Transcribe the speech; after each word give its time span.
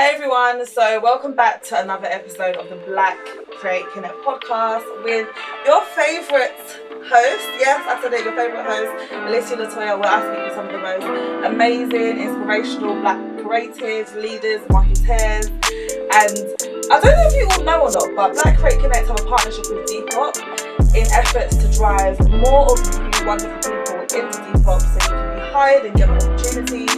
Hey 0.00 0.12
everyone, 0.14 0.64
so 0.66 0.98
welcome 0.98 1.34
back 1.34 1.62
to 1.64 1.78
another 1.78 2.06
episode 2.06 2.56
of 2.56 2.70
the 2.70 2.76
Black 2.86 3.18
Create 3.58 3.84
Connect 3.92 4.14
podcast 4.24 5.04
with 5.04 5.28
your 5.66 5.84
favourite 5.92 6.56
host. 7.04 7.44
Yes, 7.60 7.84
I 7.86 8.00
said 8.00 8.14
it, 8.14 8.24
your 8.24 8.34
favourite 8.34 8.64
host, 8.64 9.12
Alicia 9.12 9.56
Latoya, 9.56 10.00
where 10.00 10.08
I 10.08 10.24
speak 10.24 10.48
to 10.48 10.54
some 10.54 10.64
of 10.64 10.72
the 10.72 10.78
most 10.78 11.52
amazing, 11.52 12.16
inspirational 12.16 12.98
black 13.02 13.18
creatives, 13.44 14.14
leaders, 14.16 14.62
marketers, 14.70 15.52
and 16.16 16.88
I 16.88 16.98
don't 16.98 17.12
know 17.12 17.28
if 17.28 17.34
you 17.36 17.46
all 17.50 17.62
know 17.62 17.82
or 17.82 17.92
not, 17.92 18.16
but 18.16 18.42
Black 18.42 18.56
Create 18.56 18.80
Connect 18.80 19.06
have 19.06 19.20
a 19.20 19.24
partnership 19.28 19.66
with 19.68 19.84
Depop 19.84 20.32
in 20.96 21.04
efforts 21.12 21.56
to 21.56 21.70
drive 21.76 22.18
more 22.40 22.72
of 22.72 22.80
you 22.88 23.26
wonderful 23.26 23.60
people 23.60 24.00
into 24.16 24.38
Depop 24.48 24.80
so 24.80 25.12
you 25.12 25.20
can 25.20 25.36
be 25.36 25.52
hired 25.52 25.84
and 25.84 25.94
get 25.94 26.08
opportunities. 26.08 26.96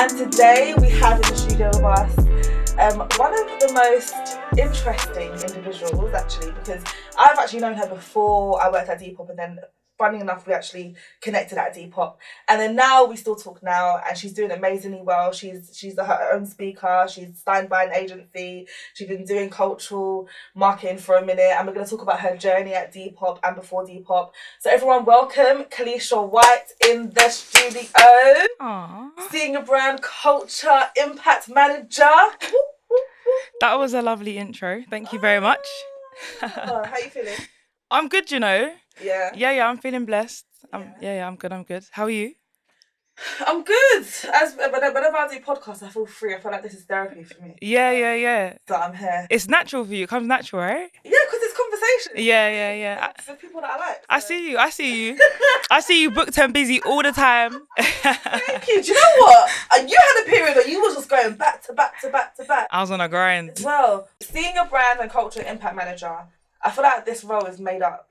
And 0.00 0.08
today 0.16 0.72
we 0.80 0.88
have 0.96 1.16
in 1.16 1.28
the 1.28 1.36
studio 1.36 1.68
with 1.74 1.84
us 1.84 2.27
um, 2.78 3.00
one 3.16 3.32
of 3.32 3.60
the 3.60 3.72
most 3.72 4.38
interesting 4.58 5.32
individuals, 5.32 6.14
actually, 6.14 6.52
because 6.52 6.82
I've 7.18 7.38
actually 7.38 7.60
known 7.60 7.74
her 7.74 7.88
before 7.88 8.62
I 8.62 8.70
worked 8.70 8.88
at 8.88 9.00
Depop, 9.00 9.30
and 9.30 9.38
then 9.38 9.58
funny 9.98 10.20
enough, 10.20 10.46
we 10.46 10.52
actually 10.52 10.94
connected 11.20 11.58
at 11.58 11.74
Depop, 11.74 12.16
and 12.48 12.60
then 12.60 12.76
now 12.76 13.04
we 13.04 13.16
still 13.16 13.34
talk 13.34 13.62
now, 13.62 14.00
and 14.06 14.16
she's 14.16 14.32
doing 14.32 14.50
amazingly 14.50 15.02
well. 15.02 15.32
She's 15.32 15.72
she's 15.74 15.98
her 15.98 16.30
own 16.32 16.46
speaker. 16.46 17.06
She's 17.10 17.42
signed 17.44 17.68
by 17.68 17.84
an 17.84 17.92
agency. 17.92 18.68
She's 18.94 19.08
been 19.08 19.24
doing 19.24 19.50
cultural 19.50 20.28
marketing 20.54 20.98
for 20.98 21.16
a 21.16 21.24
minute, 21.24 21.52
and 21.56 21.66
we're 21.66 21.74
going 21.74 21.84
to 21.84 21.90
talk 21.90 22.02
about 22.02 22.20
her 22.20 22.36
journey 22.36 22.74
at 22.74 22.94
Depop 22.94 23.40
and 23.42 23.56
before 23.56 23.84
Depop. 23.84 24.30
So 24.60 24.70
everyone, 24.70 25.04
welcome 25.04 25.64
Kelliesha 25.64 26.28
White 26.30 26.68
in 26.86 27.10
the 27.10 27.28
studio. 27.28 27.90
Aww. 28.60 29.10
Seeing 29.30 29.56
a 29.56 29.62
brand 29.62 30.00
culture 30.02 30.82
impact 30.96 31.48
manager. 31.48 32.04
That 33.60 33.78
was 33.78 33.92
a 33.92 34.02
lovely 34.02 34.38
intro. 34.38 34.84
Thank 34.88 35.12
you 35.12 35.18
very 35.18 35.40
much. 35.40 35.66
Oh, 36.42 36.84
how 36.84 36.98
you 36.98 37.10
feeling? 37.10 37.34
I'm 37.90 38.08
good, 38.08 38.30
you 38.30 38.40
know. 38.40 38.72
Yeah. 39.02 39.30
Yeah, 39.34 39.52
yeah, 39.52 39.68
I'm 39.68 39.78
feeling 39.78 40.04
blessed. 40.04 40.44
Um, 40.72 40.82
Yeah. 40.82 40.92
yeah, 41.00 41.14
yeah, 41.16 41.26
I'm 41.28 41.36
good. 41.36 41.52
I'm 41.52 41.64
good. 41.64 41.84
How 41.90 42.04
are 42.04 42.10
you? 42.10 42.34
I'm 43.46 43.64
good. 43.64 44.04
As 44.32 44.54
whenever 44.56 45.16
I 45.16 45.28
do 45.28 45.40
podcasts, 45.40 45.82
I 45.82 45.88
feel 45.88 46.06
free. 46.06 46.34
I 46.34 46.40
feel 46.40 46.52
like 46.52 46.62
this 46.62 46.74
is 46.74 46.84
therapy 46.84 47.24
for 47.24 47.42
me. 47.42 47.56
Yeah, 47.60 47.90
yeah, 47.90 48.14
yeah. 48.14 48.58
So 48.68 48.76
I'm 48.76 48.94
here. 48.94 49.26
It's 49.28 49.48
natural 49.48 49.84
for 49.84 49.92
you. 49.92 50.04
It 50.04 50.08
comes 50.08 50.26
natural, 50.28 50.62
right? 50.62 50.88
Yeah, 51.04 51.10
because 51.26 51.40
it's 51.42 51.56
conversation. 51.56 52.12
Yeah, 52.24 52.48
yeah, 52.48 52.72
yeah. 52.74 53.12
It's 53.16 53.26
the 53.26 53.34
people 53.34 53.60
that 53.60 53.70
I 53.70 53.76
like. 53.78 54.04
I, 54.08 54.16
I 54.16 54.18
see 54.20 54.50
you. 54.50 54.58
I 54.58 54.70
see 54.70 55.06
you. 55.08 55.18
I 55.70 55.80
see 55.80 56.02
you 56.02 56.10
booked 56.12 56.38
and 56.38 56.52
busy 56.54 56.80
all 56.82 57.02
the 57.02 57.10
time. 57.12 57.66
Thank 57.78 58.68
you. 58.68 58.82
Do 58.82 58.88
you 58.88 58.94
know 58.94 59.22
what? 59.26 59.50
Uh, 59.72 59.82
you 59.86 59.96
had 59.98 60.22
a 60.22 60.30
period 60.30 60.54
where 60.56 60.68
you 60.68 60.80
was 60.80 60.94
just 60.94 61.08
going 61.08 61.34
back 61.34 61.62
to 61.66 61.72
back 61.72 62.00
to 62.02 62.10
back 62.10 62.36
to 62.36 62.44
back. 62.44 62.68
I 62.70 62.80
was 62.80 62.90
on 62.92 63.00
a 63.00 63.08
grind. 63.08 63.50
As 63.50 63.64
well, 63.64 64.08
seeing 64.22 64.56
a 64.56 64.64
brand 64.64 65.00
and 65.00 65.10
culture 65.10 65.42
impact 65.42 65.74
manager, 65.74 66.16
I 66.62 66.70
feel 66.70 66.84
like 66.84 67.04
this 67.04 67.24
role 67.24 67.46
is 67.46 67.58
made 67.58 67.82
up. 67.82 68.04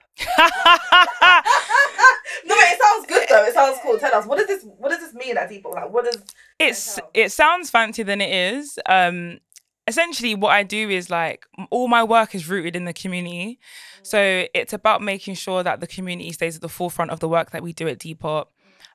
No, 2.45 2.55
but 2.55 2.65
it 2.67 2.79
sounds 2.81 3.05
good 3.07 3.27
though. 3.29 3.43
It 3.45 3.53
sounds 3.53 3.79
cool. 3.81 3.97
Tell 3.97 4.13
us 4.13 4.25
what 4.25 4.37
does 4.37 4.47
this 4.47 4.63
what 4.77 4.89
does 4.89 4.99
this 4.99 5.13
mean 5.13 5.37
at 5.37 5.49
Depop? 5.49 5.73
Like 5.73 5.89
what 5.89 6.05
does 6.05 6.21
it's 6.59 6.99
it 7.13 7.31
sounds 7.31 7.69
fancier 7.69 8.05
than 8.05 8.21
it 8.21 8.31
is. 8.55 8.79
Um, 8.87 9.39
essentially, 9.87 10.35
what 10.35 10.51
I 10.51 10.63
do 10.63 10.89
is 10.89 11.09
like 11.09 11.45
all 11.69 11.87
my 11.87 12.03
work 12.03 12.35
is 12.35 12.47
rooted 12.47 12.75
in 12.75 12.85
the 12.85 12.93
community, 12.93 13.59
so 14.03 14.45
it's 14.53 14.73
about 14.73 15.01
making 15.01 15.35
sure 15.35 15.63
that 15.63 15.79
the 15.79 15.87
community 15.87 16.31
stays 16.31 16.55
at 16.55 16.61
the 16.61 16.69
forefront 16.69 17.11
of 17.11 17.19
the 17.19 17.29
work 17.29 17.51
that 17.51 17.63
we 17.63 17.73
do 17.73 17.87
at 17.87 17.99
Depop. 17.99 18.47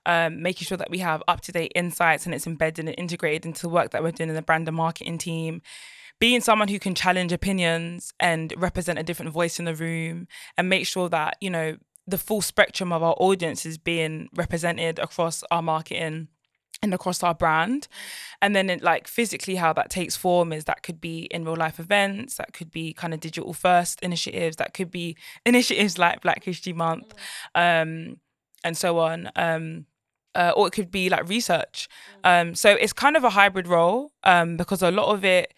Um, 0.05 0.43
making 0.43 0.67
sure 0.67 0.79
that 0.79 0.91
we 0.91 0.99
have 0.99 1.23
up 1.29 1.43
to 1.43 1.53
date 1.53 1.71
insights 1.77 2.27
and 2.27 2.35
it's 2.35 2.45
embedded 2.45 2.89
and 2.89 2.95
integrated 2.99 3.47
into 3.47 3.63
the 3.63 3.69
work 3.69 3.93
that 3.93 4.03
we're 4.03 4.11
doing 4.11 4.31
in 4.31 4.35
the 4.35 4.43
brand 4.43 4.67
and 4.67 4.77
marketing 4.77 5.17
team. 5.17 5.63
Being 6.23 6.41
someone 6.41 6.69
who 6.69 6.79
can 6.79 6.95
challenge 6.95 7.33
opinions 7.33 8.15
and 8.21 8.55
represent 8.57 8.97
a 8.97 9.03
different 9.03 9.33
voice 9.33 9.59
in 9.59 9.65
the 9.65 9.75
room 9.75 10.29
and 10.57 10.69
make 10.69 10.87
sure 10.87 11.09
that, 11.09 11.37
you 11.41 11.51
know, 11.51 11.77
the 12.07 12.17
full 12.17 12.41
spectrum 12.41 12.93
of 12.93 13.03
our 13.03 13.17
audience 13.19 13.67
is 13.67 13.77
being 13.77 14.29
represented 14.33 15.01
across 15.01 15.43
our 15.51 15.63
marketing 15.63 16.29
and 16.81 16.95
across 16.95 17.25
our 17.25 17.35
brand. 17.35 17.89
And 18.41 18.55
then 18.55 18.71
it, 18.71 18.85
like 18.85 19.09
physically 19.09 19.57
how 19.57 19.73
that 19.73 19.91
takes 19.91 20.15
form 20.15 20.53
is 20.53 20.63
that 20.67 20.85
could 20.85 21.01
be 21.01 21.23
in 21.33 21.45
real 21.45 21.57
life 21.57 21.81
events, 21.81 22.37
that 22.37 22.53
could 22.53 22.71
be 22.71 22.93
kind 22.93 23.13
of 23.13 23.19
digital 23.19 23.53
first 23.53 24.01
initiatives, 24.01 24.59
that 24.59 24.75
could 24.75 24.93
be 24.93 25.17
initiatives 25.45 25.99
like 25.99 26.21
Black 26.21 26.45
History 26.45 26.73
Month, 26.73 27.15
um, 27.57 28.21
and 28.63 28.77
so 28.77 29.01
on. 29.01 29.29
Um, 29.35 29.87
uh, 30.37 30.53
or 30.57 30.67
it 30.67 30.71
could 30.71 30.91
be 30.91 31.11
like 31.11 31.29
research. 31.29 31.89
Um, 32.25 32.55
so 32.55 32.71
it's 32.71 32.93
kind 32.93 33.17
of 33.17 33.25
a 33.25 33.31
hybrid 33.31 33.67
role 33.67 34.13
um, 34.25 34.57
because 34.57 34.83
a 34.83 34.91
lot 34.91 35.09
of 35.13 35.25
it, 35.25 35.53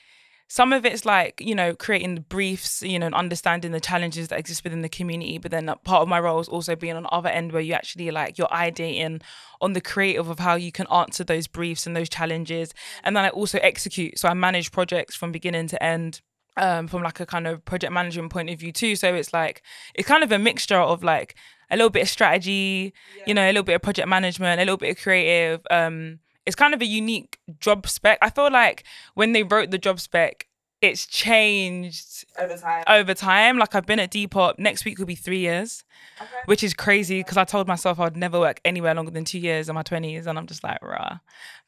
some 0.48 0.72
of 0.72 0.84
it's 0.84 1.04
like 1.04 1.40
you 1.40 1.54
know 1.54 1.74
creating 1.74 2.14
the 2.14 2.20
briefs, 2.20 2.82
you 2.82 2.98
know, 2.98 3.06
and 3.06 3.14
understanding 3.14 3.72
the 3.72 3.80
challenges 3.80 4.28
that 4.28 4.38
exist 4.38 4.64
within 4.64 4.82
the 4.82 4.88
community. 4.88 5.38
But 5.38 5.50
then 5.50 5.66
part 5.84 6.02
of 6.02 6.08
my 6.08 6.20
role 6.20 6.40
is 6.40 6.48
also 6.48 6.76
being 6.76 6.96
on 6.96 7.04
the 7.04 7.08
other 7.10 7.28
end 7.28 7.52
where 7.52 7.62
you 7.62 7.72
actually 7.72 8.10
like 8.10 8.38
you're 8.38 8.48
ideating 8.48 9.22
on 9.60 9.72
the 9.72 9.80
creative 9.80 10.28
of 10.28 10.38
how 10.38 10.54
you 10.54 10.72
can 10.72 10.86
answer 10.88 11.24
those 11.24 11.46
briefs 11.46 11.86
and 11.86 11.96
those 11.96 12.08
challenges, 12.08 12.74
and 13.02 13.16
then 13.16 13.24
I 13.24 13.30
also 13.30 13.58
execute. 13.58 14.18
So 14.18 14.28
I 14.28 14.34
manage 14.34 14.72
projects 14.72 15.16
from 15.16 15.32
beginning 15.32 15.68
to 15.68 15.82
end. 15.82 16.20
Um, 16.56 16.86
from 16.86 17.02
like 17.02 17.18
a 17.18 17.26
kind 17.26 17.48
of 17.48 17.64
project 17.64 17.92
management 17.92 18.30
point 18.30 18.48
of 18.48 18.60
view 18.60 18.70
too. 18.70 18.94
So 18.94 19.12
it's 19.12 19.32
like 19.32 19.60
it's 19.92 20.06
kind 20.06 20.22
of 20.22 20.30
a 20.30 20.38
mixture 20.38 20.78
of 20.78 21.02
like 21.02 21.34
a 21.68 21.76
little 21.76 21.90
bit 21.90 22.02
of 22.02 22.08
strategy, 22.08 22.94
you 23.26 23.34
know, 23.34 23.44
a 23.44 23.48
little 23.48 23.64
bit 23.64 23.74
of 23.74 23.82
project 23.82 24.06
management, 24.06 24.60
a 24.60 24.64
little 24.64 24.76
bit 24.76 24.96
of 24.96 25.02
creative. 25.02 25.66
Um, 25.68 26.20
it's 26.46 26.56
kind 26.56 26.74
of 26.74 26.82
a 26.82 26.86
unique 26.86 27.38
job 27.60 27.86
spec. 27.88 28.18
I 28.22 28.30
feel 28.30 28.50
like 28.50 28.84
when 29.14 29.32
they 29.32 29.42
wrote 29.42 29.70
the 29.70 29.78
job 29.78 30.00
spec, 30.00 30.46
it's 30.82 31.06
changed 31.06 32.26
over 32.38 32.56
time? 32.58 32.84
over 32.86 33.14
time. 33.14 33.56
Like 33.58 33.74
I've 33.74 33.86
been 33.86 33.98
at 33.98 34.10
Depop. 34.12 34.58
Next 34.58 34.84
week 34.84 34.98
will 34.98 35.06
be 35.06 35.14
three 35.14 35.38
years, 35.38 35.84
Okay. 36.20 36.30
which 36.44 36.62
is 36.62 36.74
crazy 36.74 37.20
because 37.20 37.38
I 37.38 37.44
told 37.44 37.66
myself 37.66 37.98
I'd 37.98 38.16
never 38.16 38.38
work 38.38 38.60
anywhere 38.64 38.94
longer 38.94 39.10
than 39.10 39.24
two 39.24 39.38
years 39.38 39.68
in 39.70 39.74
my 39.74 39.82
twenties, 39.82 40.26
and 40.26 40.38
I'm 40.38 40.46
just 40.46 40.62
like 40.62 40.82
rah. 40.82 41.20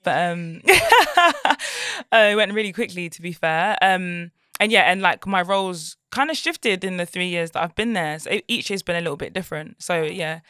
But 0.02 0.32
um, 0.32 0.60
uh, 1.16 1.54
it 2.12 2.36
went 2.36 2.52
really 2.52 2.72
quickly 2.72 3.08
to 3.08 3.22
be 3.22 3.32
fair. 3.32 3.76
Um, 3.80 4.30
and 4.60 4.70
yeah, 4.72 4.82
and 4.82 5.00
like 5.02 5.26
my 5.26 5.42
roles 5.42 5.96
kind 6.10 6.30
of 6.30 6.36
shifted 6.36 6.84
in 6.84 6.96
the 6.96 7.06
three 7.06 7.28
years 7.28 7.52
that 7.52 7.62
I've 7.62 7.74
been 7.74 7.92
there. 7.94 8.18
So 8.18 8.40
each 8.48 8.70
year's 8.70 8.82
been 8.82 8.96
a 8.96 9.00
little 9.00 9.16
bit 9.16 9.32
different. 9.32 9.82
So 9.82 10.02
yeah. 10.02 10.40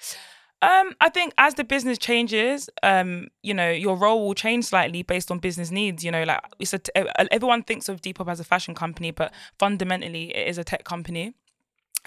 Um, 0.62 0.94
I 1.00 1.10
think 1.10 1.34
as 1.36 1.54
the 1.54 1.64
business 1.64 1.98
changes, 1.98 2.70
um, 2.82 3.28
you 3.42 3.52
know, 3.52 3.70
your 3.70 3.96
role 3.96 4.26
will 4.26 4.34
change 4.34 4.64
slightly 4.64 5.02
based 5.02 5.30
on 5.30 5.38
business 5.38 5.70
needs. 5.70 6.02
You 6.02 6.10
know, 6.10 6.22
like 6.22 6.40
it's 6.58 6.72
a 6.72 6.78
t- 6.78 6.92
everyone 7.30 7.62
thinks 7.62 7.88
of 7.88 8.00
Depop 8.00 8.30
as 8.30 8.40
a 8.40 8.44
fashion 8.44 8.74
company, 8.74 9.10
but 9.10 9.32
fundamentally 9.58 10.34
it 10.34 10.48
is 10.48 10.58
a 10.58 10.64
tech 10.64 10.84
company. 10.84 11.34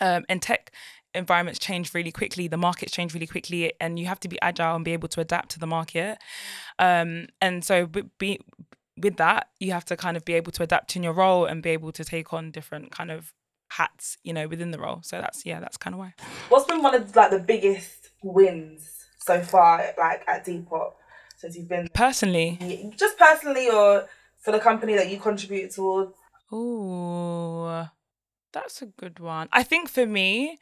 Um, 0.01 0.25
and 0.29 0.41
tech 0.41 0.71
environments 1.13 1.59
change 1.59 1.93
really 1.93 2.11
quickly. 2.11 2.47
The 2.47 2.57
markets 2.57 2.91
change 2.91 3.13
really 3.13 3.27
quickly, 3.27 3.73
and 3.79 3.99
you 3.99 4.05
have 4.07 4.19
to 4.21 4.27
be 4.27 4.41
agile 4.41 4.75
and 4.75 4.85
be 4.85 4.93
able 4.93 5.09
to 5.09 5.21
adapt 5.21 5.49
to 5.51 5.59
the 5.59 5.67
market. 5.67 6.17
Um, 6.79 7.27
and 7.41 7.63
so, 7.63 7.85
be, 7.85 8.39
with 8.97 9.17
that, 9.17 9.49
you 9.59 9.71
have 9.73 9.85
to 9.85 9.97
kind 9.97 10.17
of 10.17 10.25
be 10.25 10.33
able 10.33 10.51
to 10.53 10.63
adapt 10.63 10.95
in 10.95 11.03
your 11.03 11.13
role 11.13 11.45
and 11.45 11.61
be 11.61 11.69
able 11.69 11.91
to 11.91 12.03
take 12.03 12.33
on 12.33 12.51
different 12.51 12.91
kind 12.91 13.11
of 13.11 13.33
hats, 13.71 14.17
you 14.23 14.33
know, 14.33 14.47
within 14.47 14.71
the 14.71 14.79
role. 14.79 14.99
So 15.03 15.21
that's 15.21 15.45
yeah, 15.45 15.59
that's 15.59 15.77
kind 15.77 15.93
of 15.93 15.99
why. 15.99 16.13
What's 16.49 16.65
been 16.65 16.81
one 16.81 16.95
of 16.95 17.15
like 17.15 17.31
the 17.31 17.39
biggest 17.39 17.98
wins 18.23 19.05
so 19.19 19.41
far, 19.41 19.83
like 19.97 20.23
at 20.27 20.45
Depop, 20.45 20.93
since 21.37 21.55
you've 21.55 21.69
been 21.69 21.87
Personally, 21.93 22.91
just 22.95 23.17
personally 23.17 23.69
or 23.69 24.07
for 24.39 24.51
the 24.51 24.59
company 24.59 24.95
that 24.95 25.09
you 25.09 25.19
contribute 25.19 25.71
towards? 25.71 26.13
Oh, 26.51 27.87
that's 28.51 28.81
a 28.81 28.87
good 28.87 29.19
one. 29.19 29.49
I 29.51 29.63
think 29.63 29.89
for 29.89 30.05
me, 30.05 30.57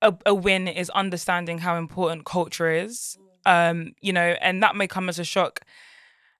a, 0.00 0.14
a 0.26 0.34
win 0.34 0.68
is 0.68 0.90
understanding 0.90 1.58
how 1.58 1.76
important 1.76 2.24
culture 2.24 2.70
is. 2.70 3.16
Um, 3.44 3.94
you 4.00 4.12
know, 4.12 4.36
and 4.40 4.62
that 4.62 4.76
may 4.76 4.86
come 4.86 5.08
as 5.08 5.18
a 5.18 5.24
shock 5.24 5.62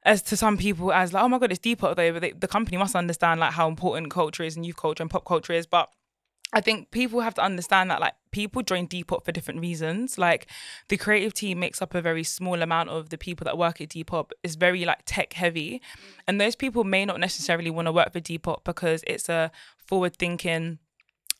as 0.04 0.22
to 0.22 0.36
some 0.36 0.56
people 0.56 0.92
as 0.92 1.12
like, 1.12 1.22
oh 1.22 1.28
my 1.28 1.38
god, 1.38 1.50
it's 1.50 1.60
Depop 1.60 1.96
though, 1.96 2.12
but 2.12 2.20
they, 2.22 2.32
the 2.32 2.48
company 2.48 2.76
must 2.76 2.94
understand 2.94 3.40
like 3.40 3.52
how 3.52 3.68
important 3.68 4.10
culture 4.10 4.42
is 4.42 4.56
and 4.56 4.66
youth 4.66 4.76
culture 4.76 5.02
and 5.02 5.10
pop 5.10 5.24
culture 5.24 5.52
is. 5.52 5.66
But 5.66 5.88
I 6.52 6.60
think 6.60 6.90
people 6.90 7.20
have 7.20 7.34
to 7.34 7.42
understand 7.42 7.90
that 7.90 8.00
like 8.00 8.14
people 8.30 8.62
join 8.62 8.86
Depop 8.86 9.24
for 9.24 9.32
different 9.32 9.60
reasons. 9.60 10.18
Like 10.18 10.46
the 10.88 10.96
creative 10.98 11.32
team 11.32 11.58
makes 11.58 11.80
up 11.80 11.94
a 11.94 12.02
very 12.02 12.24
small 12.24 12.60
amount 12.60 12.90
of 12.90 13.08
the 13.08 13.18
people 13.18 13.44
that 13.46 13.56
work 13.56 13.80
at 13.80 13.88
Depop. 13.88 14.30
It's 14.42 14.54
very 14.54 14.84
like 14.84 15.00
tech 15.06 15.32
heavy. 15.32 15.80
And 16.26 16.40
those 16.40 16.54
people 16.54 16.84
may 16.84 17.04
not 17.06 17.20
necessarily 17.20 17.70
want 17.70 17.86
to 17.86 17.92
work 17.92 18.12
for 18.12 18.20
Depop 18.20 18.64
because 18.64 19.02
it's 19.06 19.28
a 19.28 19.50
forward 19.78 20.16
thinking 20.16 20.78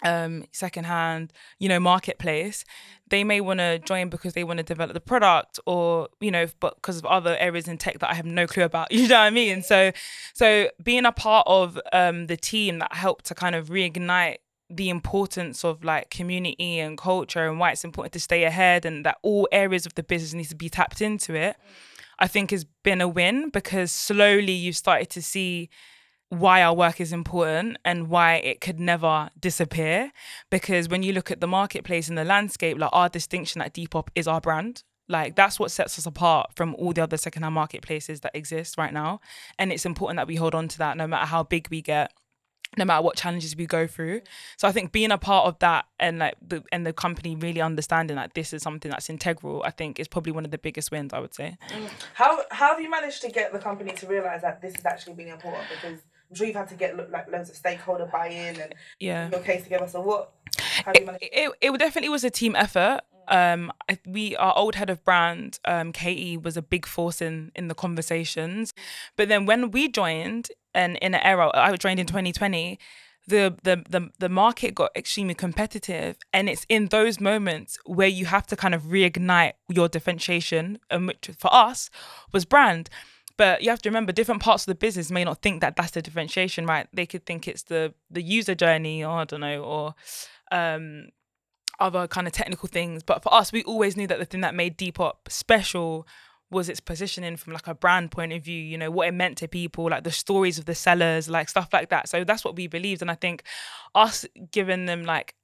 um 0.05 0.45
secondhand 0.51 1.33
you 1.61 1.69
know 1.69 1.79
marketplace 1.79 2.65
they 3.09 3.23
may 3.23 3.41
want 3.41 3.61
to 3.61 3.79
join 3.79 4.09
because 4.09 4.33
they 4.33 4.43
want 4.43 4.57
to 4.57 4.65
develop 4.65 4.95
the 4.95 5.01
product 5.01 5.61
or 5.65 6.09
you 6.21 6.31
know 6.31 6.47
but 6.59 6.75
because 6.75 6.99
of 6.99 7.07
other 7.07 7.37
areas 7.39 7.69
in 7.69 7.79
tech 7.79 8.01
that 8.01 8.11
i 8.11 8.15
have 8.15 8.27
no 8.27 8.45
clue 8.47 8.65
about 8.65 8.91
you 8.93 9.07
know 9.07 9.15
what 9.15 9.21
i 9.21 9.31
mean 9.31 9.63
so 9.63 9.93
so 10.35 10.69
being 10.83 11.05
a 11.05 11.13
part 11.13 11.47
of 11.47 11.79
um 11.93 12.27
the 12.27 12.37
team 12.37 12.81
that 12.81 12.93
helped 12.93 13.27
to 13.27 13.35
kind 13.35 13.55
of 13.55 13.69
reignite 13.69 14.39
the 14.77 14.89
importance 14.89 15.65
of 15.65 15.85
like 15.85 16.11
community 16.11 16.79
and 16.79 16.99
culture 16.99 17.49
and 17.49 17.59
why 17.59 17.73
it's 17.73 17.85
important 17.85 18.13
to 18.13 18.21
stay 18.21 18.45
ahead 18.45 18.85
and 18.85 19.05
that 19.05 19.19
all 19.23 19.49
areas 19.53 19.87
of 19.87 19.95
the 19.95 20.03
business 20.03 20.35
needs 20.35 20.49
to 20.49 20.57
be 20.57 20.69
tapped 20.69 21.01
into 21.01 21.35
it 21.35 21.57
i 22.19 22.27
think 22.27 22.51
has 22.51 22.65
been 22.83 23.01
a 23.01 23.09
win 23.09 23.51
because 23.51 23.93
slowly 23.93 24.53
you've 24.53 24.77
started 24.77 25.11
to 25.11 25.23
see 25.23 25.69
why 26.33 26.63
our 26.63 26.75
work 26.75 26.99
is 26.99 27.13
important 27.13 27.77
and 27.85 28.09
why 28.09 28.37
it 28.37 28.63
could 28.63 28.81
never 28.81 29.29
disappear. 29.39 30.11
Because 30.49 30.89
when 30.89 31.03
you 31.03 31.13
look 31.13 31.31
at 31.31 31.43
the 31.43 31.47
marketplace 31.47 32.09
and 32.09 32.17
the 32.17 32.25
landscape, 32.25 32.79
like 32.79 32.89
our 32.91 33.11
distinction 33.11 33.61
at 33.61 33.75
Depop 33.75 34.09
is 34.15 34.27
our 34.27 34.41
brand. 34.41 34.83
Like 35.11 35.37
that's 35.37 35.61
what 35.61 35.71
sets 35.71 35.99
us 35.99 36.07
apart 36.07 36.53
from 36.57 36.75
all 36.77 36.95
the 36.95 37.03
other 37.03 37.19
secondhand 37.19 37.55
marketplaces 37.55 38.21
that 38.21 38.35
exist 38.35 38.79
right 38.79 38.95
now. 38.95 39.21
And 39.59 39.71
it's 39.71 39.85
important 39.85 40.17
that 40.17 40.27
we 40.27 40.37
hold 40.37 40.55
on 40.55 40.69
to 40.69 40.79
that 40.79 40.97
no 40.97 41.07
matter 41.07 41.27
how 41.27 41.43
big 41.43 41.69
we 41.69 41.83
get 41.83 42.15
no 42.77 42.85
matter 42.85 43.03
what 43.03 43.17
challenges 43.17 43.55
we 43.57 43.67
go 43.67 43.87
through. 43.87 44.23
So 44.57 44.67
I 44.67 44.73
think 44.73 44.93
being 44.93 45.11
a 45.11 45.19
part 45.19 45.47
of 45.47 45.59
that 45.59 45.87
and 46.01 46.19
like 46.19 46.37
the 46.47 46.63
and 46.73 46.87
the 46.87 46.93
company 46.93 47.37
really 47.37 47.61
understanding 47.61 48.17
that 48.17 48.35
this 48.35 48.53
is 48.53 48.63
something 48.63 48.91
that's 48.91 49.11
integral, 49.11 49.63
I 49.65 49.71
think 49.71 50.01
is 50.01 50.09
probably 50.09 50.33
one 50.33 50.45
of 50.45 50.51
the 50.51 50.59
biggest 50.59 50.91
wins 50.91 51.13
I 51.13 51.21
would 51.21 51.35
say. 51.35 51.57
How 52.15 52.43
how 52.51 52.71
have 52.73 52.81
you 52.81 52.91
managed 52.91 53.23
to 53.23 53.29
get 53.29 53.53
the 53.53 53.59
company 53.59 53.93
to 53.93 54.07
realise 54.07 54.43
that 54.43 54.63
this 54.63 54.75
is 54.75 54.87
actually 54.87 55.15
being 55.15 55.29
important? 55.29 55.65
Because 55.69 56.01
I'm 56.31 56.37
sure 56.37 56.47
you've 56.47 56.57
had 56.57 56.69
to 56.69 56.75
get 56.75 57.11
like 57.11 57.31
loads 57.31 57.51
of 57.51 57.57
stakeholder 57.57 58.07
buy-in 58.07 58.59
and 58.61 58.75
Yeah. 58.99 59.31
your 59.31 59.41
case 59.41 59.65
together. 59.65 59.87
So 59.87 60.01
what? 60.01 60.33
Do 60.95 61.17
it, 61.21 61.53
it 61.61 61.79
definitely 61.79 62.09
was 62.09 62.25
a 62.25 62.31
team 62.31 62.57
effort. 62.57 63.01
Um, 63.29 63.73
we 64.07 64.35
our 64.37 64.57
old 64.57 64.75
head 64.75 64.91
of 64.91 65.05
brand, 65.05 65.61
um, 65.65 65.93
Katie, 65.93 66.37
was 66.37 66.57
a 66.57 66.63
big 66.63 66.87
force 66.87 67.21
in 67.21 67.53
in 67.55 67.69
the 67.69 67.75
conversations. 67.75 68.73
But 69.17 69.29
then 69.29 69.47
when 69.47 69.71
we 69.71 69.89
joined, 69.89 70.51
and 70.75 70.97
in 70.99 71.15
an 71.15 71.21
era, 71.23 71.51
I 71.55 71.75
joined 71.77 72.01
in 72.01 72.07
2020. 72.07 72.79
The, 73.29 73.55
the 73.63 73.85
the 73.89 74.11
the 74.19 74.29
market 74.29 74.75
got 74.75 74.91
extremely 74.97 75.35
competitive, 75.35 76.17
and 76.33 76.49
it's 76.49 76.67
in 76.69 76.87
those 76.87 77.21
moments 77.21 77.79
where 77.87 78.09
you 78.09 78.27
have 78.27 78.49
to 78.49 78.57
kind 78.57 78.75
of 78.75 78.83
reignite 78.83 79.53
your 79.69 79.89
differentiation, 79.89 80.79
and 80.91 81.07
which 81.07 81.31
for 81.39 81.55
us 81.55 81.89
was 82.33 82.45
brand. 82.45 82.91
But 83.37 83.63
you 83.63 83.71
have 83.71 83.81
to 83.83 83.89
remember, 83.89 84.13
different 84.13 84.43
parts 84.43 84.65
of 84.65 84.67
the 84.67 84.75
business 84.75 85.11
may 85.11 85.25
not 85.25 85.41
think 85.41 85.61
that 85.61 85.77
that's 85.77 85.93
the 85.93 86.03
differentiation, 86.03 86.67
right? 86.67 86.89
They 86.93 87.07
could 87.07 87.25
think 87.25 87.47
it's 87.47 87.63
the 87.63 87.95
the 88.11 88.23
user 88.23 88.57
journey, 88.57 89.05
or 89.05 89.19
I 89.19 89.25
don't 89.25 89.41
know, 89.41 89.63
or 89.63 89.95
um, 90.51 91.09
other 91.79 92.07
kind 92.09 92.27
of 92.27 92.33
technical 92.33 92.69
things. 92.69 93.03
But 93.03 93.23
for 93.23 93.33
us, 93.33 93.53
we 93.53 93.63
always 93.65 93.97
knew 93.97 94.07
that 94.07 94.19
the 94.19 94.25
thing 94.25 94.41
that 94.41 94.55
made 94.55 94.77
Depop 94.77 95.15
special 95.29 96.07
was 96.53 96.69
its 96.69 96.81
positioning 96.81 97.37
from 97.37 97.55
like 97.55 97.67
a 97.67 97.75
brand 97.75 98.11
point 98.11 98.33
of 98.33 98.45
view, 98.45 98.61
you 98.61 98.79
know, 98.79 98.91
what 98.91 99.09
it 99.09 99.13
meant 99.13 99.39
to 99.39 99.49
people, 99.49 99.89
like 99.91 100.05
the 100.05 100.13
stories 100.13 100.59
of 100.59 100.67
the 100.67 100.75
sellers, 100.75 101.29
like 101.29 101.49
stuff 101.49 101.71
like 101.73 101.89
that. 101.89 102.09
So 102.09 102.23
that's 102.23 102.45
what 102.45 102.55
we 102.55 102.67
believed. 102.67 103.03
And 103.03 103.11
I 103.11 103.15
think 103.15 103.43
us 103.95 104.27
giving 104.51 104.87
them 104.87 105.05
like 105.05 105.35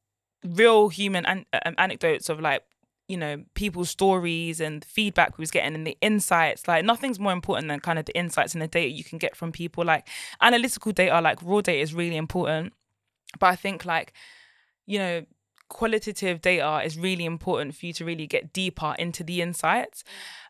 real 0.45 0.89
human 0.89 1.27
an- 1.27 1.47
um, 1.65 1.75
anecdotes 1.79 2.29
of 2.29 2.41
like, 2.41 2.63
you 3.09 3.17
know, 3.17 3.43
people's 3.55 3.89
stories 3.89 4.61
and 4.61 4.85
feedback 4.85 5.39
we 5.39 5.43
was 5.43 5.51
getting 5.51 5.75
and 5.75 5.87
the 5.87 5.97
insights, 6.03 6.69
like 6.69 6.85
nothing's 6.85 7.19
more 7.19 7.33
important 7.33 7.69
than 7.69 7.81
kind 7.81 7.99
of 7.99 8.05
the 8.05 8.17
insights 8.17 8.53
and 8.53 8.63
the 8.63 8.69
data 8.69 8.91
you 8.91 9.03
can 9.03 9.19
get 9.19 9.35
from 9.35 9.51
people. 9.51 9.85
Like 9.85 10.07
analytical 10.43 10.93
data, 10.93 11.21
like 11.21 11.43
raw 11.43 11.63
data 11.63 11.81
is 11.81 11.95
really 11.95 12.17
important. 12.17 12.75
But 13.41 13.47
I 13.47 13.57
think 13.57 13.85
like, 13.87 14.13
you 14.87 14.99
know, 14.99 15.27
qualitative 15.69 16.41
data 16.41 16.81
is 16.85 16.99
really 16.99 17.25
important 17.25 17.75
for 17.75 17.87
you 17.87 17.93
to 17.95 18.05
really 18.05 18.27
get 18.27 18.53
deeper 18.53 18.95
into 18.99 19.23
the 19.23 19.43
insights. 19.43 20.05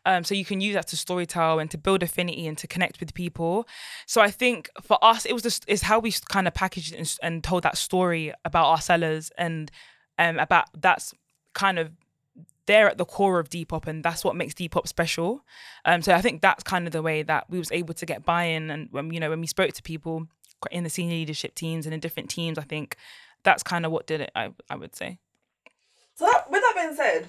Um, 0.05 0.23
so 0.23 0.33
you 0.33 0.45
can 0.45 0.61
use 0.61 0.75
that 0.75 0.87
to 0.87 0.95
storytell 0.95 1.61
and 1.61 1.69
to 1.71 1.77
build 1.77 2.03
affinity 2.03 2.47
and 2.47 2.57
to 2.57 2.67
connect 2.67 2.99
with 2.99 3.13
people. 3.13 3.67
So 4.05 4.21
I 4.21 4.31
think 4.31 4.69
for 4.81 4.97
us, 5.03 5.25
it 5.25 5.33
was 5.33 5.43
just 5.43 5.65
is 5.67 5.83
how 5.83 5.99
we 5.99 6.11
kind 6.29 6.47
of 6.47 6.53
packaged 6.53 6.93
and, 6.93 7.17
and 7.21 7.43
told 7.43 7.63
that 7.63 7.77
story 7.77 8.33
about 8.45 8.65
our 8.65 8.81
sellers 8.81 9.31
and 9.37 9.69
um, 10.17 10.39
about 10.39 10.65
that's 10.79 11.13
kind 11.53 11.79
of 11.79 11.91
they're 12.65 12.89
at 12.89 12.99
the 12.99 13.05
core 13.05 13.39
of 13.39 13.49
Depop 13.49 13.87
and 13.87 14.03
that's 14.03 14.23
what 14.23 14.35
makes 14.35 14.53
Depop 14.53 14.87
special. 14.87 15.43
Um, 15.85 16.01
so 16.01 16.13
I 16.13 16.21
think 16.21 16.41
that's 16.41 16.63
kind 16.63 16.85
of 16.85 16.93
the 16.93 17.01
way 17.01 17.23
that 17.23 17.49
we 17.49 17.57
was 17.57 17.71
able 17.71 17.95
to 17.95 18.05
get 18.05 18.25
buy-in 18.25 18.69
and 18.69 18.89
when 18.91 19.11
you 19.11 19.19
know 19.19 19.29
when 19.29 19.41
we 19.41 19.47
spoke 19.47 19.73
to 19.73 19.81
people 19.81 20.27
in 20.71 20.83
the 20.83 20.89
senior 20.89 21.13
leadership 21.13 21.55
teams 21.55 21.85
and 21.85 21.93
in 21.93 21.99
different 21.99 22.29
teams, 22.29 22.57
I 22.57 22.63
think 22.63 22.95
that's 23.43 23.63
kind 23.63 23.85
of 23.85 23.91
what 23.91 24.07
did 24.07 24.21
it. 24.21 24.31
I 24.35 24.51
I 24.69 24.75
would 24.75 24.95
say. 24.95 25.19
So 26.15 26.25
that, 26.25 26.51
with 26.51 26.61
that 26.61 26.73
being 26.75 26.95
said, 26.95 27.27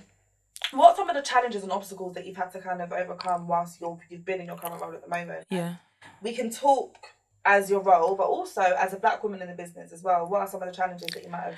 what 0.72 0.90
are 0.90 0.96
some 0.96 1.08
of 1.08 1.16
the 1.16 1.22
challenges 1.22 1.62
and 1.62 1.70
obstacles 1.72 2.14
that 2.14 2.26
you've 2.26 2.36
had 2.36 2.50
to 2.52 2.60
kind 2.60 2.82
of 2.82 2.92
overcome 2.92 3.46
whilst 3.46 3.80
you're 3.80 3.98
you've 4.08 4.24
been 4.24 4.40
in 4.40 4.46
your 4.46 4.56
current 4.56 4.80
role 4.80 4.92
at 4.92 5.02
the 5.02 5.08
moment? 5.08 5.46
Yeah. 5.50 5.76
We 6.22 6.32
can 6.32 6.50
talk 6.50 6.96
as 7.44 7.70
your 7.70 7.80
role, 7.80 8.16
but 8.16 8.26
also 8.26 8.62
as 8.62 8.92
a 8.92 8.98
black 8.98 9.22
woman 9.22 9.42
in 9.42 9.48
the 9.48 9.54
business 9.54 9.92
as 9.92 10.02
well. 10.02 10.26
What 10.26 10.40
are 10.40 10.48
some 10.48 10.62
of 10.62 10.68
the 10.68 10.74
challenges 10.74 11.08
that 11.14 11.24
you 11.24 11.30
might 11.30 11.42
have? 11.42 11.54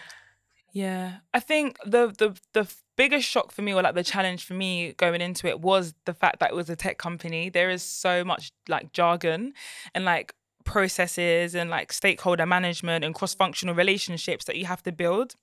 Yeah, 0.73 1.17
I 1.35 1.41
think 1.41 1.77
the 1.85 2.15
the 2.17 2.35
the 2.55 2.73
biggest 2.97 3.29
shock 3.29 3.53
for 3.53 3.63
me, 3.63 3.75
or 3.75 3.83
like 3.83 3.95
the 3.95 4.05
challenge 4.05 4.45
for 4.45 4.55
me 4.55 4.93
going 4.93 5.21
into 5.21 5.47
it, 5.47 5.61
was 5.61 5.95
the 6.07 6.15
fact 6.15 6.41
that 6.41 6.51
it 6.51 6.57
was 6.57 6.71
a 6.71 6.77
tech 6.77 6.99
company. 6.99 7.51
There 7.51 7.71
is 7.71 7.83
so 7.83 8.25
much 8.25 8.53
like 8.69 8.93
jargon 8.93 9.53
and 9.95 10.05
like 10.05 10.35
processes 10.65 11.55
and 11.55 11.71
like 11.71 11.93
stakeholder 11.93 12.47
management 12.47 13.05
and 13.05 13.15
cross 13.15 13.35
functional 13.35 13.75
relationships 13.75 14.45
that 14.47 14.57
you 14.57 14.67
have 14.67 14.83
to 14.83 14.93
build 14.93 15.37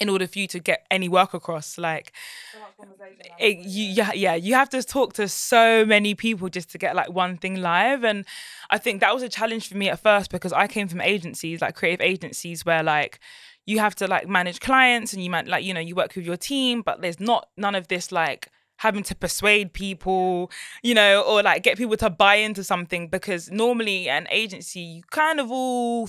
in 0.00 0.08
order 0.08 0.26
for 0.26 0.38
you 0.38 0.46
to 0.48 0.58
get 0.58 0.86
any 0.90 1.08
work 1.08 1.34
across. 1.34 1.76
Like, 1.76 2.12
So 2.52 2.60
much 2.60 2.76
conversation. 2.78 3.26
around 3.30 3.40
it, 3.40 3.58
it, 3.58 3.66
you, 3.66 3.84
yeah, 3.92 4.12
yeah, 4.14 4.34
you 4.34 4.54
have 4.54 4.70
to 4.70 4.82
talk 4.82 5.12
to 5.14 5.28
so 5.28 5.84
many 5.84 6.14
people 6.14 6.48
just 6.48 6.70
to 6.70 6.78
get 6.78 6.96
like 6.96 7.10
one 7.10 7.36
thing 7.36 7.60
live. 7.60 8.02
And 8.02 8.24
I 8.70 8.78
think 8.78 9.00
that 9.00 9.12
was 9.12 9.22
a 9.22 9.28
challenge 9.28 9.68
for 9.68 9.76
me 9.76 9.90
at 9.90 10.00
first 10.00 10.30
because 10.30 10.52
I 10.52 10.66
came 10.66 10.88
from 10.88 11.02
agencies, 11.02 11.60
like 11.60 11.74
creative 11.74 12.00
agencies, 12.00 12.64
where 12.64 12.82
like 12.82 13.20
you 13.66 13.80
have 13.80 13.94
to 13.96 14.06
like 14.06 14.26
manage 14.26 14.60
clients 14.60 15.12
and 15.12 15.22
you 15.22 15.28
might 15.28 15.46
like, 15.46 15.62
you 15.64 15.74
know, 15.74 15.80
you 15.80 15.94
work 15.94 16.16
with 16.16 16.24
your 16.24 16.38
team, 16.38 16.80
but 16.80 17.02
there's 17.02 17.20
not 17.20 17.48
none 17.58 17.74
of 17.74 17.88
this 17.88 18.10
like 18.10 18.48
having 18.78 19.02
to 19.04 19.14
persuade 19.14 19.72
people, 19.72 20.50
you 20.82 20.94
know, 20.94 21.22
or 21.22 21.42
like 21.42 21.62
get 21.62 21.78
people 21.78 21.96
to 21.96 22.10
buy 22.10 22.36
into 22.36 22.64
something 22.64 23.08
because 23.08 23.50
normally 23.50 24.08
an 24.08 24.26
agency, 24.30 24.80
you 24.80 25.02
kind 25.10 25.40
of 25.40 25.50
all 25.50 26.08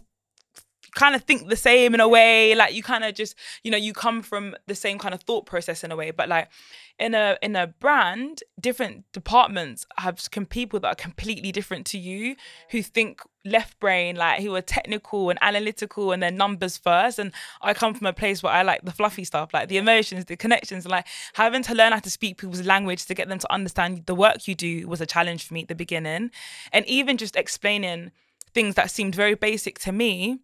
kind 0.95 1.15
of 1.15 1.23
think 1.23 1.49
the 1.49 1.55
same 1.55 1.93
in 1.93 1.99
a 1.99 2.07
way 2.07 2.55
like 2.55 2.73
you 2.73 2.83
kind 2.83 3.03
of 3.03 3.13
just 3.15 3.35
you 3.63 3.71
know 3.71 3.77
you 3.77 3.93
come 3.93 4.21
from 4.21 4.55
the 4.67 4.75
same 4.75 4.99
kind 4.99 5.13
of 5.13 5.21
thought 5.21 5.45
process 5.45 5.83
in 5.83 5.91
a 5.91 5.95
way 5.95 6.11
but 6.11 6.29
like 6.29 6.49
in 6.99 7.15
a 7.15 7.37
in 7.41 7.55
a 7.55 7.67
brand 7.67 8.43
different 8.59 9.03
departments 9.11 9.85
have 9.97 10.19
com- 10.31 10.45
people 10.45 10.79
that 10.79 10.87
are 10.87 10.95
completely 10.95 11.51
different 11.51 11.85
to 11.85 11.97
you 11.97 12.35
who 12.69 12.81
think 12.81 13.21
left 13.45 13.79
brain 13.79 14.15
like 14.15 14.41
who 14.41 14.55
are 14.55 14.61
technical 14.61 15.29
and 15.29 15.39
analytical 15.41 16.11
and 16.11 16.21
their 16.21 16.31
numbers 16.31 16.77
first 16.77 17.17
and 17.17 17.31
i 17.61 17.73
come 17.73 17.93
from 17.93 18.07
a 18.07 18.13
place 18.13 18.43
where 18.43 18.53
i 18.53 18.61
like 18.61 18.83
the 18.83 18.91
fluffy 18.91 19.23
stuff 19.23 19.53
like 19.53 19.67
the 19.67 19.77
emotions 19.77 20.25
the 20.25 20.37
connections 20.37 20.87
like 20.87 21.05
having 21.33 21.63
to 21.63 21.73
learn 21.73 21.91
how 21.91 21.99
to 21.99 22.09
speak 22.09 22.37
people's 22.37 22.65
language 22.65 23.05
to 23.05 23.13
get 23.13 23.27
them 23.27 23.39
to 23.39 23.51
understand 23.51 24.05
the 24.05 24.15
work 24.15 24.47
you 24.47 24.55
do 24.55 24.87
was 24.87 25.01
a 25.01 25.05
challenge 25.05 25.45
for 25.45 25.53
me 25.53 25.63
at 25.63 25.67
the 25.67 25.75
beginning 25.75 26.29
and 26.71 26.85
even 26.85 27.17
just 27.17 27.35
explaining 27.35 28.11
things 28.53 28.75
that 28.75 28.91
seemed 28.91 29.15
very 29.15 29.33
basic 29.33 29.79
to 29.79 29.91
me 29.91 30.39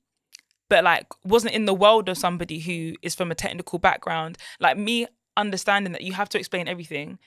but 0.69 0.83
like 0.83 1.07
wasn't 1.23 1.53
in 1.53 1.65
the 1.65 1.73
world 1.73 2.07
of 2.09 2.17
somebody 2.17 2.59
who 2.59 2.95
is 3.01 3.15
from 3.15 3.31
a 3.31 3.35
technical 3.35 3.79
background. 3.79 4.37
Like 4.59 4.77
me 4.77 5.07
understanding 5.35 5.93
that 5.93 6.03
you 6.03 6.13
have 6.13 6.29
to 6.29 6.37
explain 6.37 6.67
everything 6.67 7.19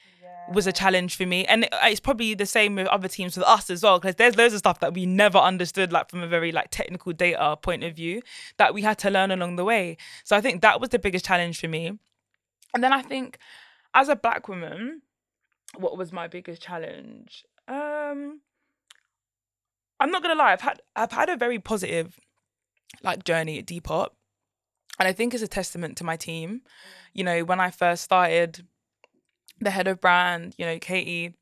was 0.52 0.66
a 0.66 0.72
challenge 0.72 1.16
for 1.16 1.26
me. 1.26 1.44
And 1.46 1.68
it's 1.84 2.00
probably 2.00 2.34
the 2.34 2.46
same 2.46 2.74
with 2.74 2.86
other 2.88 3.08
teams 3.08 3.36
with 3.36 3.46
us 3.46 3.70
as 3.70 3.82
well 3.82 3.98
because 3.98 4.16
there's 4.16 4.36
loads 4.36 4.54
of 4.54 4.58
stuff 4.58 4.80
that 4.80 4.94
we 4.94 5.06
never 5.06 5.38
understood 5.38 5.92
like 5.92 6.10
from 6.10 6.22
a 6.22 6.26
very 6.26 6.52
like 6.52 6.68
technical 6.70 7.12
data 7.12 7.56
point 7.56 7.84
of 7.84 7.94
view 7.94 8.22
that 8.56 8.74
we 8.74 8.82
had 8.82 8.98
to 8.98 9.10
learn 9.10 9.30
along 9.30 9.56
the 9.56 9.64
way. 9.64 9.96
So 10.24 10.36
i 10.36 10.40
think 10.40 10.62
that 10.62 10.80
was 10.80 10.90
the 10.90 10.98
biggest 10.98 11.24
challenge 11.24 11.60
for 11.60 11.68
me. 11.68 11.98
And 12.74 12.82
then 12.82 12.92
i 12.92 13.02
think 13.02 13.38
as 13.94 14.08
a 14.08 14.16
black 14.16 14.48
woman 14.48 15.02
what 15.76 15.96
was 15.96 16.12
my 16.12 16.28
biggest 16.28 16.60
challenge? 16.62 17.44
Um 17.68 18.40
i'm 20.00 20.10
not 20.10 20.22
gonna 20.22 20.34
lie 20.34 20.52
i've 20.52 20.60
had 20.60 20.82
i've 20.96 21.12
had 21.12 21.28
a 21.28 21.36
very 21.36 21.58
positive 21.60 22.18
like 23.02 23.24
journey 23.24 23.58
at 23.58 23.66
Depop. 23.66 24.08
And 24.98 25.08
I 25.08 25.12
think 25.12 25.34
it's 25.34 25.42
a 25.42 25.48
testament 25.48 25.96
to 25.98 26.04
my 26.04 26.16
team. 26.16 26.62
You 27.12 27.24
know, 27.24 27.44
when 27.44 27.60
I 27.60 27.70
first 27.70 28.04
started, 28.04 28.66
the 29.60 29.70
head 29.70 29.88
of 29.88 30.00
brand, 30.00 30.54
you 30.58 30.66
know, 30.66 30.78
Katie, 30.78 31.34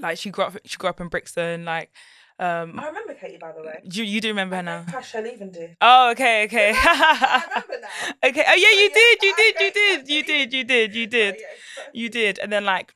like 0.00 0.18
she 0.18 0.30
grew 0.30 0.44
up 0.44 0.56
she 0.64 0.76
grew 0.76 0.90
up 0.90 1.00
in 1.00 1.08
Brixton, 1.08 1.64
like 1.64 1.90
um 2.38 2.78
I 2.78 2.86
remember 2.88 3.14
Katie, 3.14 3.38
by 3.38 3.52
the 3.52 3.62
way. 3.62 3.80
you, 3.84 4.04
you 4.04 4.20
do 4.20 4.28
remember 4.28 4.56
her 4.56 4.62
now. 4.62 4.84
Leaving. 5.14 5.76
Oh, 5.80 6.10
okay, 6.10 6.44
okay. 6.44 6.72
I 6.76 7.42
remember 7.48 7.74
now. 7.80 8.12
okay. 8.28 8.44
Oh 8.46 8.54
yeah, 8.54 8.70
you 8.70 8.82
yeah, 8.82 8.88
did, 8.88 9.22
you 9.22 9.32
I 9.32 9.36
did, 9.36 9.46
you 9.46 9.58
get 9.58 9.74
did, 9.74 10.08
you 10.08 10.22
did, 10.22 10.52
you 10.52 10.64
did, 10.64 10.94
you 10.94 11.06
did. 11.06 11.36
You 11.92 12.08
did, 12.08 12.38
and 12.40 12.52
then 12.52 12.64
like, 12.64 12.94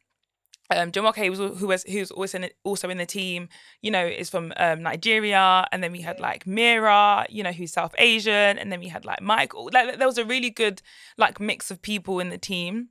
um, 0.71 0.93
Jumoke 0.93 1.31
was 1.31 1.39
who 1.39 1.67
was 1.67 1.83
who's 1.85 2.11
also 2.11 2.39
in, 2.39 2.51
also 2.63 2.91
in 2.91 2.99
the 2.99 3.07
team. 3.07 3.49
You 3.81 3.91
know, 3.91 4.05
is 4.05 4.29
from 4.29 4.53
um, 4.57 4.83
Nigeria, 4.83 5.67
and 5.73 5.83
then 5.83 5.93
we 5.93 6.03
had 6.03 6.21
like 6.21 6.47
Mira, 6.47 7.27
you 7.31 7.43
know, 7.43 7.53
who's 7.53 7.73
South 7.73 7.95
Asian, 7.97 8.59
and 8.59 8.71
then 8.71 8.81
we 8.81 8.89
had 8.89 9.05
like 9.05 9.23
Michael. 9.23 9.71
Like 9.73 9.99
there 9.99 10.07
was 10.07 10.19
a 10.19 10.25
really 10.25 10.51
good 10.51 10.83
like 11.17 11.41
mix 11.41 11.71
of 11.71 11.81
people 11.81 12.21
in 12.21 12.29
the 12.29 12.39
team. 12.39 12.89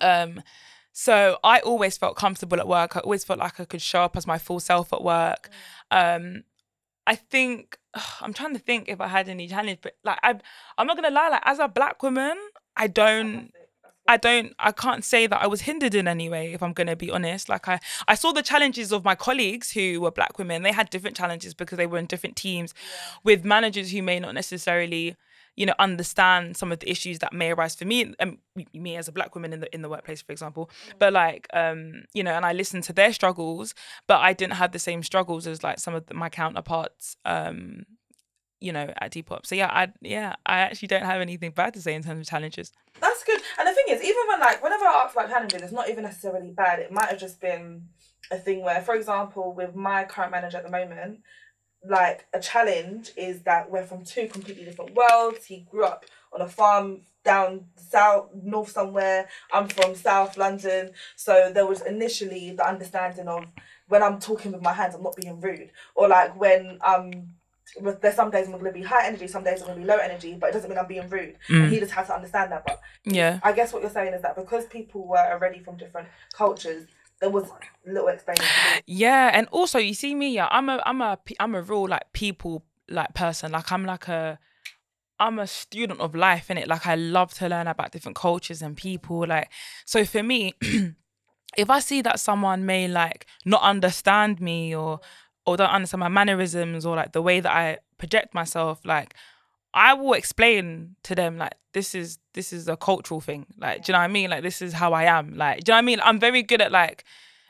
Um, 0.00 0.42
so 0.92 1.38
I 1.44 1.60
always 1.60 1.98
felt 1.98 2.16
comfortable 2.16 2.58
at 2.58 2.68
work. 2.68 2.96
I 2.96 3.00
always 3.00 3.24
felt 3.24 3.38
like 3.38 3.60
I 3.60 3.64
could 3.64 3.82
show 3.82 4.02
up 4.02 4.16
as 4.16 4.26
my 4.26 4.38
full 4.38 4.60
self 4.60 4.92
at 4.92 5.02
work. 5.02 5.50
Um, 5.90 6.44
I 7.06 7.14
think 7.14 7.78
I'm 8.20 8.32
trying 8.32 8.54
to 8.54 8.58
think 8.58 8.88
if 8.88 9.00
I 9.02 9.08
had 9.08 9.28
any 9.28 9.48
challenge, 9.48 9.80
but 9.82 9.96
like 10.02 10.18
I, 10.22 10.38
I'm 10.78 10.86
not 10.86 10.96
gonna 10.96 11.10
lie. 11.10 11.28
Like 11.28 11.42
as 11.44 11.58
a 11.58 11.68
black 11.68 12.02
woman, 12.02 12.38
I 12.76 12.86
don't. 12.86 13.52
I 14.06 14.16
don't 14.16 14.52
I 14.58 14.72
can't 14.72 15.04
say 15.04 15.26
that 15.26 15.40
I 15.40 15.46
was 15.46 15.62
hindered 15.62 15.94
in 15.94 16.08
any 16.08 16.28
way 16.28 16.52
if 16.52 16.62
I'm 16.62 16.72
going 16.72 16.88
to 16.88 16.96
be 16.96 17.10
honest 17.10 17.48
like 17.48 17.68
I 17.68 17.78
I 18.08 18.14
saw 18.14 18.32
the 18.32 18.42
challenges 18.42 18.92
of 18.92 19.04
my 19.04 19.14
colleagues 19.14 19.72
who 19.72 20.00
were 20.00 20.10
black 20.10 20.38
women 20.38 20.62
they 20.62 20.72
had 20.72 20.90
different 20.90 21.16
challenges 21.16 21.54
because 21.54 21.78
they 21.78 21.86
were 21.86 21.98
in 21.98 22.06
different 22.06 22.36
teams 22.36 22.74
yeah. 22.74 23.18
with 23.24 23.44
managers 23.44 23.92
who 23.92 24.02
may 24.02 24.18
not 24.18 24.34
necessarily 24.34 25.16
you 25.56 25.66
know 25.66 25.74
understand 25.78 26.56
some 26.56 26.72
of 26.72 26.80
the 26.80 26.90
issues 26.90 27.18
that 27.20 27.32
may 27.32 27.50
arise 27.50 27.74
for 27.74 27.84
me 27.84 28.02
and 28.02 28.14
um, 28.18 28.38
me 28.74 28.96
as 28.96 29.08
a 29.08 29.12
black 29.12 29.34
woman 29.34 29.52
in 29.52 29.60
the 29.60 29.74
in 29.74 29.82
the 29.82 29.88
workplace 29.88 30.22
for 30.22 30.32
example 30.32 30.70
mm. 30.88 30.92
but 30.98 31.12
like 31.12 31.46
um 31.52 32.04
you 32.12 32.22
know 32.22 32.32
and 32.32 32.44
I 32.44 32.52
listened 32.52 32.84
to 32.84 32.92
their 32.92 33.12
struggles 33.12 33.74
but 34.06 34.20
I 34.20 34.32
didn't 34.32 34.54
have 34.54 34.72
the 34.72 34.78
same 34.78 35.02
struggles 35.02 35.46
as 35.46 35.62
like 35.62 35.78
some 35.78 35.94
of 35.94 36.06
the, 36.06 36.14
my 36.14 36.28
counterparts 36.28 37.16
um 37.24 37.86
you 38.62 38.72
know 38.72 38.92
at 39.00 39.12
Depop 39.12 39.44
so 39.46 39.54
yeah 39.54 39.68
I 39.72 39.92
yeah 40.00 40.34
I 40.46 40.60
actually 40.60 40.88
don't 40.88 41.04
have 41.04 41.20
anything 41.20 41.50
bad 41.50 41.74
to 41.74 41.82
say 41.82 41.94
in 41.94 42.02
terms 42.02 42.20
of 42.20 42.30
challenges 42.30 42.72
that's 43.00 43.24
good 43.24 43.40
and 43.58 43.68
the 43.68 43.74
thing 43.74 43.84
is 43.88 44.02
even 44.02 44.22
when 44.28 44.40
like 44.40 44.62
whenever 44.62 44.84
I 44.84 45.04
ask 45.04 45.14
about 45.14 45.28
challenges 45.28 45.62
it's 45.62 45.72
not 45.72 45.90
even 45.90 46.04
necessarily 46.04 46.50
bad 46.50 46.78
it 46.78 46.92
might 46.92 47.08
have 47.08 47.20
just 47.20 47.40
been 47.40 47.88
a 48.30 48.36
thing 48.36 48.62
where 48.62 48.80
for 48.82 48.94
example 48.94 49.52
with 49.52 49.74
my 49.74 50.04
current 50.04 50.30
manager 50.30 50.58
at 50.58 50.64
the 50.64 50.70
moment 50.70 51.20
like 51.84 52.26
a 52.32 52.40
challenge 52.40 53.10
is 53.16 53.42
that 53.42 53.70
we're 53.70 53.84
from 53.84 54.04
two 54.04 54.28
completely 54.28 54.64
different 54.64 54.94
worlds. 54.94 55.46
He 55.46 55.66
grew 55.70 55.84
up 55.84 56.04
on 56.32 56.40
a 56.40 56.48
farm 56.48 57.02
down 57.24 57.66
south 57.76 58.30
north 58.34 58.70
somewhere. 58.70 59.28
I'm 59.52 59.68
from 59.68 59.94
South 59.94 60.36
London. 60.36 60.90
So 61.16 61.50
there 61.52 61.66
was 61.66 61.82
initially 61.82 62.52
the 62.52 62.66
understanding 62.66 63.28
of 63.28 63.46
when 63.88 64.02
I'm 64.02 64.18
talking 64.20 64.52
with 64.52 64.62
my 64.62 64.72
hands, 64.72 64.94
I'm 64.94 65.02
not 65.02 65.16
being 65.16 65.40
rude. 65.40 65.70
Or 65.94 66.08
like 66.08 66.38
when 66.38 66.78
um 66.84 67.10
there's 67.80 68.16
some 68.16 68.30
days 68.30 68.46
I'm 68.46 68.52
gonna 68.52 68.72
be 68.72 68.82
high 68.82 69.06
energy, 69.06 69.26
some 69.26 69.44
days 69.44 69.62
I'm 69.62 69.68
gonna 69.68 69.80
be 69.80 69.86
low 69.86 69.96
energy, 69.96 70.36
but 70.38 70.50
it 70.50 70.52
doesn't 70.52 70.68
mean 70.68 70.78
I'm 70.78 70.86
being 70.86 71.08
rude. 71.08 71.36
Mm. 71.48 71.70
He 71.70 71.78
just 71.78 71.92
had 71.92 72.06
to 72.06 72.14
understand 72.14 72.52
that. 72.52 72.64
But 72.66 72.80
yeah. 73.04 73.40
I 73.42 73.52
guess 73.52 73.72
what 73.72 73.82
you're 73.82 73.90
saying 73.90 74.12
is 74.14 74.22
that 74.22 74.36
because 74.36 74.66
people 74.66 75.06
were 75.06 75.18
already 75.18 75.60
from 75.60 75.76
different 75.76 76.08
cultures, 76.34 76.86
there 77.20 77.30
was 77.30 77.48
little 77.86 78.08
explaining. 78.08 78.42
Yeah, 78.86 79.30
and 79.32 79.46
also 79.48 79.78
you 79.78 79.94
see 79.94 80.14
me, 80.14 80.34
yeah, 80.34 80.48
I'm 80.50 80.68
a 80.68 80.82
I'm 80.84 81.00
a 81.00 81.18
I'm 81.40 81.54
a 81.54 81.62
real 81.62 81.88
like 81.88 82.12
people 82.12 82.64
like 82.88 83.14
person. 83.14 83.52
Like 83.52 83.72
I'm 83.72 83.86
like 83.86 84.08
a 84.08 84.38
I'm 85.18 85.38
a 85.38 85.46
student 85.46 86.00
of 86.00 86.14
life 86.14 86.50
in 86.50 86.58
it. 86.58 86.68
Like 86.68 86.86
I 86.86 86.96
love 86.96 87.32
to 87.34 87.48
learn 87.48 87.68
about 87.68 87.92
different 87.92 88.16
cultures 88.16 88.60
and 88.60 88.76
people. 88.76 89.26
Like 89.26 89.50
so 89.86 90.04
for 90.04 90.22
me, 90.22 90.54
if 91.56 91.70
I 91.70 91.78
see 91.78 92.02
that 92.02 92.18
someone 92.18 92.66
may 92.66 92.88
like 92.88 93.26
not 93.44 93.62
understand 93.62 94.40
me 94.40 94.74
or 94.74 95.00
or 95.46 95.56
don't 95.56 95.70
understand 95.70 96.00
my 96.00 96.08
mannerisms 96.08 96.86
or 96.86 96.96
like 96.96 97.12
the 97.12 97.22
way 97.22 97.40
that 97.40 97.52
I 97.52 97.78
project 97.98 98.34
myself, 98.34 98.80
like 98.84 99.14
I 99.74 99.94
will 99.94 100.12
explain 100.12 100.96
to 101.04 101.14
them 101.14 101.38
like 101.38 101.54
this 101.72 101.94
is 101.94 102.18
this 102.34 102.52
is 102.52 102.68
a 102.68 102.76
cultural 102.76 103.20
thing. 103.20 103.46
Like, 103.58 103.84
do 103.84 103.90
you 103.90 103.94
know 103.94 104.00
what 104.00 104.04
I 104.04 104.08
mean? 104.08 104.30
Like 104.30 104.42
this 104.42 104.62
is 104.62 104.74
how 104.74 104.92
I 104.92 105.04
am. 105.04 105.36
Like, 105.36 105.64
do 105.64 105.70
you 105.70 105.74
know 105.74 105.76
what 105.76 105.82
I 105.82 105.86
mean? 105.86 106.00
I'm 106.02 106.20
very 106.20 106.42
good 106.42 106.60
at 106.60 106.70
like 106.70 107.04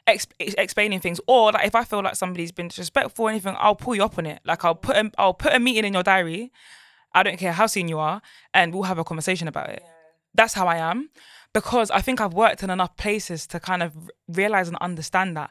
explaining 0.06 1.00
things. 1.00 1.20
Or 1.26 1.52
like 1.52 1.66
if 1.66 1.74
I 1.74 1.84
feel 1.84 2.02
like 2.02 2.16
somebody's 2.16 2.52
been 2.52 2.68
disrespectful 2.68 3.26
or 3.26 3.30
anything, 3.30 3.56
I'll 3.58 3.74
pull 3.74 3.94
you 3.94 4.04
up 4.04 4.18
on 4.18 4.26
it. 4.26 4.40
Like 4.44 4.64
I'll 4.64 4.74
put 4.74 4.96
a, 4.96 5.10
I'll 5.18 5.34
put 5.34 5.52
a 5.52 5.58
meeting 5.58 5.84
in 5.84 5.92
your 5.92 6.02
diary. 6.02 6.52
I 7.14 7.22
don't 7.22 7.36
care 7.36 7.52
how 7.52 7.66
seen 7.66 7.88
you 7.88 7.98
are, 7.98 8.22
and 8.54 8.72
we'll 8.72 8.84
have 8.84 8.98
a 8.98 9.04
conversation 9.04 9.46
about 9.46 9.68
it. 9.68 9.82
That's 10.34 10.54
how 10.54 10.66
I 10.66 10.76
am, 10.76 11.10
because 11.52 11.90
I 11.90 12.00
think 12.00 12.22
I've 12.22 12.32
worked 12.32 12.62
in 12.62 12.70
enough 12.70 12.96
places 12.96 13.46
to 13.48 13.60
kind 13.60 13.82
of 13.82 14.10
realize 14.28 14.68
and 14.68 14.78
understand 14.78 15.36
that 15.36 15.50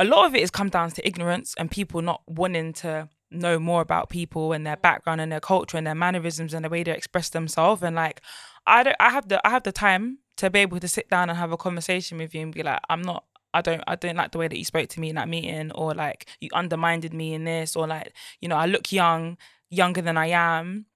a 0.00 0.04
lot 0.04 0.24
of 0.24 0.34
it 0.34 0.40
has 0.40 0.50
come 0.50 0.70
down 0.70 0.90
to 0.90 1.06
ignorance 1.06 1.54
and 1.58 1.70
people 1.70 2.00
not 2.00 2.22
wanting 2.26 2.72
to 2.72 3.06
know 3.30 3.58
more 3.58 3.82
about 3.82 4.08
people 4.08 4.52
and 4.52 4.66
their 4.66 4.78
background 4.78 5.20
and 5.20 5.30
their 5.30 5.40
culture 5.40 5.76
and 5.76 5.86
their 5.86 5.94
mannerisms 5.94 6.54
and 6.54 6.64
the 6.64 6.70
way 6.70 6.82
they 6.82 6.90
express 6.90 7.28
themselves. 7.28 7.82
And 7.82 7.94
like 7.94 8.22
I 8.66 8.82
don't 8.82 8.96
I 8.98 9.10
have 9.10 9.28
the 9.28 9.46
I 9.46 9.50
have 9.50 9.62
the 9.62 9.72
time 9.72 10.18
to 10.38 10.48
be 10.48 10.60
able 10.60 10.80
to 10.80 10.88
sit 10.88 11.10
down 11.10 11.28
and 11.28 11.38
have 11.38 11.52
a 11.52 11.58
conversation 11.58 12.16
with 12.16 12.34
you 12.34 12.40
and 12.40 12.54
be 12.54 12.62
like 12.62 12.80
I'm 12.88 13.02
not 13.02 13.24
I 13.52 13.60
don't 13.60 13.84
I 13.86 13.94
don't 13.94 14.16
like 14.16 14.32
the 14.32 14.38
way 14.38 14.48
that 14.48 14.56
you 14.56 14.64
spoke 14.64 14.88
to 14.88 15.00
me 15.00 15.10
in 15.10 15.16
that 15.16 15.28
meeting 15.28 15.70
or 15.72 15.92
like 15.92 16.26
you 16.40 16.48
undermined 16.54 17.12
me 17.12 17.34
in 17.34 17.44
this 17.44 17.76
or 17.76 17.86
like 17.86 18.14
you 18.40 18.48
know 18.48 18.56
I 18.56 18.64
look 18.64 18.90
young 18.90 19.36
younger 19.68 20.00
than 20.00 20.16
I 20.16 20.28
am. 20.28 20.86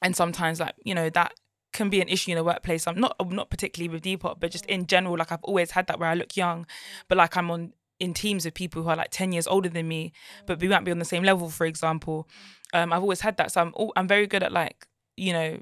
And 0.00 0.14
sometimes 0.14 0.60
like 0.60 0.76
you 0.84 0.94
know 0.94 1.10
that 1.10 1.34
can 1.72 1.90
be 1.90 2.00
an 2.00 2.08
issue 2.08 2.30
in 2.30 2.36
the 2.36 2.44
workplace. 2.44 2.86
I'm 2.86 3.00
not 3.00 3.16
I'm 3.18 3.34
not 3.34 3.50
particularly 3.50 3.92
with 3.92 4.04
Depop 4.04 4.38
but 4.38 4.52
just 4.52 4.66
mm. 4.68 4.74
in 4.74 4.86
general 4.86 5.18
like 5.18 5.32
I've 5.32 5.42
always 5.42 5.72
had 5.72 5.88
that 5.88 5.98
where 5.98 6.08
I 6.08 6.14
look 6.14 6.36
young 6.36 6.66
but 7.08 7.18
like 7.18 7.36
I'm 7.36 7.50
on 7.50 7.72
in 8.00 8.12
teams 8.14 8.44
of 8.46 8.54
people 8.54 8.82
who 8.82 8.88
are 8.88 8.96
like 8.96 9.10
10 9.10 9.32
years 9.32 9.46
older 9.46 9.68
than 9.68 9.86
me 9.88 10.12
but 10.46 10.60
we 10.60 10.68
might 10.68 10.84
be 10.84 10.90
on 10.90 10.98
the 10.98 11.04
same 11.04 11.22
level 11.22 11.48
for 11.48 11.66
example. 11.66 12.28
Um 12.72 12.92
i've 12.92 13.02
always 13.02 13.20
had 13.20 13.36
that 13.36 13.52
so 13.52 13.60
i'm 13.62 13.90
i'm 13.96 14.08
very 14.08 14.26
good 14.26 14.42
at 14.42 14.52
like 14.52 14.86
you 15.16 15.32
know 15.32 15.60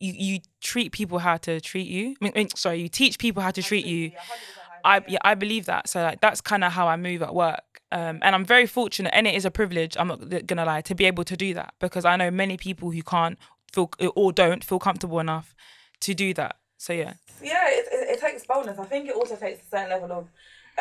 you 0.00 0.12
you 0.12 0.40
treat 0.60 0.92
people 0.92 1.18
how 1.18 1.36
to 1.38 1.60
treat 1.60 1.88
you. 1.88 2.14
I 2.22 2.30
mean, 2.34 2.48
sorry 2.54 2.80
you 2.80 2.88
teach 2.88 3.18
people 3.18 3.42
how 3.42 3.50
to 3.50 3.62
treat 3.62 3.84
you. 3.84 4.12
I 4.84 5.02
yeah 5.08 5.18
i 5.22 5.34
believe 5.34 5.66
that. 5.66 5.88
So 5.88 6.02
like 6.02 6.20
that's 6.20 6.40
kind 6.40 6.64
of 6.64 6.72
how 6.72 6.88
i 6.88 6.96
move 6.96 7.22
at 7.22 7.34
work. 7.34 7.64
Um, 7.90 8.18
and 8.20 8.34
i'm 8.34 8.44
very 8.44 8.66
fortunate 8.66 9.14
and 9.14 9.26
it 9.26 9.34
is 9.34 9.46
a 9.46 9.50
privilege 9.50 9.96
i'm 9.98 10.08
not 10.08 10.46
gonna 10.46 10.66
lie 10.66 10.82
to 10.82 10.94
be 10.94 11.06
able 11.06 11.24
to 11.24 11.38
do 11.38 11.54
that 11.54 11.72
because 11.80 12.04
i 12.04 12.16
know 12.16 12.30
many 12.30 12.58
people 12.58 12.90
who 12.90 13.02
can't 13.02 13.38
feel 13.72 13.90
or 14.14 14.32
don't 14.32 14.64
feel 14.64 14.78
comfortable 14.78 15.20
enough 15.20 15.54
to 16.00 16.14
do 16.14 16.34
that. 16.34 16.56
So 16.76 16.92
yeah. 16.92 17.14
Yeah 17.42 17.68
it, 17.68 17.86
it, 17.92 18.10
it 18.16 18.20
takes 18.20 18.46
boldness. 18.46 18.78
I 18.78 18.84
think 18.84 19.08
it 19.08 19.14
also 19.14 19.36
takes 19.36 19.66
a 19.66 19.70
certain 19.70 19.90
level 19.90 20.12
of 20.12 20.28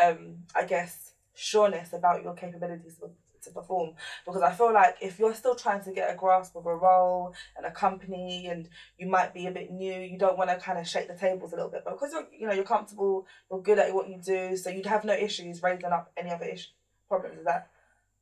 um, 0.01 0.37
I 0.55 0.65
guess, 0.65 1.13
sureness 1.33 1.93
about 1.93 2.23
your 2.23 2.33
capabilities 2.33 2.97
to, 2.97 3.09
perform. 3.53 3.91
Because 4.25 4.41
I 4.41 4.51
feel 4.51 4.73
like 4.73 4.97
if 5.01 5.19
you're 5.19 5.33
still 5.33 5.55
trying 5.55 5.81
to 5.85 5.93
get 5.93 6.11
a 6.13 6.17
grasp 6.17 6.53
of 6.57 6.65
a 6.65 6.75
role 6.75 7.33
and 7.55 7.65
a 7.65 7.71
company, 7.71 8.47
and 8.47 8.67
you 8.97 9.07
might 9.07 9.33
be 9.33 9.47
a 9.47 9.51
bit 9.51 9.71
new, 9.71 10.01
you 10.01 10.17
don't 10.17 10.37
want 10.37 10.49
to 10.49 10.57
kind 10.57 10.77
of 10.77 10.85
shake 10.85 11.07
the 11.07 11.15
tables 11.15 11.53
a 11.53 11.55
little 11.55 11.71
bit. 11.71 11.83
But 11.85 11.93
because 11.93 12.11
you're, 12.11 12.27
you 12.37 12.45
know, 12.45 12.53
you're 12.53 12.65
comfortable, 12.65 13.25
you're 13.49 13.61
good 13.61 13.79
at 13.79 13.93
what 13.93 14.09
you 14.09 14.19
do, 14.21 14.57
so 14.57 14.69
you'd 14.69 14.85
have 14.85 15.05
no 15.05 15.13
issues 15.13 15.63
raising 15.63 15.85
up 15.85 16.11
any 16.17 16.29
other 16.29 16.43
issue 16.43 16.67
problems. 17.07 17.39
Is 17.39 17.45
that? 17.45 17.69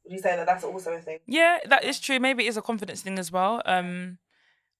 Would 0.03 0.13
you 0.13 0.19
say 0.19 0.35
that 0.35 0.45
that's 0.45 0.63
also 0.63 0.93
a 0.93 0.99
thing? 0.99 1.17
Yeah, 1.25 1.57
that 1.67 1.83
is 1.83 1.99
true. 1.99 2.19
Maybe 2.19 2.45
it 2.45 2.49
is 2.49 2.57
a 2.57 2.61
confidence 2.61 3.01
thing 3.01 3.17
as 3.17 3.31
well. 3.31 3.63
Um, 3.65 4.19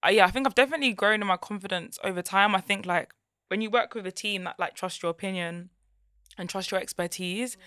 uh, 0.06 0.10
yeah, 0.10 0.26
I 0.26 0.30
think 0.30 0.46
I've 0.46 0.54
definitely 0.54 0.94
grown 0.94 1.22
in 1.22 1.28
my 1.28 1.38
confidence 1.38 1.98
over 2.04 2.22
time. 2.22 2.54
I 2.54 2.62
think 2.62 2.86
like 2.86 3.16
when 3.48 3.62
you 3.62 3.72
work 3.72 3.96
with 3.96 4.06
a 4.06 4.12
team 4.12 4.44
that 4.44 4.60
like 4.60 4.76
trust 4.76 5.02
your 5.02 5.10
opinion 5.10 5.72
and 6.38 6.50
trust 6.50 6.72
your 6.72 6.80
expertise 6.80 7.58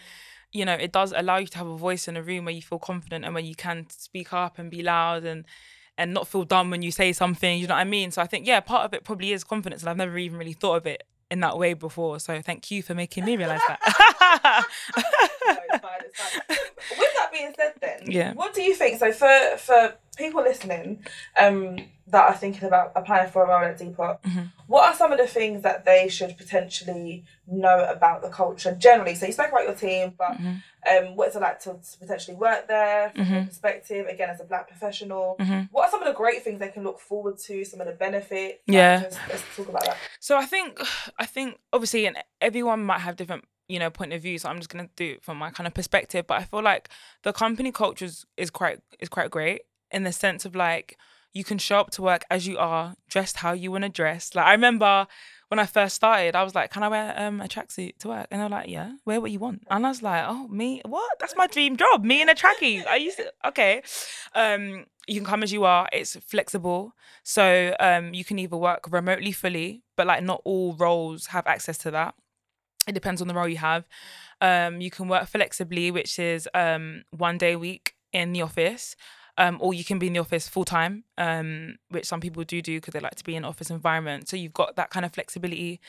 you 0.52 0.64
know 0.64 0.74
it 0.74 0.92
does 0.92 1.12
allow 1.16 1.36
you 1.36 1.46
to 1.46 1.58
have 1.58 1.66
a 1.66 1.76
voice 1.76 2.08
in 2.08 2.16
a 2.16 2.22
room 2.22 2.44
where 2.44 2.54
you 2.54 2.62
feel 2.62 2.78
confident 2.78 3.24
and 3.24 3.34
where 3.34 3.42
you 3.42 3.54
can 3.54 3.86
speak 3.90 4.32
up 4.32 4.58
and 4.58 4.70
be 4.70 4.82
loud 4.82 5.24
and 5.24 5.44
and 5.96 6.14
not 6.14 6.28
feel 6.28 6.44
dumb 6.44 6.70
when 6.70 6.82
you 6.82 6.90
say 6.90 7.12
something 7.12 7.58
you 7.58 7.66
know 7.66 7.74
what 7.74 7.80
i 7.80 7.84
mean? 7.84 8.10
So 8.10 8.22
i 8.22 8.26
think 8.26 8.46
yeah 8.46 8.60
part 8.60 8.84
of 8.84 8.94
it 8.94 9.04
probably 9.04 9.32
is 9.32 9.44
confidence 9.44 9.82
and 9.82 9.90
i've 9.90 9.96
never 9.96 10.16
even 10.16 10.38
really 10.38 10.52
thought 10.52 10.76
of 10.76 10.86
it 10.86 11.02
in 11.30 11.40
that 11.40 11.58
way 11.58 11.74
before. 11.74 12.18
So 12.20 12.40
thank 12.40 12.70
you 12.70 12.82
for 12.82 12.94
making 12.94 13.24
me 13.24 13.36
realize 13.36 13.60
that. 13.68 14.64
No, 15.46 15.54
it's 15.70 15.82
fine, 15.82 16.00
it's 16.04 16.20
fine. 16.20 16.56
that 17.30 17.32
being 17.32 17.52
said 17.56 17.72
then 17.80 18.10
yeah 18.10 18.32
what 18.34 18.54
do 18.54 18.62
you 18.62 18.74
think 18.74 18.98
so 18.98 19.12
for 19.12 19.56
for 19.58 19.94
people 20.16 20.42
listening 20.42 21.04
um 21.38 21.78
that 22.10 22.28
are 22.28 22.34
thinking 22.34 22.64
about 22.64 22.92
applying 22.96 23.30
for 23.30 23.44
a 23.44 23.48
role 23.48 23.64
at 23.64 23.78
Depop, 23.78 24.22
mm-hmm. 24.22 24.44
what 24.66 24.88
are 24.88 24.94
some 24.94 25.12
of 25.12 25.18
the 25.18 25.26
things 25.26 25.62
that 25.62 25.84
they 25.84 26.08
should 26.08 26.36
potentially 26.38 27.24
know 27.46 27.84
about 27.84 28.22
the 28.22 28.28
culture 28.28 28.74
generally? 28.74 29.14
So 29.14 29.26
you 29.26 29.32
spoke 29.32 29.50
about 29.50 29.64
your 29.64 29.74
team, 29.74 30.14
but 30.16 30.32
mm-hmm. 30.32 31.06
um, 31.06 31.16
what 31.16 31.28
is 31.28 31.36
it 31.36 31.42
like 31.42 31.60
to, 31.60 31.74
to 31.74 31.98
potentially 31.98 32.36
work 32.36 32.66
there 32.66 33.10
from 33.10 33.24
mm-hmm. 33.24 33.34
your 33.34 33.44
perspective? 33.44 34.06
Again, 34.06 34.30
as 34.30 34.40
a 34.40 34.44
black 34.44 34.68
professional, 34.68 35.36
mm-hmm. 35.38 35.64
what 35.70 35.86
are 35.86 35.90
some 35.90 36.02
of 36.02 36.08
the 36.08 36.14
great 36.14 36.42
things 36.42 36.60
they 36.60 36.68
can 36.68 36.84
look 36.84 36.98
forward 36.98 37.38
to? 37.40 37.64
Some 37.64 37.80
of 37.80 37.86
the 37.86 37.92
benefits? 37.92 38.62
Yeah, 38.66 39.02
just, 39.02 39.18
let's 39.28 39.44
talk 39.56 39.68
about 39.68 39.84
that. 39.84 39.96
So 40.20 40.36
I 40.38 40.46
think, 40.46 40.80
I 41.18 41.26
think 41.26 41.58
obviously, 41.72 42.06
and 42.06 42.16
everyone 42.40 42.84
might 42.84 43.00
have 43.00 43.16
different 43.16 43.44
you 43.68 43.78
know 43.78 43.90
point 43.90 44.12
of 44.12 44.22
view 44.22 44.38
so 44.38 44.48
i'm 44.48 44.58
just 44.58 44.70
going 44.70 44.84
to 44.84 44.90
do 44.96 45.12
it 45.12 45.22
from 45.22 45.36
my 45.36 45.50
kind 45.50 45.66
of 45.66 45.74
perspective 45.74 46.26
but 46.26 46.40
i 46.40 46.44
feel 46.44 46.62
like 46.62 46.88
the 47.22 47.32
company 47.32 47.70
culture 47.70 48.06
is, 48.06 48.24
is 48.36 48.50
quite 48.50 48.80
is 48.98 49.08
quite 49.08 49.30
great 49.30 49.62
in 49.90 50.04
the 50.04 50.12
sense 50.12 50.44
of 50.44 50.54
like 50.54 50.96
you 51.32 51.44
can 51.44 51.58
show 51.58 51.78
up 51.78 51.90
to 51.90 52.02
work 52.02 52.24
as 52.30 52.46
you 52.46 52.58
are, 52.58 52.94
dressed 53.08 53.36
how 53.38 53.52
you 53.52 53.70
want 53.70 53.84
to 53.84 53.88
dress. 53.88 54.34
Like 54.34 54.46
I 54.46 54.52
remember 54.52 55.06
when 55.48 55.58
I 55.58 55.66
first 55.66 55.94
started, 55.96 56.34
I 56.34 56.42
was 56.42 56.54
like, 56.54 56.70
"Can 56.70 56.82
I 56.82 56.88
wear 56.88 57.14
um, 57.16 57.40
a 57.40 57.48
tracksuit 57.48 57.98
to 57.98 58.08
work?" 58.08 58.26
And 58.30 58.40
they're 58.40 58.48
like, 58.48 58.68
"Yeah, 58.68 58.92
wear 59.04 59.20
what 59.20 59.30
you 59.30 59.38
want." 59.38 59.62
And 59.70 59.86
I 59.86 59.88
was 59.88 60.02
like, 60.02 60.24
"Oh, 60.26 60.48
me? 60.48 60.82
What? 60.84 61.18
That's 61.20 61.36
my 61.36 61.46
dream 61.46 61.76
job. 61.76 62.04
Me 62.04 62.22
in 62.22 62.28
a 62.28 62.34
trackie." 62.34 62.86
I 62.86 62.96
used 62.96 63.18
to 63.18 63.32
okay. 63.48 63.82
Um, 64.34 64.86
you 65.06 65.20
can 65.20 65.24
come 65.24 65.42
as 65.42 65.52
you 65.52 65.64
are. 65.64 65.88
It's 65.92 66.16
flexible, 66.16 66.92
so 67.22 67.74
um, 67.80 68.12
you 68.12 68.24
can 68.24 68.38
either 68.38 68.56
work 68.56 68.90
remotely 68.90 69.32
fully, 69.32 69.82
but 69.96 70.06
like 70.06 70.22
not 70.22 70.42
all 70.44 70.74
roles 70.74 71.26
have 71.26 71.46
access 71.46 71.78
to 71.78 71.90
that. 71.92 72.14
It 72.88 72.92
depends 72.92 73.20
on 73.20 73.28
the 73.28 73.34
role 73.34 73.48
you 73.48 73.58
have. 73.58 73.86
Um, 74.40 74.80
you 74.80 74.90
can 74.90 75.08
work 75.08 75.28
flexibly, 75.28 75.90
which 75.90 76.18
is 76.18 76.48
um, 76.54 77.04
one 77.10 77.38
day 77.38 77.52
a 77.52 77.58
week 77.58 77.94
in 78.12 78.32
the 78.32 78.42
office 78.42 78.96
um, 79.38 79.56
or 79.60 79.72
you 79.72 79.84
can 79.84 79.98
be 79.98 80.08
in 80.08 80.12
the 80.12 80.18
office 80.18 80.48
full 80.48 80.64
time, 80.64 81.04
um, 81.16 81.76
which 81.90 82.04
some 82.04 82.20
people 82.20 82.42
do 82.42 82.60
do 82.60 82.78
because 82.78 82.92
they 82.92 83.00
like 83.00 83.14
to 83.14 83.24
be 83.24 83.36
in 83.36 83.44
office 83.44 83.70
environment. 83.70 84.28
So 84.28 84.36
you've 84.36 84.52
got 84.52 84.74
that 84.76 84.90
kind 84.90 85.06
of 85.06 85.14
flexibility. 85.14 85.80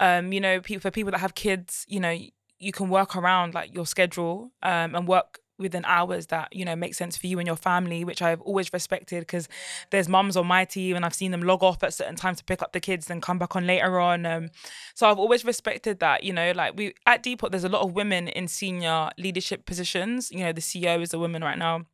Um, 0.00 0.32
you 0.32 0.40
know, 0.40 0.60
people, 0.60 0.80
for 0.80 0.90
people 0.90 1.12
that 1.12 1.20
have 1.20 1.36
kids, 1.36 1.86
you 1.88 2.00
know, 2.00 2.18
you 2.58 2.72
can 2.72 2.88
work 2.88 3.14
around 3.14 3.54
like 3.54 3.72
your 3.72 3.86
schedule 3.86 4.50
um, 4.62 4.96
and 4.96 5.06
work 5.06 5.38
within 5.58 5.84
hours 5.86 6.26
that 6.26 6.48
you 6.54 6.64
know 6.64 6.76
make 6.76 6.94
sense 6.94 7.16
for 7.16 7.26
you 7.26 7.38
and 7.38 7.46
your 7.46 7.56
family 7.56 8.04
which 8.04 8.20
i've 8.20 8.40
always 8.42 8.72
respected 8.72 9.20
because 9.20 9.48
there's 9.90 10.08
mums 10.08 10.36
on 10.36 10.46
my 10.46 10.64
team 10.64 10.96
and 10.96 11.04
i've 11.04 11.14
seen 11.14 11.30
them 11.30 11.42
log 11.42 11.62
off 11.62 11.82
at 11.82 11.94
certain 11.94 12.16
times 12.16 12.38
to 12.38 12.44
pick 12.44 12.62
up 12.62 12.72
the 12.72 12.80
kids 12.80 13.10
and 13.10 13.22
come 13.22 13.38
back 13.38 13.56
on 13.56 13.66
later 13.66 13.98
on 13.98 14.26
um, 14.26 14.50
so 14.94 15.08
i've 15.08 15.18
always 15.18 15.44
respected 15.44 15.98
that 16.00 16.22
you 16.24 16.32
know 16.32 16.52
like 16.54 16.76
we 16.76 16.94
at 17.06 17.22
Depop 17.22 17.50
there's 17.50 17.64
a 17.64 17.68
lot 17.68 17.82
of 17.82 17.92
women 17.92 18.28
in 18.28 18.48
senior 18.48 19.10
leadership 19.18 19.64
positions 19.64 20.30
you 20.30 20.40
know 20.40 20.52
the 20.52 20.60
ceo 20.60 21.00
is 21.00 21.14
a 21.14 21.18
woman 21.18 21.42
right 21.42 21.58
now 21.58 21.84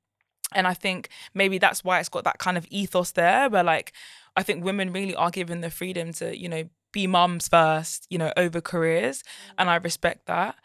and 0.52 0.66
i 0.66 0.74
think 0.74 1.08
maybe 1.34 1.58
that's 1.58 1.84
why 1.84 2.00
it's 2.00 2.08
got 2.08 2.24
that 2.24 2.38
kind 2.38 2.58
of 2.58 2.66
ethos 2.70 3.12
there 3.12 3.48
where 3.48 3.64
like 3.64 3.92
i 4.36 4.42
think 4.42 4.64
women 4.64 4.92
really 4.92 5.14
are 5.14 5.30
given 5.30 5.60
the 5.60 5.70
freedom 5.70 6.12
to 6.12 6.36
you 6.36 6.48
know 6.48 6.64
be 6.92 7.06
mums 7.06 7.48
first, 7.48 8.06
you 8.10 8.18
know, 8.18 8.32
over 8.36 8.60
careers. 8.60 9.24
And 9.58 9.68
I 9.68 9.76
respect 9.76 10.26
that. 10.26 10.56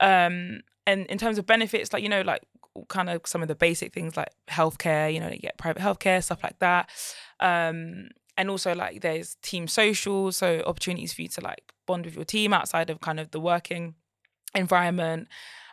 Um, 0.00 0.60
and 0.86 1.06
in 1.06 1.18
terms 1.18 1.38
of 1.38 1.46
benefits, 1.46 1.92
like, 1.92 2.02
you 2.02 2.08
know, 2.08 2.22
like 2.22 2.42
kind 2.88 3.10
of 3.10 3.22
some 3.26 3.42
of 3.42 3.48
the 3.48 3.54
basic 3.54 3.92
things 3.92 4.16
like 4.16 4.30
healthcare, 4.48 5.12
you 5.12 5.20
know, 5.20 5.28
they 5.28 5.36
get 5.36 5.58
private 5.58 5.82
healthcare, 5.82 6.22
stuff 6.22 6.42
like 6.42 6.58
that. 6.58 6.88
Um, 7.40 8.08
and 8.36 8.48
also 8.50 8.74
like 8.74 9.02
there's 9.02 9.36
team 9.42 9.68
social, 9.68 10.32
so 10.32 10.62
opportunities 10.66 11.12
for 11.12 11.22
you 11.22 11.28
to 11.28 11.40
like 11.42 11.72
bond 11.86 12.06
with 12.06 12.16
your 12.16 12.24
team 12.24 12.52
outside 12.52 12.90
of 12.90 13.00
kind 13.00 13.20
of 13.20 13.30
the 13.30 13.40
working 13.40 13.94
environment. 14.54 15.28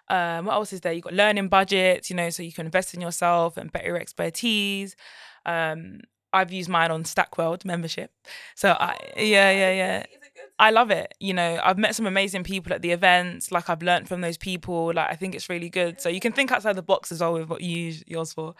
Um, 0.10 0.46
what 0.46 0.54
else 0.54 0.74
is 0.74 0.82
there? 0.82 0.92
You've 0.92 1.04
got 1.04 1.14
learning 1.14 1.50
budgets, 1.50 2.10
you 2.10 2.16
know, 2.16 2.30
so 2.30 2.44
you 2.44 2.52
can 2.52 2.66
invest 2.66 2.94
in 2.94 3.02
yourself 3.02 3.58
and 3.58 3.72
better 3.72 3.88
your 3.88 3.98
expertise. 3.98 4.96
Um, 5.46 6.02
I've 6.34 6.52
used 6.52 6.70
mine 6.70 6.92
on 6.92 7.06
Stack 7.06 7.38
World 7.38 7.66
membership. 7.66 8.12
So 8.56 8.72
I 8.72 8.98
yeah, 9.16 9.52
yeah, 9.52 9.72
yeah. 9.72 10.06
I 10.60 10.72
love 10.72 10.92
it. 10.92 11.14
You 11.22 11.34
know, 11.34 11.60
I've 11.64 11.78
met 11.78 11.96
some 11.96 12.06
amazing 12.06 12.44
people 12.44 12.74
at 12.74 12.82
the 12.82 12.92
events. 12.92 13.50
Like 13.50 13.70
I've 13.70 13.82
learned 13.82 14.10
from 14.10 14.20
those 14.20 14.38
people. 14.38 14.94
Like 14.94 15.10
I 15.10 15.16
think 15.16 15.34
it's 15.34 15.50
really 15.50 15.70
good. 15.70 16.02
So 16.02 16.10
you 16.10 16.20
can 16.20 16.34
think 16.34 16.52
outside 16.52 16.76
the 16.76 16.84
box 16.84 17.12
as 17.14 17.22
well 17.22 17.34
with 17.34 17.50
what 17.50 17.62
you 17.62 17.78
use 17.78 18.04
yours 18.06 18.34
for. 18.34 18.56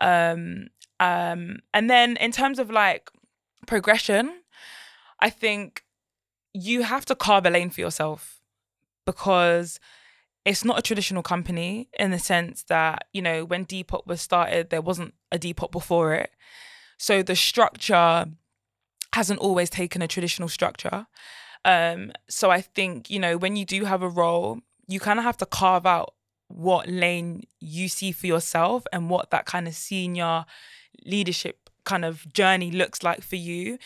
Um, 0.00 0.66
um, 0.98 1.58
and 1.72 1.88
then 1.88 2.16
in 2.16 2.32
terms 2.32 2.58
of 2.58 2.70
like 2.70 3.10
progression, 3.66 4.42
I 5.20 5.30
think 5.30 5.84
you 6.52 6.82
have 6.82 7.04
to 7.06 7.14
carve 7.14 7.46
a 7.46 7.50
lane 7.50 7.70
for 7.70 7.80
yourself 7.80 8.40
because 9.06 9.78
it's 10.44 10.64
not 10.64 10.78
a 10.78 10.82
traditional 10.82 11.22
company 11.22 11.88
in 11.98 12.10
the 12.10 12.18
sense 12.18 12.64
that, 12.64 13.06
you 13.12 13.22
know, 13.22 13.44
when 13.44 13.64
Depop 13.64 14.06
was 14.06 14.20
started, 14.20 14.70
there 14.70 14.82
wasn't 14.82 15.14
a 15.30 15.38
Depop 15.38 15.70
before 15.70 16.14
it. 16.14 16.30
So 16.96 17.22
the 17.22 17.36
structure 17.36 18.26
hasn't 19.12 19.40
always 19.40 19.70
taken 19.70 20.02
a 20.02 20.08
traditional 20.08 20.48
structure. 20.48 21.06
Um, 21.64 22.12
so 22.28 22.50
I 22.50 22.60
think, 22.60 23.10
you 23.10 23.18
know, 23.18 23.36
when 23.36 23.56
you 23.56 23.64
do 23.64 23.84
have 23.84 24.02
a 24.02 24.08
role, 24.08 24.60
you 24.86 25.00
kind 25.00 25.18
of 25.18 25.24
have 25.24 25.36
to 25.38 25.46
carve 25.46 25.86
out 25.86 26.14
what 26.48 26.88
lane 26.88 27.42
you 27.60 27.88
see 27.88 28.12
for 28.12 28.26
yourself 28.26 28.84
and 28.92 29.10
what 29.10 29.30
that 29.30 29.44
kind 29.44 29.68
of 29.68 29.74
senior 29.74 30.46
leadership 31.04 31.68
kind 31.84 32.04
of 32.04 32.30
journey 32.32 32.70
looks 32.70 33.02
like 33.02 33.22
for 33.22 33.36
you. 33.36 33.78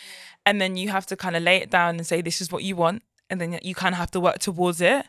And 0.44 0.60
then 0.60 0.76
you 0.76 0.90
have 0.90 1.06
to 1.06 1.16
kind 1.16 1.36
of 1.36 1.42
lay 1.42 1.56
it 1.56 1.70
down 1.70 1.96
and 1.96 2.06
say, 2.06 2.20
this 2.20 2.40
is 2.40 2.52
what 2.52 2.62
you 2.62 2.76
want. 2.76 3.02
And 3.30 3.40
then 3.40 3.58
you 3.62 3.74
kind 3.74 3.94
of 3.94 3.98
have 3.98 4.10
to 4.12 4.20
work 4.20 4.38
towards 4.38 4.80
it. 4.80 5.06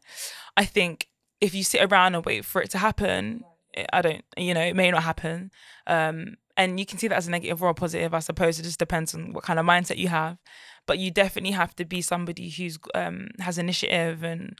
I 0.55 0.65
think 0.65 1.09
if 1.41 1.53
you 1.53 1.63
sit 1.63 1.81
around 1.83 2.15
and 2.15 2.25
wait 2.25 2.45
for 2.45 2.61
it 2.61 2.69
to 2.71 2.77
happen, 2.77 3.43
I 3.91 4.01
don't, 4.01 4.23
you 4.37 4.53
know, 4.53 4.61
it 4.61 4.75
may 4.75 4.91
not 4.91 5.03
happen. 5.03 5.51
Um, 5.87 6.37
and 6.55 6.79
you 6.79 6.85
can 6.85 6.97
see 6.97 7.07
that 7.07 7.17
as 7.17 7.27
a 7.27 7.31
negative 7.31 7.61
or 7.61 7.69
a 7.69 7.73
positive 7.73 8.13
i 8.13 8.19
suppose. 8.19 8.59
It 8.59 8.63
just 8.63 8.79
depends 8.79 9.13
on 9.13 9.33
what 9.33 9.43
kind 9.43 9.59
of 9.59 9.65
mindset 9.65 9.97
you 9.97 10.09
have. 10.09 10.37
But 10.85 10.99
you 10.99 11.11
definitely 11.11 11.51
have 11.51 11.75
to 11.77 11.85
be 11.85 12.01
somebody 12.01 12.49
who's 12.49 12.77
um, 12.93 13.29
has 13.39 13.57
initiative 13.57 14.23
and 14.23 14.59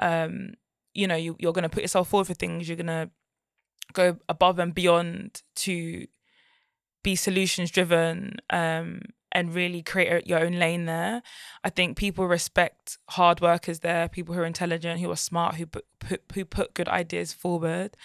um, 0.00 0.54
you 0.94 1.06
know 1.06 1.16
you, 1.16 1.36
you're 1.38 1.52
going 1.52 1.64
to 1.64 1.68
put 1.68 1.82
yourself 1.82 2.08
forward 2.08 2.26
for 2.26 2.34
things. 2.34 2.68
You're 2.68 2.76
going 2.76 2.86
to 2.86 3.10
go 3.92 4.16
above 4.28 4.58
and 4.58 4.74
beyond 4.74 5.42
to 5.56 6.06
be 7.02 7.16
solutions 7.16 7.70
driven 7.70 8.36
um, 8.50 9.00
and 9.32 9.54
really 9.54 9.82
create 9.82 10.26
your 10.26 10.40
own 10.40 10.52
lane 10.52 10.86
there. 10.86 11.22
I 11.62 11.70
think 11.70 11.96
people 11.96 12.26
respect 12.26 12.98
hard 13.10 13.40
workers 13.40 13.80
there, 13.80 14.08
people 14.08 14.34
who 14.34 14.40
are 14.40 14.46
intelligent, 14.46 15.00
who 15.00 15.10
are 15.10 15.16
smart, 15.16 15.56
who 15.56 15.66
put, 15.66 15.84
who 16.34 16.44
put 16.44 16.74
good 16.74 16.88
ideas 16.88 17.32
forward 17.32 17.96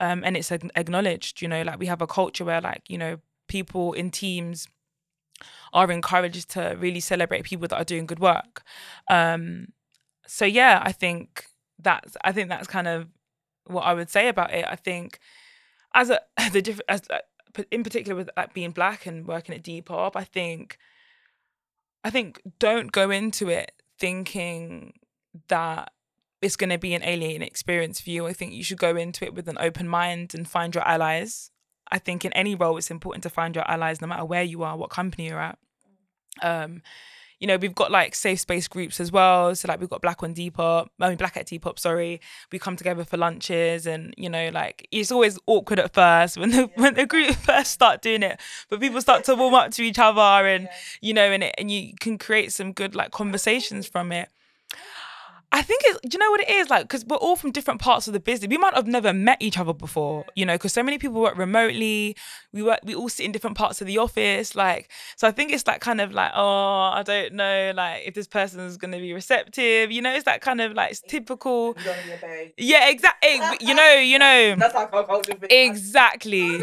um, 0.00 0.22
and 0.24 0.36
it's 0.36 0.50
acknowledged. 0.52 1.42
You 1.42 1.48
know, 1.48 1.62
like 1.62 1.78
we 1.78 1.86
have 1.86 2.02
a 2.02 2.06
culture 2.06 2.44
where 2.44 2.60
like 2.60 2.82
you 2.88 2.98
know 2.98 3.18
people 3.48 3.92
in 3.92 4.10
teams 4.10 4.68
are 5.72 5.90
encouraged 5.90 6.50
to 6.50 6.76
really 6.78 7.00
celebrate 7.00 7.44
people 7.44 7.68
that 7.68 7.76
are 7.76 7.84
doing 7.84 8.06
good 8.06 8.18
work. 8.20 8.62
Um, 9.10 9.68
so 10.26 10.44
yeah, 10.44 10.80
I 10.82 10.92
think 10.92 11.46
that's 11.78 12.16
I 12.24 12.32
think 12.32 12.48
that's 12.48 12.68
kind 12.68 12.88
of 12.88 13.08
what 13.66 13.82
I 13.82 13.94
would 13.94 14.10
say 14.10 14.28
about 14.28 14.52
it. 14.52 14.64
I 14.68 14.76
think 14.76 15.18
as 15.94 16.10
a 16.10 16.20
the 16.52 16.62
different 16.62 16.88
as 16.88 17.02
in 17.70 17.82
particular 17.82 18.14
with 18.14 18.30
like 18.36 18.52
being 18.52 18.70
black 18.70 19.06
and 19.06 19.26
working 19.26 19.54
at 19.54 19.62
Depop, 19.62 20.12
I 20.14 20.24
think 20.24 20.78
I 22.04 22.10
think 22.10 22.40
don't 22.58 22.92
go 22.92 23.10
into 23.10 23.48
it 23.48 23.72
thinking 23.98 24.92
that 25.48 25.92
it's 26.46 26.56
going 26.56 26.70
to 26.70 26.78
be 26.78 26.94
an 26.94 27.02
alien 27.02 27.42
experience 27.42 28.00
for 28.00 28.10
you. 28.10 28.26
I 28.26 28.32
think 28.32 28.52
you 28.52 28.62
should 28.62 28.78
go 28.78 28.94
into 28.94 29.24
it 29.24 29.34
with 29.34 29.48
an 29.48 29.58
open 29.58 29.88
mind 29.88 30.32
and 30.32 30.48
find 30.48 30.72
your 30.74 30.86
allies. 30.86 31.50
I 31.90 31.98
think 31.98 32.24
in 32.24 32.32
any 32.34 32.54
role, 32.54 32.76
it's 32.76 32.90
important 32.90 33.24
to 33.24 33.30
find 33.30 33.54
your 33.54 33.68
allies, 33.68 34.00
no 34.00 34.06
matter 34.06 34.24
where 34.24 34.44
you 34.44 34.62
are, 34.62 34.76
what 34.76 34.90
company 34.90 35.26
you're 35.26 35.40
at. 35.40 35.58
Um, 36.42 36.82
you 37.40 37.48
know, 37.48 37.56
we've 37.56 37.74
got 37.74 37.90
like 37.90 38.14
safe 38.14 38.40
space 38.40 38.68
groups 38.68 39.00
as 39.00 39.10
well. 39.10 39.54
So 39.56 39.66
like 39.68 39.80
we've 39.80 39.90
got 39.90 40.00
Black 40.00 40.22
on 40.22 40.34
Depop, 40.34 40.86
I 41.00 41.08
mean 41.08 41.18
Black 41.18 41.36
at 41.36 41.46
Depop, 41.46 41.80
sorry. 41.80 42.20
We 42.52 42.58
come 42.58 42.76
together 42.76 43.04
for 43.04 43.16
lunches 43.16 43.86
and 43.86 44.14
you 44.16 44.30
know, 44.30 44.48
like 44.54 44.88
it's 44.90 45.12
always 45.12 45.38
awkward 45.46 45.80
at 45.80 45.92
first 45.92 46.38
when 46.38 46.50
the 46.50 46.62
yeah. 46.62 46.82
when 46.82 46.94
the 46.94 47.06
group 47.06 47.34
first 47.34 47.72
start 47.72 48.02
doing 48.02 48.22
it. 48.22 48.40
But 48.70 48.80
people 48.80 49.00
start 49.00 49.24
to 49.24 49.34
warm 49.34 49.54
up 49.54 49.72
to 49.72 49.82
each 49.82 49.98
other 49.98 50.46
and 50.46 50.64
yeah. 50.64 50.70
you 51.00 51.12
know, 51.12 51.30
and 51.30 51.42
it, 51.42 51.54
and 51.58 51.70
you 51.70 51.92
can 52.00 52.18
create 52.18 52.52
some 52.52 52.72
good 52.72 52.94
like 52.94 53.10
conversations 53.10 53.86
from 53.86 54.12
it. 54.12 54.30
I 55.52 55.62
think 55.62 55.82
it's, 55.84 56.00
do 56.00 56.08
you 56.12 56.18
know 56.18 56.30
what 56.30 56.40
it 56.40 56.50
is? 56.50 56.68
Like, 56.68 56.82
because 56.82 57.04
we're 57.04 57.16
all 57.16 57.36
from 57.36 57.52
different 57.52 57.80
parts 57.80 58.06
of 58.06 58.12
the 58.12 58.20
business. 58.20 58.48
We 58.48 58.58
might 58.58 58.74
have 58.74 58.86
never 58.86 59.12
met 59.12 59.40
each 59.40 59.58
other 59.58 59.72
before, 59.72 60.24
you 60.34 60.44
know, 60.44 60.54
because 60.54 60.72
so 60.72 60.82
many 60.82 60.98
people 60.98 61.20
work 61.20 61.38
remotely. 61.38 62.16
We 62.52 62.62
work, 62.62 62.80
we 62.82 62.94
all 62.94 63.08
sit 63.08 63.24
in 63.24 63.32
different 63.32 63.56
parts 63.56 63.80
of 63.80 63.86
the 63.86 63.98
office. 63.98 64.54
Like, 64.54 64.90
so 65.16 65.28
I 65.28 65.30
think 65.30 65.52
it's 65.52 65.62
that 65.64 65.80
kind 65.80 66.00
of 66.00 66.12
like, 66.12 66.32
oh, 66.34 66.90
I 66.92 67.02
don't 67.04 67.34
know, 67.34 67.72
like 67.74 68.02
if 68.04 68.14
this 68.14 68.26
person 68.26 68.60
is 68.60 68.76
going 68.76 68.92
to 68.92 68.98
be 68.98 69.12
receptive, 69.12 69.92
you 69.92 70.02
know, 70.02 70.12
it's 70.12 70.24
that 70.24 70.40
kind 70.40 70.60
of 70.60 70.72
like 70.72 70.90
it's 70.90 71.00
typical. 71.00 71.76
Yeah, 72.58 72.88
exactly. 72.90 73.40
you 73.60 73.74
know, 73.74 73.94
you 73.94 74.18
know. 74.18 74.56
That's 74.58 74.74
how 74.74 74.86
culture 74.86 75.32
Exactly. 75.48 76.60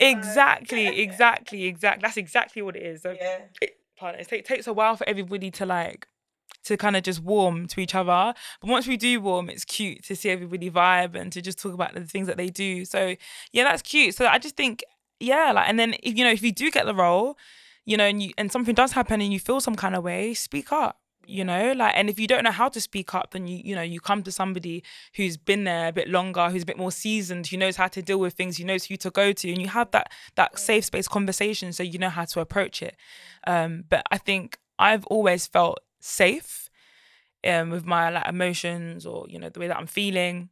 Exactly, 0.00 1.00
exactly, 1.00 1.64
exactly. 1.64 2.02
That's 2.02 2.16
exactly 2.16 2.62
what 2.62 2.76
it 2.76 2.82
is. 2.82 3.02
So 3.02 3.10
yeah. 3.12 3.40
It, 3.60 3.78
pardon, 3.96 4.20
it 4.20 4.44
takes 4.44 4.66
a 4.66 4.72
while 4.72 4.96
for 4.96 5.08
everybody 5.08 5.50
to 5.52 5.66
like 5.66 6.08
to 6.64 6.76
kind 6.76 6.96
of 6.96 7.02
just 7.02 7.22
warm 7.22 7.66
to 7.68 7.80
each 7.80 7.94
other. 7.94 8.34
But 8.60 8.70
once 8.70 8.86
we 8.86 8.96
do 8.96 9.20
warm, 9.20 9.50
it's 9.50 9.64
cute 9.64 10.04
to 10.04 10.16
see 10.16 10.30
everybody 10.30 10.70
vibe 10.70 11.14
and 11.14 11.32
to 11.32 11.42
just 11.42 11.58
talk 11.58 11.74
about 11.74 11.94
the 11.94 12.04
things 12.04 12.26
that 12.26 12.36
they 12.36 12.48
do. 12.48 12.84
So 12.84 13.16
yeah, 13.52 13.64
that's 13.64 13.82
cute. 13.82 14.14
So 14.14 14.26
I 14.26 14.38
just 14.38 14.56
think, 14.56 14.84
yeah, 15.20 15.52
like 15.52 15.68
and 15.68 15.78
then 15.78 15.94
if 16.02 16.16
you 16.16 16.24
know, 16.24 16.30
if 16.30 16.42
you 16.42 16.52
do 16.52 16.70
get 16.70 16.86
the 16.86 16.94
role, 16.94 17.38
you 17.84 17.96
know, 17.96 18.04
and 18.04 18.22
you 18.22 18.32
and 18.38 18.50
something 18.50 18.74
does 18.74 18.92
happen 18.92 19.20
and 19.20 19.32
you 19.32 19.40
feel 19.40 19.60
some 19.60 19.76
kind 19.76 19.94
of 19.94 20.04
way, 20.04 20.34
speak 20.34 20.72
up. 20.72 20.98
You 21.24 21.44
know, 21.44 21.72
like 21.72 21.92
and 21.94 22.10
if 22.10 22.18
you 22.18 22.26
don't 22.26 22.42
know 22.42 22.50
how 22.50 22.68
to 22.68 22.80
speak 22.80 23.14
up, 23.14 23.30
then 23.30 23.46
you 23.46 23.60
you 23.64 23.76
know, 23.76 23.82
you 23.82 24.00
come 24.00 24.24
to 24.24 24.32
somebody 24.32 24.82
who's 25.14 25.36
been 25.36 25.62
there 25.62 25.88
a 25.88 25.92
bit 25.92 26.08
longer, 26.08 26.50
who's 26.50 26.64
a 26.64 26.66
bit 26.66 26.76
more 26.76 26.90
seasoned, 26.90 27.46
who 27.46 27.56
knows 27.56 27.76
how 27.76 27.86
to 27.88 28.02
deal 28.02 28.18
with 28.18 28.34
things, 28.34 28.56
who 28.58 28.64
knows 28.64 28.84
who 28.84 28.96
to 28.96 29.10
go 29.10 29.32
to, 29.32 29.48
and 29.48 29.62
you 29.62 29.68
have 29.68 29.92
that 29.92 30.10
that 30.34 30.58
safe 30.58 30.84
space 30.84 31.06
conversation 31.06 31.72
so 31.72 31.84
you 31.84 31.98
know 31.98 32.08
how 32.08 32.24
to 32.24 32.40
approach 32.40 32.82
it. 32.82 32.96
Um, 33.46 33.84
but 33.88 34.04
I 34.10 34.18
think 34.18 34.58
I've 34.80 35.06
always 35.06 35.46
felt 35.46 35.78
safe 36.02 36.68
um, 37.46 37.70
with 37.70 37.86
my 37.86 38.10
like 38.10 38.28
emotions 38.28 39.06
or 39.06 39.26
you 39.28 39.38
know 39.38 39.48
the 39.48 39.60
way 39.60 39.68
that 39.68 39.76
I'm 39.76 39.86
feeling, 39.86 40.50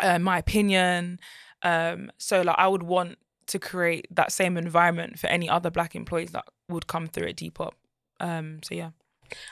uh, 0.00 0.18
my 0.18 0.38
opinion. 0.38 1.20
Um, 1.62 2.10
so 2.18 2.42
like 2.42 2.56
I 2.58 2.66
would 2.66 2.82
want 2.82 3.18
to 3.46 3.58
create 3.58 4.06
that 4.10 4.32
same 4.32 4.56
environment 4.56 5.18
for 5.18 5.26
any 5.26 5.48
other 5.48 5.70
black 5.70 5.94
employees 5.94 6.32
that 6.32 6.46
would 6.68 6.86
come 6.86 7.06
through 7.06 7.28
at 7.28 7.36
Depop. 7.36 7.72
Um, 8.18 8.60
so 8.62 8.74
yeah, 8.74 8.90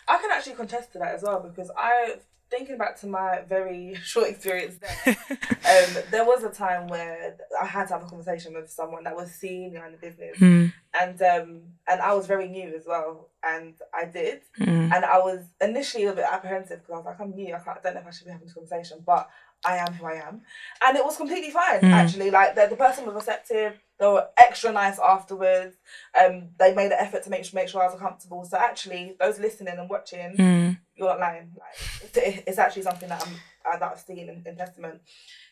I 0.09 0.19
can 0.19 0.31
actually 0.31 0.55
contest 0.55 0.93
to 0.93 0.99
that 0.99 1.15
as 1.15 1.23
well 1.23 1.41
because 1.41 1.71
I 1.77 2.17
thinking 2.51 2.79
back 2.79 2.99
to 3.01 3.07
my 3.07 3.43
very 3.49 3.95
short 4.03 4.29
experience 4.29 4.79
there, 4.79 5.17
um, 5.41 6.03
there 6.11 6.25
was 6.25 6.45
a 6.45 6.51
time 6.51 6.89
where 6.89 7.37
I 7.61 7.67
had 7.67 7.89
to 7.89 7.95
have 7.95 8.03
a 8.03 8.07
conversation 8.07 8.55
with 8.55 8.71
someone 8.71 9.05
that 9.05 9.15
was 9.15 9.31
senior 9.31 9.85
in 9.87 9.93
the 9.93 9.99
business, 9.99 10.39
mm. 10.39 10.73
and 10.99 11.23
um, 11.23 11.63
and 11.87 12.01
I 12.01 12.15
was 12.15 12.27
very 12.27 12.49
new 12.49 12.75
as 12.77 12.85
well, 12.87 13.29
and 13.45 13.75
I 13.95 14.07
did, 14.07 14.43
mm. 14.59 14.93
and 14.93 15.05
I 15.05 15.19
was 15.19 15.45
initially 15.61 16.07
a 16.07 16.13
bit 16.13 16.25
apprehensive 16.31 16.81
because 16.81 16.93
I 16.93 16.97
was 16.97 17.07
like, 17.07 17.21
I'm 17.21 17.35
new, 17.35 17.55
I, 17.55 17.59
I 17.59 17.77
don't 17.83 17.95
know 17.95 18.01
if 18.01 18.07
I 18.07 18.11
should 18.11 18.27
be 18.27 18.33
having 18.33 18.47
this 18.47 18.55
conversation, 18.55 18.99
but 19.05 19.29
I 19.65 19.77
am 19.77 19.93
who 19.95 20.07
I 20.07 20.15
am, 20.15 20.43
and 20.87 20.97
it 20.97 21.05
was 21.05 21.17
completely 21.17 21.51
fine 21.51 21.81
mm. 21.81 21.93
actually. 21.93 22.31
Like 22.31 22.55
the, 22.55 22.67
the 22.69 22.77
person 22.77 23.07
was 23.07 23.15
receptive 23.15 23.79
they 23.99 24.07
were 24.07 24.29
extra 24.39 24.73
nice 24.73 24.99
afterwards. 24.99 25.77
Um, 26.19 26.51
they 26.59 26.75
made 26.75 26.93
an 26.93 26.99
effort 26.99 27.25
to 27.25 27.31
make 27.31 27.45
sure, 27.45 27.59
make 27.59 27.69
sure 27.69 27.83
I 27.83 27.91
was 27.91 27.99
comfortable. 27.99 28.45
So 28.45 28.57
actually, 28.57 29.17
those 29.19 29.41
listening 29.41 29.75
and 29.77 29.91
watching, 29.91 30.37
mm. 30.37 30.79
You're 30.99 31.09
not 31.09 31.21
lying. 31.21 31.53
Like 31.59 31.75
it's, 32.03 32.43
it's, 32.47 32.59
actually 32.59 32.83
something 32.83 33.09
that 33.09 33.23
I'm 33.27 33.35
uh, 33.73 33.79
that 33.79 33.93
I've 33.93 34.01
seen 34.01 34.29
in, 34.29 34.43
in 34.45 34.57
Testament. 34.57 35.01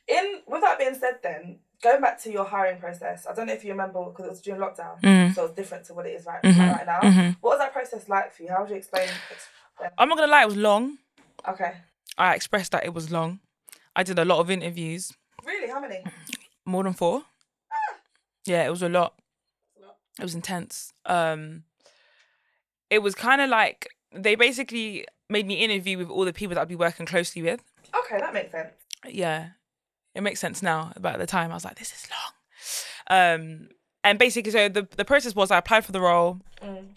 In 0.08 0.40
with 0.46 0.60
that 0.62 0.78
being 0.78 0.94
said, 0.94 1.18
then 1.22 1.58
going 1.82 2.00
back 2.00 2.20
to 2.22 2.30
your 2.32 2.44
hiring 2.44 2.78
process, 2.78 3.26
I 3.28 3.34
don't 3.34 3.46
know 3.46 3.52
if 3.52 3.64
you 3.64 3.70
remember 3.70 4.04
because 4.04 4.26
it 4.26 4.30
was 4.30 4.40
during 4.40 4.60
lockdown, 4.60 5.00
Mm. 5.02 5.34
so 5.34 5.44
it's 5.46 5.54
different 5.54 5.84
to 5.86 5.94
what 5.94 6.06
it 6.06 6.10
is 6.10 6.26
right, 6.26 6.42
Mhm, 6.42 6.72
right 6.76 6.86
now. 6.86 7.00
mhm. 7.00 7.36
What 7.40 7.50
was 7.50 7.58
that 7.58 7.72
process 7.72 8.08
like 8.08 8.32
for 8.32 8.42
you? 8.42 8.48
How 8.50 8.60
would 8.62 8.70
you 8.70 8.76
explain? 8.76 9.08
explain? 9.30 9.90
I'm 9.98 10.08
not 10.08 10.18
gonna 10.18 10.30
lie, 10.32 10.42
it 10.42 10.46
was 10.46 10.56
long. 10.56 10.98
Okay, 11.48 11.72
I 12.18 12.34
expressed 12.34 12.72
that 12.72 12.84
it 12.84 12.94
was 12.94 13.10
long. 13.10 13.40
I 13.94 14.02
did 14.02 14.18
a 14.18 14.24
lot 14.24 14.38
of 14.40 14.50
interviews, 14.50 15.12
really? 15.44 15.68
How 15.68 15.80
many? 15.80 16.04
more 16.64 16.82
than 16.84 16.92
four. 16.92 17.24
Yeah, 18.46 18.64
it 18.64 18.70
was 18.70 18.82
a 18.82 18.88
lot. 18.88 19.14
It 20.18 20.22
was 20.22 20.34
intense. 20.34 20.92
Um, 21.04 21.64
it 22.88 23.00
was 23.00 23.14
kind 23.14 23.40
of 23.40 23.50
like 23.50 23.88
they 24.12 24.34
basically 24.36 25.04
made 25.28 25.46
me 25.46 25.54
interview 25.54 25.98
with 25.98 26.08
all 26.10 26.24
the 26.24 26.32
people 26.32 26.54
that 26.54 26.60
I'd 26.62 26.68
be 26.68 26.76
working 26.76 27.06
closely 27.06 27.42
with. 27.42 27.62
Okay, 28.04 28.18
that 28.20 28.32
makes 28.34 28.52
sense. 28.52 28.72
Yeah, 29.06 29.48
it 30.14 30.22
makes 30.22 30.40
sense 30.40 30.62
now. 30.62 30.92
But 31.00 31.14
at 31.14 31.18
the 31.18 31.26
time, 31.26 31.50
I 31.50 31.54
was 31.54 31.64
like, 31.64 31.78
this 31.78 31.92
is 31.92 32.08
long. 32.10 32.32
Um, 33.08 33.68
and 34.04 34.18
basically, 34.18 34.52
so 34.52 34.68
the 34.68 34.88
the 34.96 35.04
process 35.04 35.34
was 35.34 35.50
I 35.50 35.58
applied 35.58 35.84
for 35.84 35.92
the 35.92 36.00
role. 36.00 36.40
Mm. 36.62 36.94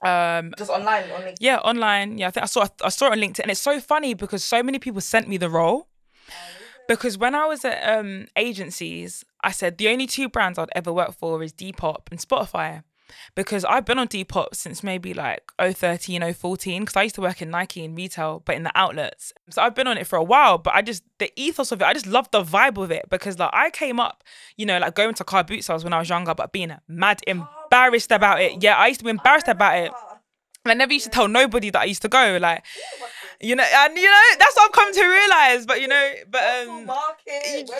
Um, 0.00 0.54
Just 0.56 0.70
online, 0.70 1.10
on 1.10 1.22
LinkedIn. 1.22 1.36
yeah, 1.40 1.56
online. 1.58 2.18
Yeah, 2.18 2.28
I 2.28 2.30
think 2.30 2.44
I 2.44 2.46
saw 2.46 2.66
I 2.82 2.88
saw 2.88 3.06
it 3.06 3.12
on 3.12 3.18
LinkedIn, 3.18 3.40
and 3.40 3.50
it's 3.50 3.60
so 3.60 3.80
funny 3.80 4.14
because 4.14 4.44
so 4.44 4.62
many 4.62 4.78
people 4.78 5.00
sent 5.00 5.28
me 5.28 5.36
the 5.36 5.50
role. 5.50 5.88
Because 6.88 7.18
when 7.18 7.34
I 7.34 7.44
was 7.44 7.64
at 7.66 7.86
um, 7.86 8.28
agencies, 8.34 9.22
I 9.42 9.50
said 9.50 9.76
the 9.76 9.88
only 9.88 10.06
two 10.06 10.28
brands 10.28 10.58
I'd 10.58 10.70
ever 10.74 10.90
work 10.90 11.12
for 11.12 11.42
is 11.42 11.52
Depop 11.52 12.10
and 12.10 12.18
Spotify. 12.18 12.82
Because 13.34 13.64
I've 13.64 13.84
been 13.84 13.98
on 13.98 14.08
Depop 14.08 14.54
since 14.54 14.82
maybe 14.82 15.14
like 15.14 15.50
013, 15.58 16.32
014, 16.32 16.82
because 16.82 16.96
I 16.96 17.02
used 17.04 17.14
to 17.16 17.20
work 17.20 17.40
in 17.42 17.50
Nike 17.50 17.84
in 17.84 17.94
retail, 17.94 18.42
but 18.44 18.56
in 18.56 18.62
the 18.62 18.72
outlets. 18.74 19.32
So 19.50 19.62
I've 19.62 19.74
been 19.74 19.86
on 19.86 19.98
it 19.98 20.06
for 20.06 20.16
a 20.16 20.22
while, 20.22 20.58
but 20.58 20.74
I 20.74 20.82
just, 20.82 21.02
the 21.18 21.32
ethos 21.36 21.72
of 21.72 21.80
it, 21.80 21.84
I 21.86 21.92
just 21.94 22.06
love 22.06 22.30
the 22.30 22.42
vibe 22.42 22.82
of 22.82 22.90
it 22.90 23.08
because 23.10 23.38
like 23.38 23.50
I 23.52 23.70
came 23.70 23.98
up, 24.00 24.24
you 24.56 24.66
know, 24.66 24.78
like 24.78 24.94
going 24.94 25.14
to 25.14 25.24
car 25.24 25.44
boot 25.44 25.64
sales 25.64 25.84
when 25.84 25.92
I 25.92 25.98
was 25.98 26.08
younger, 26.08 26.34
but 26.34 26.52
being 26.52 26.74
mad 26.86 27.20
embarrassed 27.26 28.12
about 28.12 28.40
it. 28.40 28.62
Yeah, 28.62 28.76
I 28.76 28.88
used 28.88 29.00
to 29.00 29.04
be 29.04 29.10
embarrassed 29.10 29.48
about 29.48 29.78
it. 29.78 29.92
I 30.64 30.74
never 30.74 30.92
used 30.92 31.06
to 31.06 31.10
tell 31.10 31.28
nobody 31.28 31.70
that 31.70 31.80
I 31.80 31.84
used 31.84 32.02
to 32.02 32.08
go. 32.08 32.38
Like, 32.40 32.64
you 33.40 33.54
know, 33.54 33.64
and 33.64 33.96
you 33.96 34.04
know, 34.04 34.22
that's 34.38 34.56
what 34.56 34.66
I've 34.66 34.72
come 34.72 34.92
to 34.92 35.04
realize. 35.04 35.66
But 35.66 35.80
you 35.80 35.86
know, 35.86 36.12
but 36.30 36.42
um, 36.42 36.86
market. 36.86 37.70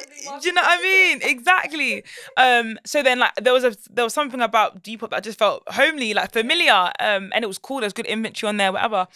do 0.41 0.49
you 0.49 0.53
know 0.53 0.63
what 0.63 0.79
I 0.79 0.83
mean? 0.83 1.21
Exactly. 1.23 2.05
Um, 2.37 2.79
so 2.85 3.03
then 3.03 3.19
like 3.19 3.35
there 3.37 3.53
was 3.53 3.65
a 3.65 3.77
there 3.91 4.05
was 4.05 4.15
something 4.15 4.41
about 4.41 4.83
Depop 4.83 5.11
that 5.11 5.25
just 5.25 5.39
felt 5.39 5.65
homely, 5.69 6.15
like 6.15 6.33
familiar. 6.33 6.93
Um, 7.01 7.33
and 7.35 7.43
it 7.43 7.49
was 7.49 7.59
cool. 7.59 7.81
There's 7.81 7.93
good 7.93 8.07
inventory 8.07 8.49
on 8.49 8.57
there, 8.57 8.73
whatever. 8.73 9.09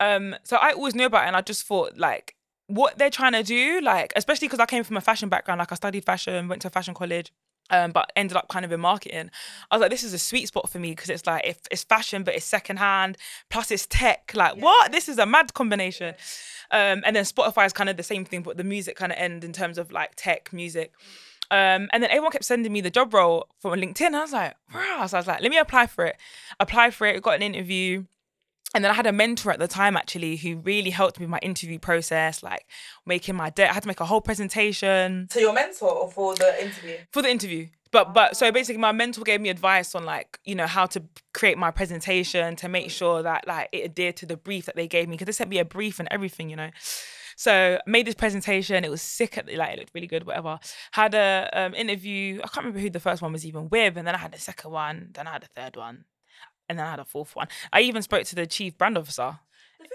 Um, 0.00 0.34
so 0.42 0.56
I 0.56 0.72
always 0.72 0.94
knew 0.96 1.06
about 1.06 1.24
it, 1.24 1.28
and 1.28 1.36
I 1.36 1.40
just 1.42 1.64
thought 1.64 1.96
like 1.96 2.34
what 2.66 2.98
they're 2.98 3.10
trying 3.10 3.32
to 3.32 3.42
do, 3.42 3.80
like 3.80 4.12
especially 4.16 4.48
because 4.48 4.60
I 4.60 4.66
came 4.66 4.82
from 4.82 4.96
a 4.96 5.00
fashion 5.00 5.28
background, 5.28 5.60
like 5.60 5.70
I 5.70 5.76
studied 5.76 6.04
fashion, 6.04 6.48
went 6.48 6.62
to 6.62 6.70
fashion 6.70 6.94
college. 6.94 7.32
Um, 7.70 7.92
but 7.92 8.12
ended 8.14 8.36
up 8.36 8.48
kind 8.48 8.64
of 8.66 8.72
in 8.72 8.80
marketing. 8.80 9.30
I 9.70 9.76
was 9.76 9.80
like, 9.80 9.90
this 9.90 10.04
is 10.04 10.12
a 10.12 10.18
sweet 10.18 10.48
spot 10.48 10.68
for 10.68 10.78
me 10.78 10.90
because 10.90 11.08
it's 11.08 11.26
like 11.26 11.46
if 11.46 11.60
it's 11.70 11.82
fashion, 11.82 12.22
but 12.22 12.34
it's 12.34 12.44
secondhand, 12.44 13.16
plus 13.48 13.70
it's 13.70 13.86
tech. 13.86 14.32
Like, 14.34 14.56
what? 14.56 14.92
This 14.92 15.08
is 15.08 15.18
a 15.18 15.24
mad 15.24 15.54
combination. 15.54 16.14
Um, 16.70 17.02
and 17.06 17.16
then 17.16 17.24
Spotify 17.24 17.64
is 17.64 17.72
kind 17.72 17.88
of 17.88 17.96
the 17.96 18.02
same 18.02 18.26
thing, 18.26 18.42
but 18.42 18.58
the 18.58 18.64
music 18.64 18.96
kind 18.96 19.12
of 19.12 19.18
end 19.18 19.44
in 19.44 19.52
terms 19.52 19.78
of 19.78 19.92
like 19.92 20.12
tech 20.14 20.52
music. 20.52 20.92
Um, 21.50 21.88
and 21.92 22.02
then 22.02 22.10
everyone 22.10 22.32
kept 22.32 22.44
sending 22.44 22.72
me 22.72 22.80
the 22.80 22.90
job 22.90 23.14
role 23.14 23.48
from 23.60 23.78
LinkedIn. 23.78 24.14
I 24.14 24.20
was 24.22 24.32
like, 24.32 24.56
wow. 24.74 25.06
So 25.06 25.16
I 25.16 25.20
was 25.20 25.26
like, 25.26 25.40
let 25.40 25.50
me 25.50 25.58
apply 25.58 25.86
for 25.86 26.04
it. 26.04 26.16
Apply 26.60 26.90
for 26.90 27.06
it, 27.06 27.22
got 27.22 27.36
an 27.36 27.42
interview. 27.42 28.04
And 28.74 28.84
then 28.84 28.90
I 28.90 28.94
had 28.94 29.06
a 29.06 29.12
mentor 29.12 29.52
at 29.52 29.60
the 29.60 29.68
time 29.68 29.96
actually 29.96 30.36
who 30.36 30.56
really 30.56 30.90
helped 30.90 31.20
me 31.20 31.26
with 31.26 31.30
my 31.30 31.38
interview 31.38 31.78
process, 31.78 32.42
like 32.42 32.66
making 33.06 33.36
my 33.36 33.50
deck. 33.50 33.70
I 33.70 33.72
had 33.74 33.84
to 33.84 33.88
make 33.88 34.00
a 34.00 34.04
whole 34.04 34.20
presentation 34.20 35.28
To 35.30 35.40
your 35.40 35.52
mentor 35.52 35.90
or 35.90 36.10
for 36.10 36.34
the 36.34 36.62
interview? 36.62 36.96
for 37.12 37.22
the 37.22 37.30
interview. 37.30 37.68
But 37.92 38.12
but 38.12 38.36
so 38.36 38.50
basically 38.50 38.80
my 38.80 38.90
mentor 38.90 39.22
gave 39.22 39.40
me 39.40 39.48
advice 39.48 39.94
on 39.94 40.04
like, 40.04 40.40
you 40.44 40.56
know, 40.56 40.66
how 40.66 40.86
to 40.86 41.02
create 41.32 41.56
my 41.56 41.70
presentation 41.70 42.56
to 42.56 42.68
make 42.68 42.90
sure 42.90 43.22
that 43.22 43.46
like 43.46 43.68
it 43.70 43.84
adhered 43.84 44.16
to 44.16 44.26
the 44.26 44.36
brief 44.36 44.66
that 44.66 44.74
they 44.74 44.88
gave 44.88 45.08
me 45.08 45.14
because 45.14 45.26
they 45.26 45.32
sent 45.32 45.50
me 45.50 45.58
a 45.58 45.64
brief 45.64 46.00
and 46.00 46.08
everything, 46.10 46.50
you 46.50 46.56
know. 46.56 46.70
So 47.36 47.78
made 47.86 48.06
this 48.06 48.14
presentation. 48.14 48.84
It 48.84 48.90
was 48.90 49.02
sick. 49.02 49.38
At, 49.38 49.52
like 49.54 49.74
it 49.74 49.78
looked 49.78 49.94
really 49.94 50.06
good. 50.08 50.26
Whatever. 50.26 50.58
Had 50.92 51.14
a 51.14 51.48
um, 51.52 51.74
interview. 51.74 52.40
I 52.42 52.48
can't 52.48 52.64
remember 52.64 52.80
who 52.80 52.90
the 52.90 53.00
first 53.00 53.22
one 53.22 53.32
was 53.32 53.46
even 53.46 53.68
with, 53.68 53.96
and 53.96 54.06
then 54.06 54.14
I 54.14 54.18
had 54.18 54.32
the 54.32 54.40
second 54.40 54.72
one. 54.72 55.10
Then 55.12 55.26
I 55.28 55.32
had 55.32 55.44
a 55.44 55.60
third 55.60 55.76
one, 55.76 56.04
and 56.68 56.78
then 56.78 56.86
I 56.86 56.90
had 56.90 57.00
a 57.00 57.04
fourth 57.04 57.34
one. 57.36 57.48
I 57.72 57.80
even 57.82 58.02
spoke 58.02 58.24
to 58.24 58.34
the 58.34 58.46
chief 58.46 58.76
brand 58.78 58.96
officer 58.98 59.38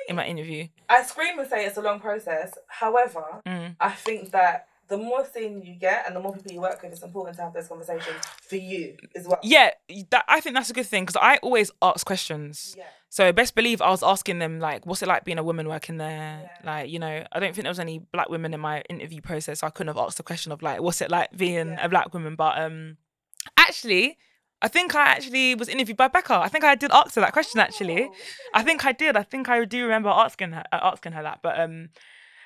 in 0.07 0.15
my 0.15 0.25
interview. 0.25 0.67
I 0.87 1.03
scream 1.03 1.39
and 1.39 1.49
say 1.49 1.65
it's 1.65 1.77
a 1.77 1.81
long 1.81 1.99
process. 1.99 2.57
However, 2.67 3.23
Mm. 3.45 3.75
I 3.79 3.89
think 3.91 4.31
that 4.31 4.67
the 4.87 4.97
more 4.97 5.23
senior 5.23 5.63
you 5.63 5.75
get 5.75 6.05
and 6.07 6.15
the 6.15 6.19
more 6.19 6.33
people 6.33 6.51
you 6.51 6.61
work 6.61 6.81
with, 6.81 6.91
it's 6.91 7.03
important 7.03 7.37
to 7.37 7.43
have 7.43 7.53
those 7.53 7.67
conversations 7.67 8.25
for 8.41 8.55
you 8.55 8.97
as 9.15 9.27
well. 9.27 9.39
Yeah, 9.43 9.69
that 10.09 10.25
I 10.27 10.39
think 10.41 10.55
that's 10.55 10.71
a 10.71 10.73
good 10.73 10.87
thing 10.87 11.03
because 11.05 11.15
I 11.21 11.37
always 11.37 11.69
ask 11.83 12.05
questions. 12.07 12.73
Yeah. 12.75 12.85
So 13.09 13.31
best 13.31 13.53
believe 13.53 13.81
I 13.83 13.89
was 13.91 14.01
asking 14.01 14.39
them 14.39 14.59
like, 14.59 14.85
what's 14.87 15.03
it 15.03 15.07
like 15.07 15.25
being 15.25 15.37
a 15.37 15.43
woman 15.43 15.67
working 15.67 15.97
there? 15.97 16.41
Yeah. 16.43 16.49
Like, 16.71 16.89
you 16.89 16.97
know, 16.97 17.23
I 17.31 17.39
don't 17.39 17.53
think 17.53 17.63
there 17.65 17.69
was 17.71 17.79
any 17.79 17.99
black 17.99 18.29
women 18.29 18.51
in 18.53 18.59
my 18.59 18.81
interview 18.89 19.21
process. 19.21 19.59
So 19.59 19.67
I 19.67 19.69
couldn't 19.69 19.93
have 19.95 20.03
asked 20.03 20.17
the 20.17 20.23
question 20.23 20.51
of 20.51 20.61
like, 20.63 20.81
what's 20.81 21.01
it 21.01 21.11
like 21.11 21.35
being 21.37 21.69
Yeah. 21.69 21.85
a 21.85 21.89
black 21.89 22.11
woman? 22.13 22.35
But 22.35 22.57
um, 22.59 22.97
actually, 23.57 24.17
I 24.61 24.67
think 24.67 24.93
I 24.93 25.03
actually 25.05 25.55
was 25.55 25.69
interviewed 25.69 25.97
by 25.97 26.07
Becca. 26.07 26.35
I 26.35 26.49
think 26.49 26.63
I 26.63 26.75
did 26.75 26.91
ask 26.91 27.15
her 27.15 27.21
that 27.21 27.33
question 27.33 27.59
actually. 27.59 28.03
Oh, 28.03 28.15
I 28.53 28.63
think 28.63 28.85
I 28.85 28.91
did. 28.91 29.15
I 29.15 29.23
think 29.23 29.47
I 29.47 29.63
do 29.65 29.83
remember 29.83 30.09
asking 30.09 30.51
her 30.51 30.63
uh, 30.71 30.79
asking 30.81 31.13
her 31.13 31.23
that. 31.23 31.39
But 31.41 31.59
um, 31.59 31.89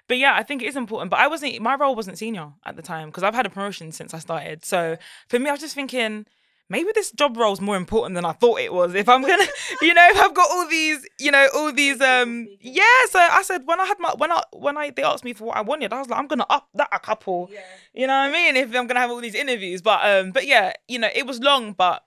but 0.08 0.18
yeah, 0.18 0.36
I 0.36 0.44
think 0.44 0.62
it 0.62 0.68
is 0.68 0.76
important. 0.76 1.10
But 1.10 1.20
I 1.20 1.28
wasn't. 1.28 1.60
My 1.62 1.76
role 1.76 1.96
wasn't 1.96 2.18
senior 2.18 2.52
at 2.66 2.76
the 2.76 2.82
time 2.82 3.10
because 3.10 3.24
I've 3.24 3.34
had 3.34 3.46
a 3.46 3.50
promotion 3.50 3.92
since 3.92 4.14
I 4.14 4.20
started. 4.20 4.64
So 4.64 4.98
for 5.28 5.40
me, 5.40 5.50
I 5.50 5.54
was 5.54 5.62
just 5.62 5.76
thinking 5.76 6.26
maybe 6.70 6.90
this 6.96 7.12
job 7.12 7.38
role 7.38 7.54
is 7.54 7.62
more 7.62 7.76
important 7.76 8.16
than 8.16 8.26
I 8.26 8.32
thought 8.34 8.60
it 8.60 8.74
was. 8.74 8.94
If 8.96 9.08
I'm 9.10 9.22
gonna, 9.22 9.46
you 9.82 9.94
know, 9.94 10.08
if 10.10 10.18
I've 10.18 10.34
got 10.34 10.50
all 10.50 10.68
these, 10.68 11.08
you 11.20 11.32
know, 11.32 11.48
all 11.54 11.72
these, 11.72 12.02
um, 12.02 12.48
yeah. 12.60 12.84
So 13.10 13.20
I 13.20 13.42
said 13.44 13.62
when 13.66 13.80
I 13.80 13.86
had 13.86 14.00
my 14.00 14.14
when 14.18 14.32
I 14.32 14.42
when 14.54 14.78
I 14.78 14.90
they 14.90 15.04
asked 15.04 15.24
me 15.24 15.34
for 15.34 15.46
what 15.46 15.58
I 15.58 15.62
wanted, 15.62 15.94
I 15.94 16.00
was 16.00 16.10
like, 16.10 16.20
I'm 16.20 16.28
gonna 16.28 16.46
up 16.50 16.70
that 16.76 16.90
a 16.92 17.00
couple. 17.00 17.50
Yeah. 17.52 17.60
You 17.94 18.08
know 18.08 18.14
what 18.14 18.30
I 18.30 18.32
mean? 18.32 18.56
If 18.56 18.76
I'm 18.76 18.88
gonna 18.88 19.00
have 19.00 19.12
all 19.12 19.22
these 19.22 19.36
interviews, 19.36 19.82
but 19.82 20.00
um, 20.04 20.32
but 20.32 20.46
yeah, 20.48 20.74
you 20.88 21.00
know, 21.00 21.10
it 21.14 21.26
was 21.26 21.40
long, 21.40 21.74
but 21.74 22.04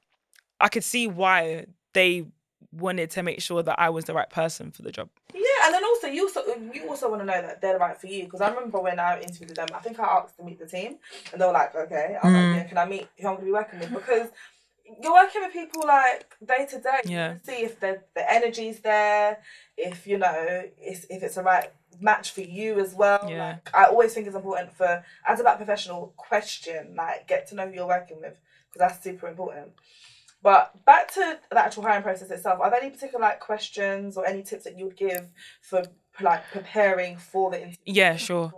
I 0.60 0.68
could 0.68 0.84
see 0.84 1.06
why 1.06 1.66
they 1.92 2.26
wanted 2.72 3.10
to 3.10 3.22
make 3.22 3.40
sure 3.40 3.62
that 3.62 3.78
I 3.78 3.90
was 3.90 4.04
the 4.04 4.14
right 4.14 4.28
person 4.28 4.70
for 4.70 4.82
the 4.82 4.92
job. 4.92 5.08
Yeah, 5.36 5.66
and 5.66 5.74
then 5.74 5.84
also 5.84 6.06
you 6.06 6.22
also 6.24 6.40
you 6.72 6.88
also 6.88 7.10
want 7.10 7.20
to 7.22 7.26
know 7.26 7.42
that 7.42 7.60
they're 7.60 7.78
right 7.78 7.98
for 8.00 8.06
you 8.06 8.24
because 8.24 8.40
I 8.40 8.48
remember 8.48 8.80
when 8.80 8.98
I 8.98 9.20
interviewed 9.20 9.56
them, 9.56 9.68
I 9.74 9.80
think 9.80 10.00
I 10.00 10.04
asked 10.04 10.36
to 10.38 10.42
meet 10.44 10.58
the 10.58 10.66
team, 10.66 10.96
and 11.32 11.40
they 11.40 11.46
were 11.46 11.52
like, 11.52 11.74
"Okay," 11.74 12.16
I 12.20 12.26
was 12.26 12.34
Mm. 12.34 12.40
like, 12.52 12.56
"Yeah, 12.56 12.68
can 12.68 12.78
I 12.78 12.86
meet 12.86 13.08
who 13.18 13.28
I'm 13.28 13.34
going 13.34 13.40
to 13.46 13.52
be 13.52 13.52
working 13.52 13.78
with?" 13.80 13.92
Because 13.92 14.28
you're 15.02 15.12
working 15.12 15.42
with 15.42 15.52
people 15.52 15.82
like 15.86 16.36
day 16.44 16.64
to 16.66 16.78
day. 16.80 17.00
Yeah. 17.04 17.34
see 17.42 17.64
if 17.68 17.78
the 17.80 18.00
the 18.14 18.24
energy's 18.32 18.80
there, 18.80 19.38
if 19.76 20.06
you 20.06 20.16
know, 20.18 20.40
if 20.78 21.04
if 21.10 21.22
it's 21.22 21.36
a 21.36 21.42
right 21.42 21.70
match 22.00 22.30
for 22.32 22.42
you 22.42 22.78
as 22.80 22.94
well. 22.94 23.26
Yeah. 23.28 23.48
Like 23.48 23.70
I 23.74 23.84
always 23.84 24.14
think 24.14 24.26
it's 24.26 24.36
important 24.36 24.72
for 24.72 25.04
as 25.26 25.40
a 25.40 25.42
black 25.42 25.56
professional 25.58 26.12
question 26.16 26.94
like 26.96 27.26
get 27.26 27.46
to 27.48 27.54
know 27.54 27.66
who 27.66 27.74
you're 27.74 27.86
working 27.98 28.20
with 28.20 28.38
because 28.68 28.80
that's 28.88 29.02
super 29.04 29.26
important. 29.28 29.72
But 30.46 30.84
back 30.84 31.12
to 31.14 31.40
the 31.50 31.58
actual 31.58 31.82
hiring 31.82 32.04
process 32.04 32.30
itself, 32.30 32.60
are 32.60 32.70
there 32.70 32.80
any 32.80 32.90
particular 32.90 33.20
like 33.20 33.40
questions 33.40 34.16
or 34.16 34.24
any 34.24 34.44
tips 34.44 34.62
that 34.62 34.78
you 34.78 34.84
would 34.84 34.96
give 34.96 35.28
for 35.60 35.82
like 36.20 36.48
preparing 36.52 37.16
for 37.16 37.50
the 37.50 37.56
interview? 37.56 37.78
Yeah, 37.84 38.14
sure. 38.14 38.52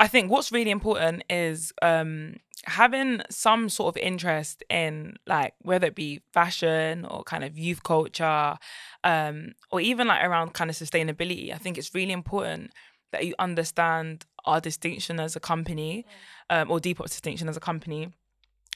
I 0.00 0.08
think 0.08 0.30
what's 0.30 0.50
really 0.52 0.70
important 0.70 1.22
is 1.28 1.70
um 1.82 2.36
having 2.64 3.20
some 3.28 3.68
sort 3.68 3.94
of 3.94 4.02
interest 4.02 4.64
in 4.70 5.16
like 5.26 5.52
whether 5.60 5.88
it 5.88 5.94
be 5.94 6.22
fashion 6.32 7.04
or 7.04 7.22
kind 7.24 7.44
of 7.44 7.58
youth 7.58 7.82
culture 7.82 8.56
um 9.04 9.52
or 9.70 9.82
even 9.82 10.06
like 10.06 10.24
around 10.24 10.54
kind 10.54 10.70
of 10.70 10.76
sustainability. 10.76 11.52
I 11.52 11.58
think 11.58 11.76
it's 11.76 11.94
really 11.94 12.12
important 12.12 12.70
that 13.12 13.26
you 13.26 13.34
understand 13.38 14.24
our 14.46 14.62
distinction 14.62 15.20
as 15.20 15.36
a 15.36 15.40
company 15.40 16.06
um 16.48 16.70
or 16.70 16.80
Depop's 16.80 17.10
distinction 17.10 17.50
as 17.50 17.56
a 17.58 17.60
company 17.60 18.14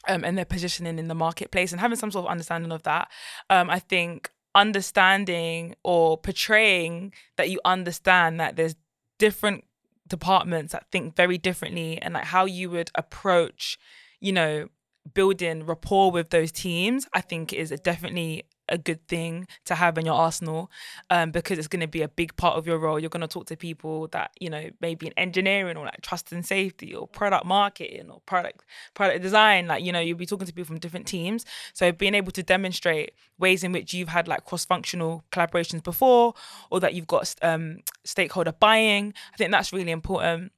um, 0.07 0.25
and 0.25 0.39
their 0.39 0.45
positioning 0.45 0.99
in 0.99 1.09
the 1.09 1.15
marketplace 1.15 1.73
and 1.73 1.81
having 1.81 1.97
some 1.99 2.11
sort 2.11 2.27
of 2.27 2.31
understanding 2.31 2.73
of 2.73 2.83
that. 2.85 3.11
Um, 3.51 3.71
I 3.71 3.79
think 3.79 4.31
understanding 4.55 5.75
or 5.83 6.19
portraying 6.19 7.13
that 7.37 7.51
you 7.51 7.61
understand 7.65 8.41
that 8.41 8.57
there's 8.57 8.77
different 9.19 9.65
departments 10.07 10.73
that 10.73 10.87
think 10.91 11.17
very 11.17 11.39
differently 11.39 12.01
and 12.01 12.15
like 12.15 12.25
how 12.25 12.45
you 12.45 12.71
would 12.71 12.91
approach, 12.95 13.79
you 14.21 14.33
know, 14.33 14.69
building 15.15 15.65
rapport 15.65 16.11
with 16.11 16.31
those 16.31 16.53
teams, 16.53 17.07
I 17.13 17.21
think 17.21 17.53
is 17.53 17.71
definitely 17.83 18.45
a 18.69 18.79
good 18.79 19.07
thing 19.09 19.47
to 19.65 19.75
have 19.75 19.99
in 19.99 20.07
your 20.07 20.15
arsenal 20.15 20.71
um, 21.11 21.31
because 21.31 21.59
it's 21.59 21.69
going 21.69 21.81
to 21.81 21.87
be 21.89 22.03
a 22.03 22.09
big 22.09 22.37
part 22.37 22.57
of 22.57 22.67
your 22.67 22.79
role. 22.79 22.99
You're 22.99 23.11
going 23.11 23.23
to 23.23 23.29
talk 23.29 23.47
to 23.47 23.57
people 23.57 24.09
that, 24.09 24.31
you 24.41 24.51
know, 24.51 24.71
maybe 24.81 25.07
in 25.07 25.13
engineering 25.17 25.77
or 25.77 25.85
like 25.85 26.01
trust 26.03 26.33
and 26.33 26.45
safety 26.45 26.95
or 26.95 27.07
product 27.07 27.45
marketing 27.45 28.11
or 28.11 28.21
product 28.27 28.65
product 28.95 29.23
design. 29.23 29.67
Like, 29.67 29.85
you 29.85 29.93
know, 29.93 30.01
you'll 30.01 30.19
be 30.19 30.27
talking 30.27 30.47
to 30.47 30.53
people 30.53 30.67
from 30.67 30.79
different 30.79 31.07
teams. 31.07 31.45
So 31.73 31.93
being 31.93 32.15
able 32.15 32.33
to 32.33 32.43
demonstrate 32.43 33.13
ways 33.39 33.65
in 33.65 33.73
which 33.73 33.95
you've 33.95 34.09
had 34.09 34.29
like 34.29 34.45
cross-functional 34.45 35.25
collaborations 35.33 35.83
before 35.83 36.35
or 36.71 36.81
that 36.81 36.95
you've 36.95 37.07
got 37.07 37.35
um, 37.43 37.79
stakeholder 38.05 38.53
buy-in, 38.53 39.15
I 39.33 39.37
think 39.37 39.51
that's 39.51 39.73
really 39.73 39.93
important. 39.93 40.53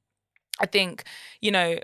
I 0.59 0.65
think, 0.65 1.03
you 1.39 1.51
know, 1.51 1.79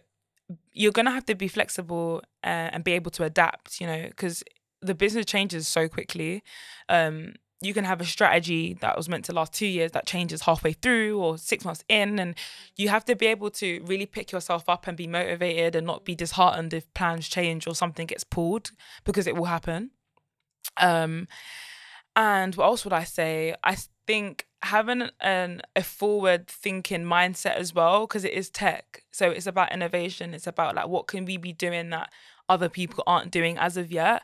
you're 0.71 0.91
gonna 0.91 1.11
have 1.11 1.25
to 1.25 1.35
be 1.35 1.47
flexible 1.47 2.21
uh, 2.43 2.69
and 2.71 2.83
be 2.83 2.93
able 2.93 3.11
to 3.11 3.23
adapt. 3.23 3.81
You 3.81 3.87
know, 3.87 4.03
because 4.07 4.43
the 4.81 4.95
business 4.95 5.25
changes 5.25 5.67
so 5.67 5.87
quickly. 5.87 6.43
Um, 6.89 7.33
you 7.59 7.73
can 7.73 7.85
have 7.85 7.99
a 8.01 8.05
strategy 8.05 8.75
that 8.81 8.95
was 8.95 9.09
meant 9.09 9.25
to 9.25 9.33
last 9.33 9.53
two 9.53 9.65
years 9.65 9.91
that 9.91 10.05
changes 10.05 10.43
halfway 10.43 10.73
through 10.73 11.19
or 11.19 11.37
six 11.37 11.65
months 11.65 11.83
in 11.89 12.19
and 12.19 12.35
you 12.75 12.89
have 12.89 13.03
to 13.05 13.15
be 13.15 13.25
able 13.25 13.49
to 13.49 13.81
really 13.85 14.05
pick 14.05 14.31
yourself 14.31 14.69
up 14.69 14.85
and 14.85 14.95
be 14.95 15.07
motivated 15.07 15.75
and 15.75 15.87
not 15.87 16.05
be 16.05 16.13
disheartened 16.13 16.73
if 16.73 16.91
plans 16.93 17.27
change 17.27 17.65
or 17.65 17.73
something 17.73 18.05
gets 18.05 18.23
pulled 18.23 18.71
because 19.03 19.25
it 19.25 19.35
will 19.35 19.45
happen. 19.45 19.89
Um 20.77 21.27
and 22.15 22.55
what 22.55 22.65
else 22.65 22.83
would 22.83 22.93
i 22.93 23.03
say? 23.03 23.55
I 23.63 23.77
think 24.05 24.45
having 24.63 25.09
an 25.19 25.61
a 25.75 25.83
forward 25.83 26.47
thinking 26.47 27.03
mindset 27.03 27.55
as 27.55 27.73
well 27.73 28.01
because 28.01 28.23
it 28.23 28.33
is 28.33 28.51
tech. 28.51 29.03
So 29.11 29.31
it's 29.31 29.47
about 29.47 29.73
innovation. 29.73 30.35
It's 30.35 30.47
about 30.47 30.75
like 30.75 30.87
what 30.87 31.07
can 31.07 31.25
we 31.25 31.37
be 31.37 31.53
doing 31.53 31.89
that 31.89 32.11
other 32.49 32.69
people 32.69 33.03
aren't 33.07 33.31
doing 33.31 33.57
as 33.57 33.77
of 33.77 33.91
yet 33.91 34.23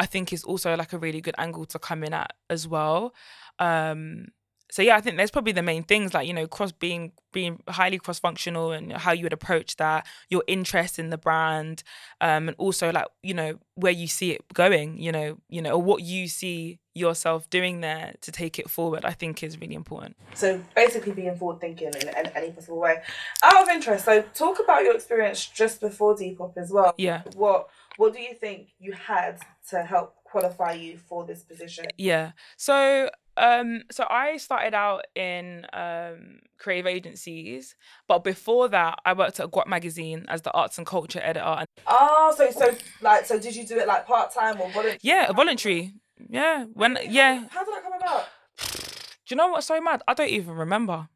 I 0.00 0.06
think 0.06 0.32
is 0.32 0.42
also 0.44 0.74
like 0.76 0.94
a 0.94 0.98
really 0.98 1.20
good 1.20 1.34
angle 1.36 1.66
to 1.66 1.78
come 1.78 2.02
in 2.02 2.14
at 2.14 2.32
as 2.48 2.66
well. 2.66 3.14
Um, 3.58 4.28
so 4.70 4.82
yeah, 4.82 4.96
I 4.96 5.00
think 5.00 5.16
there's 5.16 5.30
probably 5.30 5.52
the 5.52 5.62
main 5.62 5.82
things 5.82 6.14
like 6.14 6.26
you 6.26 6.32
know 6.32 6.46
cross 6.46 6.72
being 6.72 7.12
being 7.32 7.62
highly 7.68 7.98
cross 7.98 8.18
functional 8.18 8.72
and 8.72 8.92
how 8.92 9.12
you 9.12 9.24
would 9.24 9.32
approach 9.32 9.76
that, 9.76 10.06
your 10.28 10.42
interest 10.46 10.98
in 10.98 11.10
the 11.10 11.18
brand, 11.18 11.82
um, 12.20 12.48
and 12.48 12.56
also 12.56 12.90
like 12.90 13.06
you 13.22 13.34
know 13.34 13.58
where 13.74 13.92
you 13.92 14.06
see 14.06 14.30
it 14.30 14.42
going, 14.54 14.98
you 14.98 15.12
know, 15.12 15.38
you 15.48 15.60
know, 15.60 15.72
or 15.72 15.82
what 15.82 16.02
you 16.02 16.28
see 16.28 16.78
yourself 16.94 17.48
doing 17.50 17.80
there 17.80 18.14
to 18.20 18.32
take 18.32 18.58
it 18.58 18.70
forward. 18.70 19.04
I 19.04 19.12
think 19.12 19.42
is 19.42 19.60
really 19.60 19.74
important. 19.74 20.16
So 20.34 20.60
basically, 20.74 21.12
being 21.12 21.36
forward 21.36 21.60
thinking 21.60 21.88
in, 21.88 22.08
in 22.08 22.26
any 22.34 22.52
possible 22.52 22.78
way. 22.78 23.02
Out 23.42 23.62
of 23.62 23.68
interest, 23.68 24.04
so 24.04 24.22
talk 24.34 24.60
about 24.60 24.82
your 24.82 24.94
experience 24.94 25.44
just 25.44 25.80
before 25.80 26.14
Depop 26.16 26.56
as 26.56 26.70
well. 26.70 26.94
Yeah. 26.96 27.22
What 27.34 27.68
what 27.96 28.12
do 28.12 28.20
you 28.20 28.34
think 28.34 28.68
you 28.78 28.92
had 28.92 29.40
to 29.70 29.82
help 29.82 30.14
qualify 30.24 30.72
you 30.72 30.98
for 30.98 31.24
this 31.24 31.42
position? 31.42 31.86
Yeah. 31.98 32.32
So 32.56 33.10
um 33.36 33.82
so 33.90 34.06
I 34.08 34.36
started 34.36 34.74
out 34.74 35.06
in 35.14 35.66
um 35.72 36.40
creative 36.58 36.86
agencies, 36.86 37.74
but 38.08 38.24
before 38.24 38.68
that 38.68 38.98
I 39.04 39.12
worked 39.12 39.40
at 39.40 39.50
Guap 39.50 39.66
magazine 39.66 40.26
as 40.28 40.42
the 40.42 40.52
arts 40.52 40.78
and 40.78 40.86
culture 40.86 41.20
editor 41.22 41.44
and 41.46 41.66
Oh, 41.86 42.34
so 42.36 42.50
so 42.50 42.74
like 43.00 43.26
so 43.26 43.38
did 43.38 43.54
you 43.56 43.66
do 43.66 43.78
it 43.78 43.86
like 43.86 44.06
part 44.06 44.32
time 44.32 44.60
or 44.60 44.68
voluntary? 44.70 44.98
Yeah, 45.02 45.32
voluntary. 45.32 45.94
Yeah. 46.28 46.64
When 46.72 46.98
yeah. 47.08 47.46
How 47.50 47.64
did 47.64 47.74
that 47.74 47.82
come 47.82 47.92
about? 47.94 48.26
Do 48.56 49.34
you 49.34 49.36
know 49.36 49.48
what's 49.48 49.66
so 49.66 49.80
mad? 49.80 50.02
I 50.08 50.14
don't 50.14 50.28
even 50.28 50.54
remember. 50.54 51.08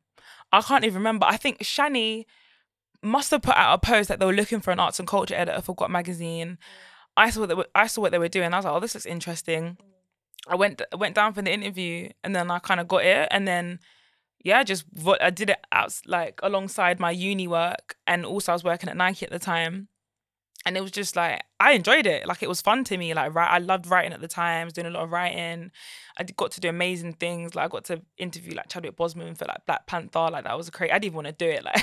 I 0.52 0.62
can't 0.62 0.84
even 0.84 0.98
remember. 0.98 1.26
I 1.26 1.36
think 1.36 1.58
Shani 1.58 2.26
must 3.04 3.30
have 3.30 3.42
put 3.42 3.56
out 3.56 3.74
a 3.74 3.78
post 3.78 4.08
that 4.08 4.20
they 4.20 4.26
were 4.26 4.32
looking 4.32 4.60
for 4.60 4.70
an 4.70 4.80
arts 4.80 4.98
and 4.98 5.08
culture 5.08 5.34
editor 5.34 5.60
for 5.60 5.74
Guap 5.74 5.90
magazine. 5.90 6.58
I 7.16 7.30
saw 7.30 7.46
that 7.46 7.68
I 7.74 7.86
saw 7.86 8.00
what 8.02 8.12
they 8.12 8.18
were 8.18 8.28
doing. 8.28 8.52
I 8.52 8.56
was 8.58 8.64
like, 8.64 8.74
oh, 8.74 8.80
this 8.80 8.94
looks 8.94 9.06
interesting. 9.06 9.76
I 10.48 10.56
went 10.56 10.82
went 10.96 11.14
down 11.14 11.32
for 11.32 11.42
the 11.42 11.52
interview, 11.52 12.10
and 12.22 12.34
then 12.34 12.50
I 12.50 12.58
kind 12.58 12.80
of 12.80 12.88
got 12.88 13.04
it, 13.04 13.28
and 13.30 13.46
then 13.46 13.78
yeah, 14.44 14.62
just 14.62 14.84
I 15.20 15.30
did 15.30 15.50
it 15.50 15.58
out 15.72 15.98
like 16.06 16.40
alongside 16.42 17.00
my 17.00 17.10
uni 17.10 17.48
work, 17.48 17.96
and 18.06 18.26
also 18.26 18.52
I 18.52 18.54
was 18.54 18.64
working 18.64 18.90
at 18.90 18.96
Nike 18.96 19.24
at 19.24 19.32
the 19.32 19.38
time, 19.38 19.88
and 20.66 20.76
it 20.76 20.82
was 20.82 20.90
just 20.90 21.16
like 21.16 21.42
I 21.64 21.72
enjoyed 21.72 22.06
it. 22.06 22.26
Like 22.26 22.42
it 22.42 22.48
was 22.48 22.60
fun 22.60 22.84
to 22.84 22.98
me. 22.98 23.14
Like 23.14 23.34
right, 23.34 23.50
I 23.50 23.58
loved 23.58 23.86
writing 23.86 24.12
at 24.12 24.20
the 24.20 24.28
time. 24.28 24.62
I 24.62 24.64
was 24.64 24.74
doing 24.74 24.86
a 24.86 24.90
lot 24.90 25.04
of 25.04 25.12
writing. 25.12 25.70
I 26.16 26.22
got 26.22 26.52
to 26.52 26.60
do 26.60 26.68
amazing 26.68 27.14
things. 27.14 27.54
Like 27.54 27.64
I 27.64 27.68
got 27.68 27.84
to 27.86 28.02
interview 28.18 28.54
like 28.54 28.68
Chadwick 28.68 28.96
Boseman 28.96 29.36
for 29.36 29.46
like 29.46 29.64
Black 29.66 29.86
Panther. 29.86 30.28
Like 30.30 30.44
that 30.44 30.56
was 30.56 30.68
a 30.68 30.70
great. 30.70 30.90
I 30.90 30.94
didn't 30.94 31.06
even 31.06 31.16
want 31.16 31.26
to 31.26 31.32
do 31.32 31.50
it. 31.50 31.64
Like 31.74 31.82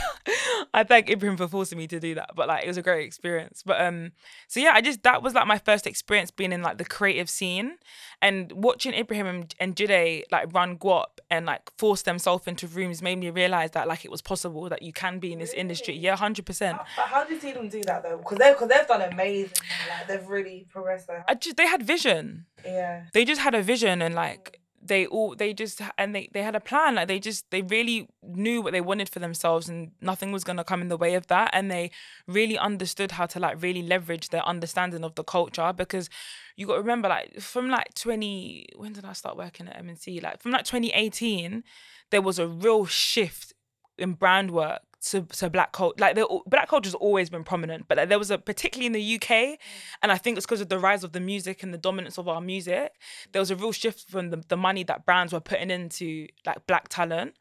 I 0.74 0.84
thank 0.84 1.10
Ibrahim 1.10 1.38
for 1.38 1.48
forcing 1.48 1.78
me 1.78 1.88
to 1.88 2.00
do 2.00 2.16
that. 2.16 2.32
But 2.36 2.48
like 2.48 2.64
it 2.64 2.68
was 2.68 2.78
a 2.78 2.82
great 2.82 3.06
experience. 3.06 3.64
But 3.66 3.82
um, 3.82 4.12
so 4.48 4.60
yeah, 4.60 4.72
I 4.74 4.82
just 4.82 5.02
that 5.04 5.24
was 5.24 5.34
like 5.34 5.48
my 5.48 5.58
first 5.58 5.88
experience 5.88 6.30
being 6.30 6.52
in 6.52 6.62
like 6.62 6.78
the 6.78 6.86
creative 6.86 7.30
scene, 7.30 7.78
and 8.22 8.52
watching 8.52 8.94
Ibrahim 8.94 9.48
and, 9.60 9.76
Jide 9.76 10.24
like 10.32 10.54
run 10.54 10.78
Guap 10.78 11.20
and 11.30 11.46
like 11.46 11.72
force 11.78 12.04
themselves 12.04 12.46
into 12.46 12.68
rooms 12.68 13.02
made 13.02 13.18
me 13.18 13.30
realize 13.32 13.72
that 13.72 13.88
like 13.88 14.06
it 14.06 14.12
was 14.12 14.22
possible 14.22 14.70
that 14.70 14.82
you 14.82 14.94
can 14.94 15.18
be 15.20 15.34
in 15.34 15.40
this 15.40 15.52
really? 15.52 15.62
industry. 15.62 15.98
Yeah, 15.98 16.16
hundred 16.16 16.46
percent. 16.46 16.78
But 16.96 17.08
how 17.08 17.28
you 17.28 17.40
see 17.40 17.54
them 17.54 17.68
do 17.68 17.82
that 17.84 18.04
though? 18.04 18.18
Because 18.18 18.38
they 18.38 18.52
because 18.52 18.70
they've 18.70 18.88
done 18.88 19.02
amazing. 19.02 19.52
Like 19.90 20.08
they've 20.08 20.28
really 20.28 20.68
progressed. 20.70 21.10
I 21.28 21.36
just 21.36 21.58
they 21.58 21.68
had 21.68 21.84
vision. 21.84 22.46
Yeah. 22.66 23.04
They 23.14 23.26
just 23.26 23.42
had 23.42 23.56
a 23.56 23.62
vision 23.62 24.02
and 24.02 24.16
like 24.16 24.62
they 24.84 25.06
all 25.06 25.36
they 25.36 25.54
just 25.54 25.82
and 25.98 26.16
they 26.16 26.28
they 26.34 26.42
had 26.42 26.56
a 26.56 26.60
plan 26.60 26.96
like 26.96 27.08
they 27.08 27.20
just 27.20 27.50
they 27.52 27.62
really 27.62 28.08
knew 28.24 28.62
what 28.62 28.74
they 28.74 28.82
wanted 28.82 29.08
for 29.08 29.20
themselves 29.20 29.70
and 29.70 29.92
nothing 30.02 30.32
was 30.32 30.44
going 30.44 30.58
to 30.58 30.64
come 30.64 30.82
in 30.82 30.88
the 30.88 30.98
way 30.98 31.14
of 31.14 31.28
that 31.28 31.50
and 31.54 31.70
they 31.70 31.92
really 32.28 32.58
understood 32.58 33.12
how 33.12 33.26
to 33.26 33.40
like 33.40 33.62
really 33.62 33.84
leverage 33.84 34.30
their 34.30 34.46
understanding 34.46 35.04
of 35.04 35.14
the 35.16 35.24
culture 35.24 35.72
because 35.72 36.10
you 36.56 36.66
got 36.66 36.74
to 36.74 36.82
remember 36.82 37.08
like 37.08 37.40
from 37.40 37.70
like 37.70 37.94
20 37.94 38.70
when 38.76 38.94
did 38.94 39.06
I 39.06 39.14
start 39.14 39.38
working 39.38 39.68
at 39.68 39.78
M&C 39.78 40.20
like 40.20 40.42
from 40.42 40.52
like 40.52 40.66
2018 40.66 41.64
there 42.10 42.22
was 42.22 42.40
a 42.40 42.48
real 42.48 42.86
shift 42.86 43.54
in 43.98 44.14
brand 44.14 44.50
work 44.50 44.82
to, 45.02 45.22
to 45.22 45.50
black 45.50 45.72
culture 45.72 45.96
like 46.00 46.16
the 46.16 46.42
black 46.46 46.68
culture's 46.70 46.96
always 46.96 47.30
been 47.30 47.44
prominent 47.44 47.88
but 47.88 47.98
like, 47.98 48.10
there 48.10 48.20
was 48.20 48.32
a 48.32 48.38
particularly 48.38 48.86
in 48.86 48.94
the 48.94 49.16
UK 49.16 49.58
and 50.02 50.12
I 50.12 50.18
think 50.18 50.38
it's 50.38 50.46
because 50.46 50.62
of 50.62 50.70
the 50.70 50.80
rise 50.80 51.04
of 51.04 51.12
the 51.12 51.20
music 51.20 51.64
and 51.64 51.74
the 51.74 51.78
dominance 51.78 52.18
of 52.18 52.28
our 52.28 52.42
music 52.42 52.94
there 53.32 53.40
was 53.40 53.52
a 53.52 53.56
real 53.56 53.72
shift 53.72 54.10
from 54.10 54.30
the, 54.30 54.44
the 54.48 54.58
money 54.58 54.84
that 54.84 55.06
brands 55.06 55.34
were 55.34 55.40
putting 55.40 55.72
into 55.72 56.28
like 56.46 56.66
black 56.68 56.88
talent 56.90 57.36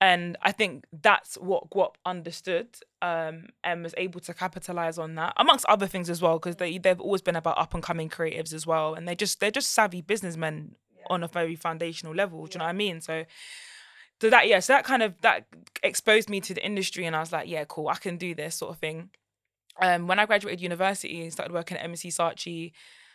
and 0.00 0.38
I 0.40 0.52
think 0.52 0.86
that's 1.02 1.34
what 1.36 1.68
Guap 1.70 1.94
understood 2.06 2.68
um, 3.02 3.48
and 3.62 3.82
was 3.82 3.94
able 3.98 4.20
to 4.20 4.32
capitalize 4.32 4.96
on 4.98 5.14
that, 5.16 5.34
amongst 5.36 5.66
other 5.66 5.86
things 5.86 6.08
as 6.08 6.22
well, 6.22 6.38
because 6.38 6.56
they 6.56 6.78
they've 6.78 7.00
always 7.00 7.20
been 7.20 7.36
about 7.36 7.58
up 7.58 7.74
and 7.74 7.82
coming 7.82 8.08
creatives 8.08 8.54
as 8.54 8.66
well, 8.66 8.94
and 8.94 9.06
they 9.06 9.14
just 9.14 9.40
they're 9.40 9.50
just 9.50 9.72
savvy 9.72 10.00
businessmen 10.00 10.76
yeah. 10.96 11.04
on 11.10 11.22
a 11.22 11.28
very 11.28 11.54
foundational 11.54 12.14
level. 12.14 12.46
Do 12.46 12.54
you 12.54 12.58
know 12.60 12.64
what 12.64 12.70
I 12.70 12.74
mean? 12.74 13.02
So 13.02 13.24
so 14.20 14.30
that 14.30 14.48
yeah, 14.48 14.60
so 14.60 14.74
that 14.74 14.84
kind 14.84 15.02
of 15.02 15.20
that 15.22 15.46
exposed 15.82 16.28
me 16.28 16.40
to 16.40 16.54
the 16.54 16.64
industry, 16.64 17.06
and 17.06 17.16
I 17.16 17.20
was 17.20 17.32
like, 17.32 17.48
yeah, 17.48 17.64
cool, 17.64 17.88
I 17.88 17.96
can 17.96 18.16
do 18.16 18.34
this 18.34 18.54
sort 18.54 18.72
of 18.72 18.78
thing. 18.78 19.10
Um, 19.80 20.06
when 20.06 20.18
I 20.18 20.26
graduated 20.26 20.60
university 20.60 21.22
and 21.22 21.32
started 21.32 21.52
working 21.54 21.78
at 21.78 21.84
M&C 21.84 22.08
Saatchi 22.08 22.72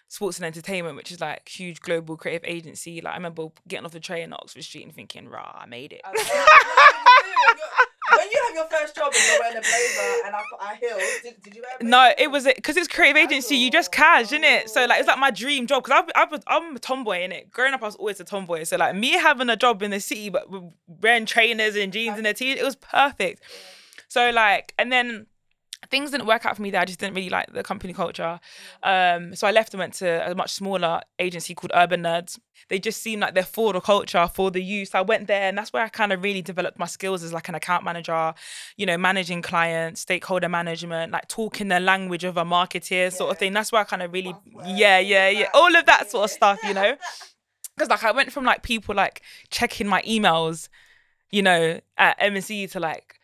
Sports 0.07 0.39
and 0.39 0.45
Entertainment, 0.45 0.95
which 0.95 1.11
is 1.11 1.21
like 1.21 1.47
huge 1.47 1.79
global 1.79 2.17
creative 2.17 2.47
agency, 2.47 3.01
like 3.01 3.13
I 3.13 3.17
remember 3.17 3.49
getting 3.67 3.85
off 3.85 3.91
the 3.91 3.99
train 3.99 4.33
at 4.33 4.39
Oxford 4.39 4.63
Street 4.63 4.85
and 4.85 4.95
thinking, 4.95 5.27
rah, 5.27 5.59
I 5.61 5.67
made 5.67 5.93
it. 5.93 6.01
When 8.17 8.29
you 8.31 8.43
have 8.47 8.55
your 8.55 8.79
first 8.79 8.95
job 8.95 9.13
and 9.13 9.23
you're 9.29 9.39
wearing 9.39 9.57
a 9.57 9.61
blazer 9.61 10.25
and 10.25 10.31
got 10.31 10.73
a 10.73 10.75
heels, 10.75 11.01
did, 11.23 11.43
did 11.43 11.55
you 11.55 11.61
wear 11.61 11.89
No, 11.89 12.11
it 12.17 12.31
was 12.31 12.45
it 12.45 12.55
because 12.55 12.77
it's 12.77 12.87
creative 12.87 13.17
agency. 13.17 13.55
You 13.55 13.71
just 13.71 13.91
cash, 13.91 14.25
isn't 14.25 14.43
it? 14.43 14.69
So 14.69 14.85
like 14.85 14.99
it's 14.99 15.07
like 15.07 15.19
my 15.19 15.31
dream 15.31 15.67
job 15.67 15.83
because 15.83 16.03
I've, 16.15 16.31
I've 16.33 16.43
I'm 16.47 16.75
a 16.75 16.79
tomboy 16.79 17.21
in 17.23 17.31
it. 17.31 17.51
Growing 17.51 17.73
up, 17.73 17.81
I 17.81 17.85
was 17.85 17.95
always 17.95 18.19
a 18.19 18.23
tomboy. 18.23 18.63
So 18.63 18.77
like 18.77 18.95
me 18.95 19.11
having 19.11 19.49
a 19.49 19.55
job 19.55 19.81
in 19.83 19.91
the 19.91 19.99
city 19.99 20.29
but 20.29 20.47
wearing 20.87 21.25
trainers 21.25 21.75
and 21.75 21.91
jeans 21.91 22.17
and 22.17 22.27
a 22.27 22.33
t, 22.33 22.51
it 22.51 22.63
was 22.63 22.75
perfect. 22.75 23.41
So 24.07 24.31
like 24.31 24.73
and 24.77 24.91
then 24.91 25.27
things 25.89 26.11
didn't 26.11 26.27
work 26.27 26.45
out 26.45 26.55
for 26.55 26.61
me 26.61 26.71
there. 26.71 26.81
I 26.81 26.85
just 26.85 26.99
didn't 26.99 27.15
really 27.15 27.29
like 27.29 27.51
the 27.53 27.63
company 27.63 27.93
culture. 27.93 28.39
Um, 28.83 29.35
so 29.35 29.47
I 29.47 29.51
left 29.51 29.73
and 29.73 29.79
went 29.79 29.93
to 29.95 30.29
a 30.29 30.35
much 30.35 30.53
smaller 30.53 31.01
agency 31.19 31.55
called 31.55 31.71
Urban 31.73 32.03
Nerds. 32.03 32.39
They 32.69 32.79
just 32.79 33.01
seemed 33.01 33.21
like 33.21 33.33
they're 33.33 33.43
for 33.43 33.73
the 33.73 33.81
culture, 33.81 34.29
for 34.33 34.49
the 34.51 34.61
youth. 34.61 34.95
I 34.95 35.01
went 35.01 35.27
there 35.27 35.43
and 35.43 35.57
that's 35.57 35.71
where 35.71 35.83
I 35.83 35.89
kind 35.89 36.11
of 36.11 36.23
really 36.23 36.41
developed 36.41 36.79
my 36.79 36.85
skills 36.85 37.23
as 37.23 37.33
like 37.33 37.49
an 37.49 37.55
account 37.55 37.83
manager, 37.83 38.33
you 38.77 38.85
know, 38.85 38.97
managing 38.97 39.41
clients, 39.41 40.01
stakeholder 40.01 40.49
management, 40.49 41.11
like 41.11 41.27
talking 41.27 41.67
the 41.67 41.79
language 41.79 42.23
of 42.23 42.37
a 42.37 42.43
marketeer 42.43 43.11
sort 43.11 43.27
yeah. 43.27 43.31
of 43.31 43.37
thing. 43.37 43.53
That's 43.53 43.71
where 43.71 43.81
I 43.81 43.85
kind 43.85 44.01
of 44.01 44.11
really, 44.13 44.35
yeah, 44.65 44.99
yeah, 44.99 45.29
yeah, 45.29 45.49
all 45.53 45.75
of 45.75 45.85
that 45.85 46.09
sort 46.09 46.25
of 46.25 46.31
stuff, 46.31 46.59
you 46.63 46.73
know. 46.73 46.95
Because 47.75 47.89
like 47.89 48.05
I 48.05 48.11
went 48.13 48.31
from 48.31 48.45
like 48.45 48.63
people 48.63 48.95
like 48.95 49.21
checking 49.49 49.85
my 49.85 50.01
emails, 50.03 50.69
you 51.29 51.41
know, 51.41 51.81
at 51.97 52.15
M&C 52.19 52.67
to 52.67 52.79
like 52.79 53.19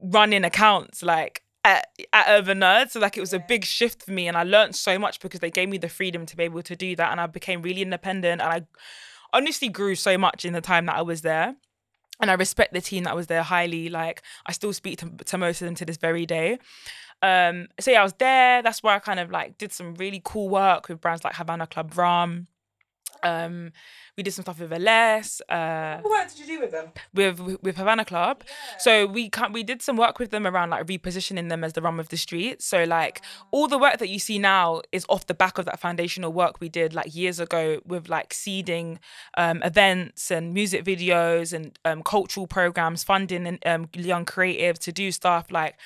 running 0.00 0.44
accounts, 0.44 1.02
like 1.02 1.42
at, 1.68 1.86
at 2.12 2.26
Urban 2.28 2.60
Nerd. 2.60 2.90
So 2.90 3.00
like 3.00 3.16
it 3.16 3.20
was 3.20 3.34
a 3.34 3.38
big 3.38 3.64
shift 3.64 4.02
for 4.02 4.12
me 4.12 4.26
and 4.26 4.36
I 4.36 4.42
learned 4.42 4.74
so 4.74 4.98
much 4.98 5.20
because 5.20 5.40
they 5.40 5.50
gave 5.50 5.68
me 5.68 5.78
the 5.78 5.88
freedom 5.88 6.24
to 6.26 6.36
be 6.36 6.44
able 6.44 6.62
to 6.62 6.74
do 6.74 6.96
that 6.96 7.10
and 7.10 7.20
I 7.20 7.26
became 7.26 7.62
really 7.62 7.82
independent 7.82 8.40
and 8.40 8.50
I 8.50 8.66
honestly 9.32 9.68
grew 9.68 9.94
so 9.94 10.16
much 10.16 10.44
in 10.44 10.54
the 10.54 10.60
time 10.62 10.86
that 10.86 10.96
I 10.96 11.02
was 11.02 11.20
there. 11.22 11.54
And 12.20 12.30
I 12.32 12.34
respect 12.34 12.72
the 12.72 12.80
team 12.80 13.04
that 13.04 13.14
was 13.14 13.28
there 13.28 13.42
highly. 13.42 13.88
Like 13.88 14.22
I 14.46 14.52
still 14.52 14.72
speak 14.72 14.98
to, 14.98 15.10
to 15.24 15.38
most 15.38 15.60
of 15.60 15.66
them 15.66 15.74
to 15.76 15.84
this 15.84 15.98
very 15.98 16.26
day. 16.26 16.58
Um, 17.22 17.68
so 17.78 17.90
yeah, 17.90 18.00
I 18.00 18.04
was 18.04 18.14
there. 18.14 18.62
That's 18.62 18.82
where 18.82 18.94
I 18.94 18.98
kind 18.98 19.20
of 19.20 19.30
like 19.30 19.58
did 19.58 19.72
some 19.72 19.94
really 19.94 20.20
cool 20.24 20.48
work 20.48 20.88
with 20.88 21.00
brands 21.00 21.22
like 21.22 21.34
Havana 21.34 21.66
Club 21.66 21.96
Rum. 21.96 22.48
Um, 23.22 23.72
we 24.16 24.22
did 24.24 24.32
some 24.32 24.42
stuff 24.42 24.58
with 24.58 24.70
Ellesse. 24.70 25.40
Uh, 25.48 26.00
what 26.02 26.28
did 26.28 26.38
you 26.40 26.46
do 26.46 26.60
with 26.60 26.72
them? 26.72 26.88
With 27.14 27.62
with 27.62 27.76
Havana 27.76 28.04
Club. 28.04 28.42
Yeah. 28.44 28.78
So 28.78 29.06
we 29.06 29.30
can 29.30 29.52
we 29.52 29.62
did 29.62 29.80
some 29.80 29.96
work 29.96 30.18
with 30.18 30.30
them 30.30 30.46
around 30.46 30.70
like 30.70 30.86
repositioning 30.86 31.48
them 31.48 31.62
as 31.62 31.74
the 31.74 31.82
rum 31.82 32.00
of 32.00 32.08
the 32.08 32.16
street. 32.16 32.60
So 32.60 32.84
like 32.84 33.22
all 33.52 33.68
the 33.68 33.78
work 33.78 33.98
that 33.98 34.08
you 34.08 34.18
see 34.18 34.38
now 34.38 34.82
is 34.90 35.06
off 35.08 35.26
the 35.26 35.34
back 35.34 35.58
of 35.58 35.64
that 35.66 35.78
foundational 35.78 36.32
work 36.32 36.60
we 36.60 36.68
did 36.68 36.94
like 36.94 37.14
years 37.14 37.38
ago 37.38 37.80
with 37.86 38.08
like 38.08 38.34
seeding 38.34 38.98
um, 39.36 39.62
events 39.62 40.30
and 40.30 40.52
music 40.52 40.84
videos 40.84 41.52
and 41.52 41.78
um, 41.84 42.02
cultural 42.02 42.46
programs, 42.46 43.04
funding 43.04 43.46
and 43.46 43.58
um, 43.66 43.88
young 43.94 44.24
creatives 44.24 44.78
to 44.78 44.92
do 44.92 45.12
stuff 45.12 45.50
like 45.50 45.76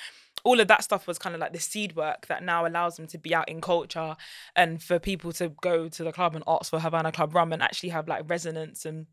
all 0.43 0.59
of 0.59 0.67
that 0.67 0.83
stuff 0.83 1.07
was 1.07 1.17
kind 1.17 1.35
of 1.35 1.41
like 1.41 1.53
the 1.53 1.59
seed 1.59 1.95
work 1.95 2.27
that 2.27 2.43
now 2.43 2.65
allows 2.65 2.97
them 2.97 3.07
to 3.07 3.17
be 3.17 3.33
out 3.33 3.47
in 3.49 3.61
culture 3.61 4.15
and 4.55 4.83
for 4.83 4.99
people 4.99 5.31
to 5.33 5.49
go 5.61 5.87
to 5.87 6.03
the 6.03 6.11
club 6.11 6.35
and 6.35 6.43
ask 6.47 6.69
for 6.69 6.79
Havana 6.79 7.11
Club 7.11 7.33
rum 7.33 7.53
and 7.53 7.61
actually 7.61 7.89
have 7.89 8.07
like 8.07 8.29
resonance 8.29 8.85
and 8.85 9.07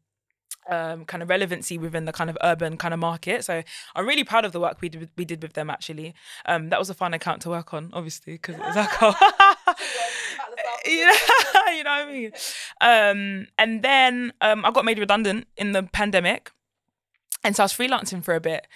um, 0.69 1.05
kind 1.05 1.23
of 1.23 1.29
relevancy 1.29 1.79
within 1.79 2.05
the 2.05 2.12
kind 2.12 2.31
of 2.31 2.38
urban 2.43 2.77
kind 2.77 2.93
of 2.93 3.01
market. 3.01 3.45
So 3.45 3.62
I'm 3.95 4.07
really 4.07 4.25
proud 4.25 4.45
of 4.45 4.53
the 4.53 4.61
work 4.61 4.79
we 4.81 4.88
did, 4.88 5.09
we 5.16 5.25
did 5.25 5.43
with 5.43 5.55
them 5.55 5.71
actually. 5.71 6.14
Um, 6.47 6.69
that 6.71 6.79
was 6.79 6.90
a 6.90 6.95
fun 6.95 7.14
account 7.14 7.43
to 7.43 7.51
work 7.51 7.73
on, 7.73 7.90
obviously, 7.93 8.35
because 8.35 8.57
it 8.57 8.61
was 8.61 8.77
alcohol. 8.77 9.14
you 10.85 11.07
know, 11.07 11.12
you 11.77 11.85
know 11.85 11.90
what 11.90 12.09
I 12.09 12.12
mean? 12.12 12.33
Um, 12.81 13.47
and 13.59 13.83
then 13.83 14.33
um, 14.40 14.64
I 14.64 14.71
got 14.71 14.85
made 14.85 14.99
redundant 14.99 15.47
in 15.57 15.73
the 15.73 15.85
pandemic. 15.85 16.51
And 17.42 17.57
so 17.57 17.62
I 17.62 17.64
was 17.64 17.72
freelancing 17.72 18.22
for 18.22 18.35
a 18.35 18.40
bit. 18.40 18.66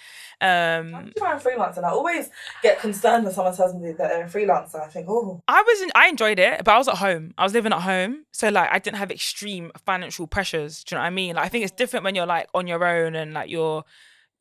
Um, 0.41 0.95
I'm 0.95 1.13
trying 1.17 1.39
freelance, 1.39 1.77
and 1.77 1.85
I 1.85 1.89
always 1.89 2.29
get 2.63 2.79
concerned 2.79 3.23
when 3.23 3.33
someone 3.33 3.55
tells 3.55 3.75
me 3.75 3.91
that 3.91 3.97
they're 3.97 4.25
a 4.25 4.29
freelancer. 4.29 4.81
I 4.81 4.87
think, 4.87 5.07
oh, 5.07 5.41
I 5.47 5.61
was 5.61 5.81
in, 5.81 5.91
I 5.93 6.07
enjoyed 6.07 6.39
it, 6.39 6.63
but 6.63 6.73
I 6.73 6.77
was 6.77 6.87
at 6.87 6.95
home. 6.97 7.33
I 7.37 7.43
was 7.43 7.53
living 7.53 7.73
at 7.73 7.81
home, 7.81 8.25
so 8.31 8.49
like 8.49 8.69
I 8.71 8.79
didn't 8.79 8.97
have 8.97 9.11
extreme 9.11 9.71
financial 9.85 10.25
pressures. 10.25 10.83
Do 10.83 10.95
you 10.95 10.97
know 10.97 11.03
what 11.03 11.07
I 11.07 11.11
mean? 11.11 11.35
Like 11.35 11.45
I 11.45 11.49
think 11.49 11.63
it's 11.63 11.73
different 11.73 12.03
when 12.03 12.15
you're 12.15 12.25
like 12.25 12.47
on 12.53 12.65
your 12.65 12.83
own 12.83 13.15
and 13.15 13.33
like 13.33 13.49
you're 13.49 13.83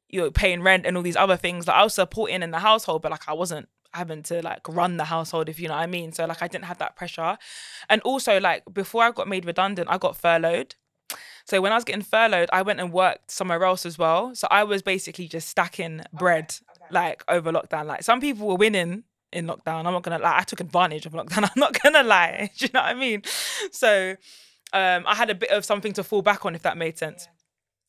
you're 0.09 0.31
paying 0.31 0.63
rent 0.63 0.87
and 0.87 0.97
all 0.97 1.03
these 1.03 1.17
other 1.17 1.37
things. 1.37 1.67
Like 1.67 1.77
I 1.77 1.85
was 1.85 1.95
supporting 1.95 2.43
in 2.43 2.51
the 2.51 2.61
household, 2.61 3.03
but 3.03 3.11
like 3.11 3.29
I 3.29 3.35
wasn't 3.35 3.69
having 3.93 4.23
to 4.25 4.43
like 4.43 4.67
run 4.69 4.97
the 4.97 5.05
household 5.05 5.49
if 5.49 5.61
you 5.61 5.69
know 5.69 5.75
what 5.75 5.83
I 5.83 5.87
mean. 5.87 6.13
So 6.13 6.25
like 6.25 6.43
I 6.43 6.49
didn't 6.49 6.65
have 6.65 6.79
that 6.79 6.97
pressure, 6.97 7.37
and 7.91 8.01
also 8.03 8.41
like 8.41 8.63
before 8.73 9.03
I 9.03 9.11
got 9.11 9.29
made 9.29 9.45
redundant, 9.45 9.89
I 9.91 9.99
got 9.99 10.17
furloughed. 10.17 10.77
So 11.45 11.61
when 11.61 11.73
I 11.73 11.75
was 11.75 11.85
getting 11.85 12.03
furloughed, 12.03 12.49
I 12.53 12.63
went 12.63 12.81
and 12.81 12.93
worked 12.93 13.31
somewhere 13.31 13.63
else 13.65 13.85
as 13.85 13.99
well. 13.99 14.35
So 14.35 14.49
I 14.51 14.65
was 14.65 14.83
basically 14.83 15.29
just 15.29 15.49
stacking 15.49 16.03
bread 16.13 16.57
okay. 16.71 16.87
like 16.91 17.25
over 17.29 17.53
lockdown. 17.53 17.87
Like 17.87 18.03
some 18.03 18.21
people 18.21 18.47
were 18.47 18.57
winning 18.57 19.05
in 19.33 19.47
lockdown. 19.47 19.85
I'm 19.85 19.93
not 19.93 20.03
gonna 20.03 20.19
lie. 20.19 20.39
I 20.39 20.43
took 20.43 20.61
advantage 20.61 21.05
of 21.05 21.13
lockdown. 21.13 21.45
I'm 21.55 21.61
not 21.61 21.79
gonna 21.83 22.03
lie. 22.03 22.51
Do 22.59 22.65
you 22.65 22.71
know 22.73 22.81
what 22.81 22.89
I 22.89 22.95
mean? 22.95 23.23
So 23.73 24.17
um, 24.73 25.05
I 25.07 25.15
had 25.15 25.29
a 25.29 25.35
bit 25.35 25.51
of 25.51 25.65
something 25.65 25.93
to 25.95 26.05
fall 26.05 26.23
back 26.23 26.47
on, 26.47 26.55
if 26.55 26.63
that 26.63 26.79
made 26.79 26.97
sense. 26.97 27.29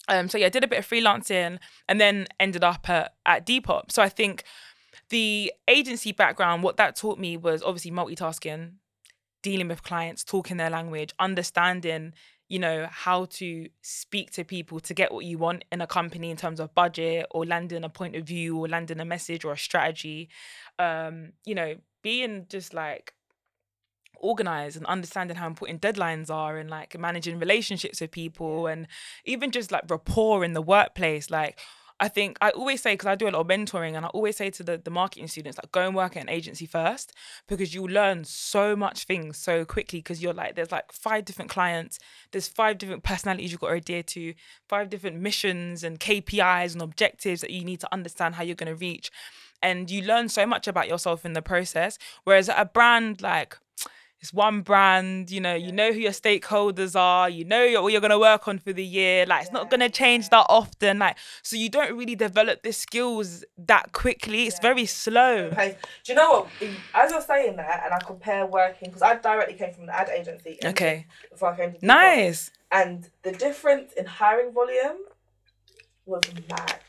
Um, 0.07 0.29
so 0.29 0.37
yeah, 0.37 0.47
I 0.47 0.49
did 0.49 0.63
a 0.63 0.67
bit 0.67 0.79
of 0.79 0.87
freelancing 0.87 1.59
and 1.87 1.99
then 1.99 2.27
ended 2.39 2.63
up 2.63 2.89
at, 2.89 3.15
at 3.25 3.45
Depop. 3.45 3.91
So 3.91 4.03
I 4.03 4.09
think 4.09 4.43
the 5.09 5.51
agency 5.67 6.11
background, 6.11 6.61
what 6.61 6.77
that 6.77 6.95
taught 6.95 7.17
me 7.17 7.37
was 7.37 7.63
obviously 7.63 7.91
multitasking, 7.91 8.73
dealing 9.41 9.67
with 9.67 9.83
clients, 9.83 10.23
talking 10.23 10.57
their 10.57 10.69
language, 10.69 11.13
understanding 11.19 12.13
you 12.47 12.59
know 12.59 12.87
how 12.91 13.25
to 13.25 13.67
speak 13.81 14.31
to 14.31 14.43
people 14.43 14.79
to 14.79 14.93
get 14.93 15.11
what 15.11 15.25
you 15.25 15.37
want 15.37 15.65
in 15.71 15.81
a 15.81 15.87
company 15.87 16.29
in 16.29 16.37
terms 16.37 16.59
of 16.59 16.73
budget 16.75 17.25
or 17.31 17.45
landing 17.45 17.83
a 17.83 17.89
point 17.89 18.15
of 18.15 18.23
view 18.25 18.57
or 18.57 18.67
landing 18.67 18.99
a 18.99 19.05
message 19.05 19.43
or 19.43 19.53
a 19.53 19.57
strategy. 19.57 20.29
Um 20.77 21.33
you 21.45 21.55
know 21.55 21.75
being 22.01 22.45
just 22.49 22.73
like 22.73 23.13
organized 24.17 24.77
and 24.77 24.85
understanding 24.85 25.37
how 25.37 25.47
important 25.47 25.81
deadlines 25.81 26.29
are 26.29 26.57
and 26.57 26.69
like 26.69 26.97
managing 26.97 27.39
relationships 27.39 28.01
with 28.01 28.11
people 28.11 28.67
and 28.67 28.87
even 29.25 29.51
just 29.51 29.71
like 29.71 29.83
rapport 29.89 30.43
in 30.43 30.53
the 30.53 30.61
workplace 30.61 31.29
like 31.29 31.59
I 31.99 32.09
think 32.09 32.37
I 32.41 32.49
always 32.49 32.81
say 32.81 32.93
because 32.93 33.07
I 33.07 33.15
do 33.15 33.27
a 33.27 33.31
lot 33.31 33.39
of 33.39 33.47
mentoring 33.47 33.95
and 33.95 34.05
I 34.05 34.09
always 34.09 34.35
say 34.35 34.49
to 34.49 34.63
the, 34.63 34.77
the 34.77 34.89
marketing 34.89 35.27
students 35.27 35.57
like 35.57 35.71
go 35.71 35.85
and 35.85 35.95
work 35.95 36.17
at 36.17 36.23
an 36.23 36.29
agency 36.29 36.65
first 36.65 37.13
because 37.47 37.73
you 37.73 37.87
learn 37.87 38.25
so 38.25 38.75
much 38.75 39.05
things 39.05 39.37
so 39.37 39.63
quickly 39.63 39.99
because 39.99 40.21
you're 40.21 40.33
like 40.33 40.55
there's 40.55 40.73
like 40.73 40.91
five 40.91 41.23
different 41.23 41.49
clients 41.49 41.97
there's 42.31 42.49
five 42.49 42.77
different 42.77 43.03
personalities 43.03 43.51
you've 43.51 43.61
got 43.61 43.69
to 43.69 43.75
adhere 43.75 44.03
to 44.03 44.33
five 44.67 44.89
different 44.89 45.21
missions 45.21 45.83
and 45.85 45.99
KPIs 45.99 46.73
and 46.73 46.81
objectives 46.81 47.39
that 47.39 47.51
you 47.51 47.63
need 47.63 47.79
to 47.79 47.93
understand 47.93 48.35
how 48.35 48.43
you're 48.43 48.55
going 48.55 48.67
to 48.67 48.75
reach 48.75 49.09
and 49.61 49.89
you 49.89 50.01
learn 50.01 50.27
so 50.27 50.45
much 50.45 50.67
about 50.67 50.89
yourself 50.89 51.25
in 51.25 51.31
the 51.31 51.41
process 51.41 51.97
whereas 52.25 52.49
a 52.49 52.65
brand 52.65 53.21
like 53.21 53.57
it's 54.25 54.33
one 54.33 54.61
brand, 54.61 55.29
you 55.29 55.39
know, 55.39 55.53
you 55.53 55.71
know 55.71 55.91
who 55.93 55.99
your 55.99 56.11
stakeholders 56.11 56.95
are, 56.99 57.29
you 57.29 57.45
know 57.45 57.79
what 57.83 57.91
you're 57.91 58.01
gonna 58.01 58.17
work 58.17 58.47
on 58.47 58.57
for 58.57 58.73
the 58.73 58.83
year. 58.83 59.23
Like 59.27 59.43
it's 59.43 59.51
not 59.51 59.69
gonna 59.69 59.87
change 59.89 60.29
that 60.29 60.47
often. 60.49 60.97
Like 60.97 61.15
so 61.43 61.55
you 61.55 61.69
don't 61.69 61.95
really 61.95 62.15
develop 62.15 62.63
the 62.63 62.73
skills 62.73 63.45
that 63.59 63.91
quickly. 63.91 64.47
It's 64.47 64.59
very 64.59 64.87
slow. 64.87 65.49
Okay. 65.53 65.77
Do 66.03 66.11
you 66.11 66.15
know 66.15 66.31
what? 66.31 66.47
As 66.95 67.11
you're 67.11 67.21
saying 67.21 67.55
that, 67.57 67.83
and 67.85 67.93
I 67.93 67.99
compare 68.03 68.47
working 68.47 68.89
because 68.89 69.03
I 69.03 69.15
directly 69.17 69.53
came 69.53 69.71
from 69.73 69.83
an 69.83 69.89
ad 69.91 70.09
agency. 70.09 70.57
Okay. 70.65 71.05
Before 71.29 71.49
I 71.53 71.55
came 71.55 71.73
to 71.73 71.85
Nice. 71.85 72.49
and 72.71 73.07
the 73.21 73.31
difference 73.31 73.93
in 73.93 74.07
hiring 74.07 74.51
volume 74.53 75.01
was 76.07 76.23
mad. 76.49 76.81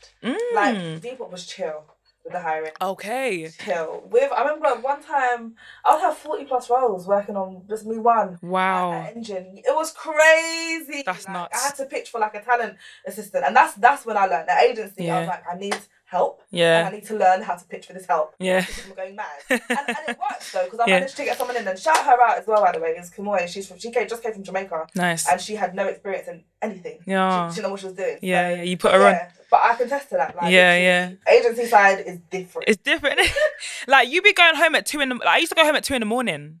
Like 0.55 0.75
Mm. 0.75 0.99
Depop 1.01 1.29
was 1.29 1.45
chill 1.45 1.83
with 2.27 2.33
the 2.33 2.41
hiring. 2.41 2.71
Okay. 2.81 3.49
Chill. 3.63 4.03
With 4.11 4.31
I 4.31 4.41
remember 4.43 4.81
one 4.81 5.01
time 5.01 5.55
I 5.85 5.93
would 5.93 6.01
have 6.01 6.17
forty 6.17 6.43
plus 6.45 6.69
roles 6.69 7.07
working 7.07 7.35
on 7.35 7.63
just 7.69 7.85
me 7.85 7.97
one. 7.97 8.37
Wow. 8.41 8.91
at 8.93 9.15
engine. 9.15 9.53
It 9.57 9.73
was 9.75 9.91
crazy. 9.93 11.03
That's 11.05 11.25
Like, 11.25 11.33
nuts. 11.33 11.57
I 11.63 11.67
had 11.67 11.75
to 11.75 11.85
pitch 11.85 12.09
for 12.09 12.19
like 12.19 12.35
a 12.35 12.41
talent 12.41 12.75
assistant, 13.05 13.45
and 13.45 13.55
that's 13.55 13.73
that's 13.75 14.05
when 14.05 14.17
I 14.17 14.25
learned 14.25 14.49
the 14.49 14.57
agency. 14.59 15.09
I 15.09 15.19
was 15.19 15.25
Yeah. 15.27 15.31
like, 15.31 15.43
I 15.51 15.57
need 15.57 15.77
help, 16.05 16.41
and 16.53 16.87
I 16.87 16.89
need 16.91 17.03
to 17.05 17.15
learn 17.17 17.41
how 17.41 17.55
to 17.55 17.65
pitch 17.65 17.87
for 17.87 17.93
this 17.93 18.05
help. 18.05 18.33
Yeah. 18.39 18.65
I'm 18.89 18.95
going 18.95 19.15
mad, 19.15 19.27
and, 19.49 19.61
and 19.69 19.97
it 20.07 20.17
works 20.19 20.51
though 20.53 20.63
because 20.65 20.79
I 20.79 20.85
Yeah. 20.87 20.99
managed 20.99 21.17
to 21.17 21.23
get 21.25 21.37
someone 21.37 21.57
in 21.57 21.67
and 21.67 21.77
shout 21.77 21.97
her 21.97 22.21
out 22.21 22.37
as 22.39 22.47
well. 22.47 22.61
By 22.63 22.71
the 22.73 22.79
way, 22.79 22.89
is 22.91 23.09
Kamoy. 23.11 23.47
She's 23.47 23.67
from 23.67 23.77
she 23.79 23.91
came 23.91 24.07
just 24.07 24.23
came 24.23 24.33
from 24.33 24.43
Jamaica, 24.43 24.87
Nice. 24.95 25.27
and 25.29 25.39
she 25.41 25.55
had 25.55 25.75
no 25.75 25.85
experience 25.87 26.27
in 26.27 26.43
anything. 26.61 26.99
Yeah. 27.05 27.47
She, 27.49 27.55
she 27.55 27.55
didn't 27.55 27.63
know 27.67 27.71
what 27.71 27.79
she 27.81 27.85
was 27.87 27.95
doing. 27.95 28.19
Yeah, 28.21 28.49
So, 28.51 28.55
yeah. 28.55 28.63
You 28.63 28.77
put 28.77 28.93
her 28.93 29.05
on. 29.07 29.19
Yeah, 29.51 29.59
but 29.59 29.61
I 29.63 29.75
can 29.75 29.89
test 29.89 30.09
to 30.09 30.15
that. 30.17 30.35
Like, 30.35 30.51
Yeah, 30.51 31.09
literally, 31.29 31.39
Agency 31.39 31.65
side 31.69 31.99
is 32.05 32.19
different. 32.29 32.67
It's 32.67 32.81
different. 32.81 33.19
like 33.87 34.09
you 34.09 34.21
be 34.21 34.33
going 34.33 34.55
home 34.55 34.75
at 34.75 34.85
two 34.85 34.99
in 34.99 35.09
the. 35.09 35.15
Like, 35.15 35.27
I 35.27 35.37
used 35.37 35.51
to 35.51 35.55
go 35.55 35.63
home 35.65 35.75
at 35.75 35.83
two 35.83 35.93
in 35.95 36.01
the 36.01 36.05
morning. 36.05 36.59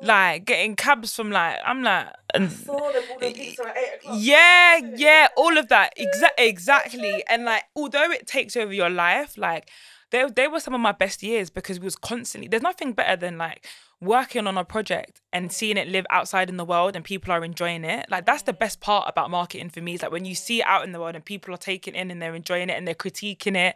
Like 0.00 0.44
getting 0.44 0.76
cabs 0.76 1.14
from 1.16 1.30
like 1.32 1.56
I'm 1.66 1.82
like. 1.82 2.06
I 2.06 2.12
And, 2.34 2.52
saw 2.52 2.92
them 2.92 3.02
at 3.16 3.22
eight 3.24 3.58
o'clock. 3.58 3.74
Yeah, 4.14 4.78
yeah, 4.94 5.28
all 5.36 5.58
of 5.58 5.68
that. 5.68 5.92
Exa- 5.98 6.30
exactly. 6.38 7.24
And 7.28 7.44
like, 7.44 7.64
although 7.74 8.10
it 8.12 8.26
takes 8.28 8.56
over 8.56 8.72
your 8.72 8.90
life, 8.90 9.36
like 9.36 9.68
they 10.10 10.24
they 10.34 10.46
were 10.46 10.60
some 10.60 10.74
of 10.74 10.80
my 10.80 10.92
best 10.92 11.22
years 11.22 11.50
because 11.50 11.80
we 11.80 11.84
was 11.84 11.96
constantly 11.96 12.46
there's 12.48 12.62
nothing 12.62 12.92
better 12.92 13.16
than 13.16 13.38
like 13.38 13.66
working 14.00 14.46
on 14.46 14.56
a 14.56 14.64
project 14.64 15.20
and 15.32 15.50
seeing 15.50 15.76
it 15.76 15.88
live 15.88 16.06
outside 16.10 16.48
in 16.48 16.56
the 16.56 16.64
world 16.64 16.94
and 16.94 17.04
people 17.04 17.32
are 17.32 17.44
enjoying 17.44 17.84
it. 17.84 18.06
Like 18.08 18.26
that's 18.26 18.42
the 18.42 18.52
best 18.52 18.80
part 18.80 19.08
about 19.08 19.30
marketing 19.30 19.70
for 19.70 19.80
me. 19.80 19.94
Is 19.94 20.02
like 20.02 20.12
when 20.12 20.24
you 20.24 20.36
see 20.36 20.60
it 20.60 20.66
out 20.66 20.84
in 20.84 20.92
the 20.92 21.00
world 21.00 21.16
and 21.16 21.24
people 21.24 21.52
are 21.52 21.58
taking 21.58 21.94
it 21.94 21.98
in 21.98 22.10
and 22.10 22.22
they're 22.22 22.34
enjoying 22.34 22.70
it 22.70 22.74
and 22.74 22.86
they're 22.86 22.94
critiquing 22.94 23.56
it 23.56 23.74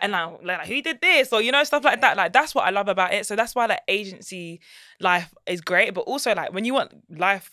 and 0.00 0.12
like, 0.12 0.42
like 0.42 0.66
who 0.66 0.80
did 0.80 1.00
this 1.02 1.32
or 1.32 1.42
you 1.42 1.52
know 1.52 1.64
stuff 1.64 1.84
like 1.84 2.00
that. 2.00 2.16
Like 2.16 2.32
that's 2.32 2.54
what 2.54 2.64
I 2.64 2.70
love 2.70 2.88
about 2.88 3.12
it. 3.12 3.26
So 3.26 3.36
that's 3.36 3.54
why 3.54 3.66
like 3.66 3.82
agency 3.88 4.60
life 5.00 5.34
is 5.46 5.60
great, 5.60 5.92
but 5.92 6.02
also 6.02 6.34
like 6.34 6.52
when 6.52 6.64
you 6.64 6.72
want 6.72 6.92
life 7.10 7.50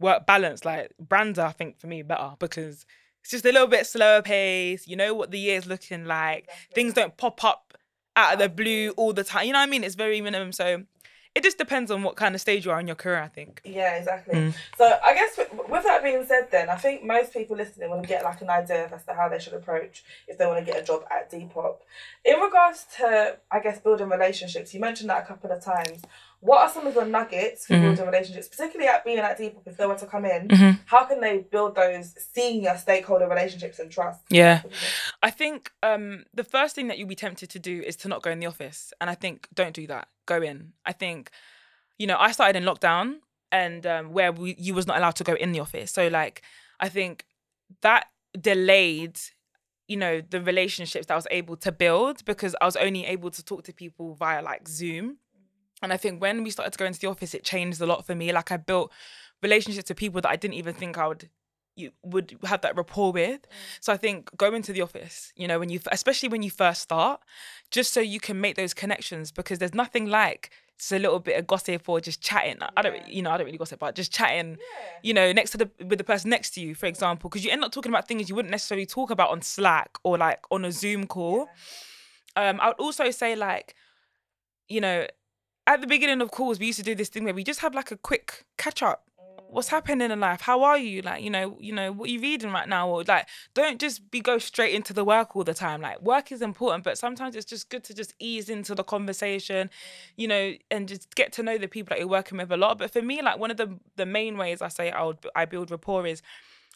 work 0.00 0.26
balance, 0.26 0.64
like 0.64 0.92
brands 0.98 1.38
are, 1.38 1.48
I 1.48 1.52
think, 1.52 1.78
for 1.78 1.86
me 1.86 2.02
better 2.02 2.32
because 2.38 2.86
it's 3.20 3.30
just 3.30 3.44
a 3.44 3.52
little 3.52 3.68
bit 3.68 3.86
slower 3.86 4.22
pace. 4.22 4.88
You 4.88 4.96
know 4.96 5.12
what 5.14 5.30
the 5.30 5.38
year's 5.38 5.66
looking 5.66 6.06
like. 6.06 6.48
Things 6.74 6.94
don't 6.94 7.16
pop 7.16 7.44
up 7.44 7.74
out 8.16 8.34
of 8.34 8.38
the 8.38 8.48
blue 8.48 8.90
all 8.96 9.12
the 9.12 9.24
time. 9.24 9.46
You 9.46 9.52
know 9.52 9.60
what 9.60 9.68
I 9.68 9.70
mean? 9.70 9.84
It's 9.84 9.94
very 9.94 10.20
minimum. 10.20 10.52
So 10.52 10.84
it 11.34 11.42
just 11.42 11.56
depends 11.58 11.90
on 11.90 12.02
what 12.02 12.16
kind 12.16 12.34
of 12.34 12.40
stage 12.40 12.64
you 12.66 12.70
are 12.72 12.80
in 12.80 12.86
your 12.86 12.96
career, 12.96 13.20
I 13.22 13.28
think. 13.28 13.60
Yeah, 13.64 13.94
exactly. 13.96 14.34
Mm. 14.34 14.54
So 14.76 14.98
I 15.04 15.14
guess 15.14 15.36
with, 15.38 15.50
with 15.68 15.84
that 15.84 16.02
being 16.02 16.24
said, 16.26 16.48
then 16.50 16.68
I 16.68 16.76
think 16.76 17.04
most 17.04 17.32
people 17.32 17.56
listening 17.56 17.88
want 17.90 18.02
to 18.02 18.08
get 18.08 18.22
like 18.24 18.40
an 18.42 18.50
idea 18.50 18.90
as 18.92 19.04
to 19.04 19.14
how 19.14 19.28
they 19.28 19.38
should 19.38 19.54
approach 19.54 20.04
if 20.28 20.36
they 20.38 20.46
want 20.46 20.58
to 20.64 20.70
get 20.70 20.80
a 20.80 20.84
job 20.84 21.04
at 21.10 21.30
Depop. 21.30 21.76
In 22.24 22.38
regards 22.38 22.86
to, 22.98 23.38
I 23.50 23.60
guess, 23.60 23.78
building 23.80 24.08
relationships, 24.08 24.74
you 24.74 24.80
mentioned 24.80 25.08
that 25.10 25.22
a 25.22 25.26
couple 25.26 25.50
of 25.50 25.62
times. 25.64 26.02
What 26.40 26.58
are 26.62 26.68
some 26.68 26.88
of 26.88 26.94
the 26.94 27.04
nuggets 27.04 27.66
for 27.66 27.74
Mhm. 27.74 27.82
building 27.82 28.04
relationships, 28.06 28.48
particularly 28.48 28.88
at 28.88 29.04
being 29.04 29.18
at 29.18 29.38
Depop? 29.38 29.62
If 29.64 29.76
they 29.76 29.86
were 29.86 29.94
to 29.94 30.06
come 30.06 30.24
in, 30.24 30.48
Mhm. 30.48 30.80
how 30.86 31.04
can 31.04 31.20
they 31.20 31.38
build 31.38 31.76
those 31.76 32.14
senior 32.34 32.76
stakeholder 32.76 33.28
relationships 33.28 33.78
and 33.78 33.92
trust? 33.92 34.20
Yeah. 34.28 34.62
I 35.22 35.30
think 35.30 35.70
um, 35.84 36.24
the 36.34 36.42
first 36.42 36.74
thing 36.74 36.88
that 36.88 36.98
you'll 36.98 37.06
be 37.08 37.14
tempted 37.14 37.48
to 37.50 37.60
do 37.60 37.80
is 37.82 37.94
to 37.98 38.08
not 38.08 38.22
go 38.22 38.30
in 38.32 38.40
the 38.40 38.46
office. 38.46 38.92
And 39.00 39.08
I 39.08 39.14
think 39.14 39.46
don't 39.54 39.72
do 39.72 39.86
that. 39.86 40.08
Go 40.26 40.40
in. 40.42 40.72
I 40.84 40.92
think, 40.92 41.30
you 41.98 42.06
know, 42.06 42.16
I 42.18 42.32
started 42.32 42.56
in 42.56 42.64
lockdown 42.64 43.16
and 43.50 43.86
um, 43.86 44.12
where 44.12 44.32
we, 44.32 44.54
you 44.58 44.74
was 44.74 44.86
not 44.86 44.98
allowed 44.98 45.16
to 45.16 45.24
go 45.24 45.34
in 45.34 45.52
the 45.52 45.60
office. 45.60 45.90
So 45.90 46.08
like, 46.08 46.42
I 46.80 46.88
think 46.88 47.26
that 47.82 48.06
delayed, 48.38 49.18
you 49.88 49.96
know, 49.96 50.20
the 50.20 50.40
relationships 50.40 51.06
that 51.06 51.14
I 51.14 51.16
was 51.16 51.26
able 51.30 51.56
to 51.56 51.72
build 51.72 52.24
because 52.24 52.56
I 52.60 52.64
was 52.64 52.76
only 52.76 53.04
able 53.06 53.30
to 53.30 53.44
talk 53.44 53.64
to 53.64 53.72
people 53.72 54.14
via 54.14 54.42
like 54.42 54.68
Zoom. 54.68 55.18
And 55.82 55.92
I 55.92 55.96
think 55.96 56.22
when 56.22 56.44
we 56.44 56.50
started 56.50 56.72
to 56.72 56.78
go 56.78 56.84
into 56.84 57.00
the 57.00 57.08
office, 57.08 57.34
it 57.34 57.44
changed 57.44 57.80
a 57.80 57.86
lot 57.86 58.06
for 58.06 58.14
me. 58.14 58.32
Like 58.32 58.52
I 58.52 58.56
built 58.56 58.92
relationships 59.42 59.88
with 59.88 59.98
people 59.98 60.20
that 60.20 60.30
I 60.30 60.36
didn't 60.36 60.54
even 60.54 60.74
think 60.74 60.96
I 60.96 61.08
would 61.08 61.28
you 61.76 61.90
would 62.02 62.36
have 62.44 62.60
that 62.62 62.76
rapport 62.76 63.12
with. 63.12 63.46
So 63.80 63.92
I 63.92 63.96
think 63.96 64.36
go 64.36 64.54
into 64.54 64.72
the 64.72 64.82
office, 64.82 65.32
you 65.36 65.48
know, 65.48 65.58
when 65.58 65.68
you 65.70 65.80
especially 65.90 66.28
when 66.28 66.42
you 66.42 66.50
first 66.50 66.82
start, 66.82 67.20
just 67.70 67.92
so 67.92 68.00
you 68.00 68.20
can 68.20 68.40
make 68.40 68.56
those 68.56 68.74
connections 68.74 69.32
because 69.32 69.58
there's 69.58 69.74
nothing 69.74 70.06
like 70.06 70.50
just 70.78 70.92
a 70.92 70.98
little 70.98 71.20
bit 71.20 71.38
of 71.38 71.46
gossip 71.46 71.88
or 71.88 72.00
just 72.00 72.20
chatting. 72.20 72.56
I 72.76 72.82
don't, 72.82 73.08
you 73.08 73.22
know, 73.22 73.30
I 73.30 73.36
don't 73.36 73.46
really 73.46 73.58
gossip, 73.58 73.78
but 73.78 73.94
just 73.94 74.12
chatting, 74.12 74.58
you 75.02 75.14
know, 75.14 75.32
next 75.32 75.50
to 75.52 75.58
the 75.58 75.70
with 75.86 75.98
the 75.98 76.04
person 76.04 76.30
next 76.30 76.50
to 76.54 76.60
you, 76.60 76.74
for 76.74 76.86
example, 76.86 77.30
because 77.30 77.44
you 77.44 77.50
end 77.50 77.64
up 77.64 77.72
talking 77.72 77.90
about 77.92 78.08
things 78.08 78.28
you 78.28 78.34
wouldn't 78.34 78.50
necessarily 78.50 78.86
talk 78.86 79.10
about 79.10 79.30
on 79.30 79.42
Slack 79.42 79.96
or 80.02 80.18
like 80.18 80.44
on 80.50 80.64
a 80.64 80.72
Zoom 80.72 81.06
call. 81.06 81.48
Um, 82.36 82.60
I 82.60 82.68
would 82.68 82.80
also 82.80 83.10
say 83.10 83.36
like, 83.36 83.74
you 84.68 84.80
know, 84.80 85.06
at 85.66 85.80
the 85.80 85.86
beginning 85.86 86.20
of 86.20 86.30
calls, 86.30 86.58
we 86.58 86.66
used 86.66 86.78
to 86.78 86.84
do 86.84 86.94
this 86.94 87.08
thing 87.08 87.24
where 87.24 87.34
we 87.34 87.44
just 87.44 87.60
have 87.60 87.74
like 87.74 87.90
a 87.90 87.96
quick 87.96 88.44
catch 88.58 88.82
up. 88.82 89.04
What's 89.52 89.68
happening 89.68 90.10
in 90.10 90.18
life? 90.18 90.40
How 90.40 90.62
are 90.62 90.78
you? 90.78 91.02
Like, 91.02 91.22
you 91.22 91.28
know, 91.28 91.58
you 91.60 91.74
know, 91.74 91.92
what 91.92 92.08
are 92.08 92.12
you 92.12 92.20
reading 92.20 92.52
right 92.52 92.66
now? 92.66 92.88
Or 92.88 93.04
like, 93.04 93.28
don't 93.52 93.78
just 93.78 94.10
be 94.10 94.20
go 94.20 94.38
straight 94.38 94.74
into 94.74 94.94
the 94.94 95.04
work 95.04 95.36
all 95.36 95.44
the 95.44 95.52
time. 95.52 95.82
Like, 95.82 96.00
work 96.00 96.32
is 96.32 96.40
important, 96.40 96.84
but 96.84 96.96
sometimes 96.96 97.36
it's 97.36 97.44
just 97.44 97.68
good 97.68 97.84
to 97.84 97.94
just 97.94 98.14
ease 98.18 98.48
into 98.48 98.74
the 98.74 98.82
conversation, 98.82 99.68
you 100.16 100.26
know, 100.26 100.54
and 100.70 100.88
just 100.88 101.14
get 101.16 101.34
to 101.34 101.42
know 101.42 101.58
the 101.58 101.68
people 101.68 101.90
that 101.90 101.98
you're 101.98 102.08
working 102.08 102.38
with 102.38 102.50
a 102.50 102.56
lot. 102.56 102.78
But 102.78 102.92
for 102.92 103.02
me, 103.02 103.20
like 103.20 103.38
one 103.38 103.50
of 103.50 103.58
the 103.58 103.78
the 103.96 104.06
main 104.06 104.38
ways 104.38 104.62
I 104.62 104.68
say 104.68 104.90
I 104.90 105.02
would 105.02 105.18
I 105.36 105.44
build 105.44 105.70
rapport 105.70 106.06
is 106.06 106.22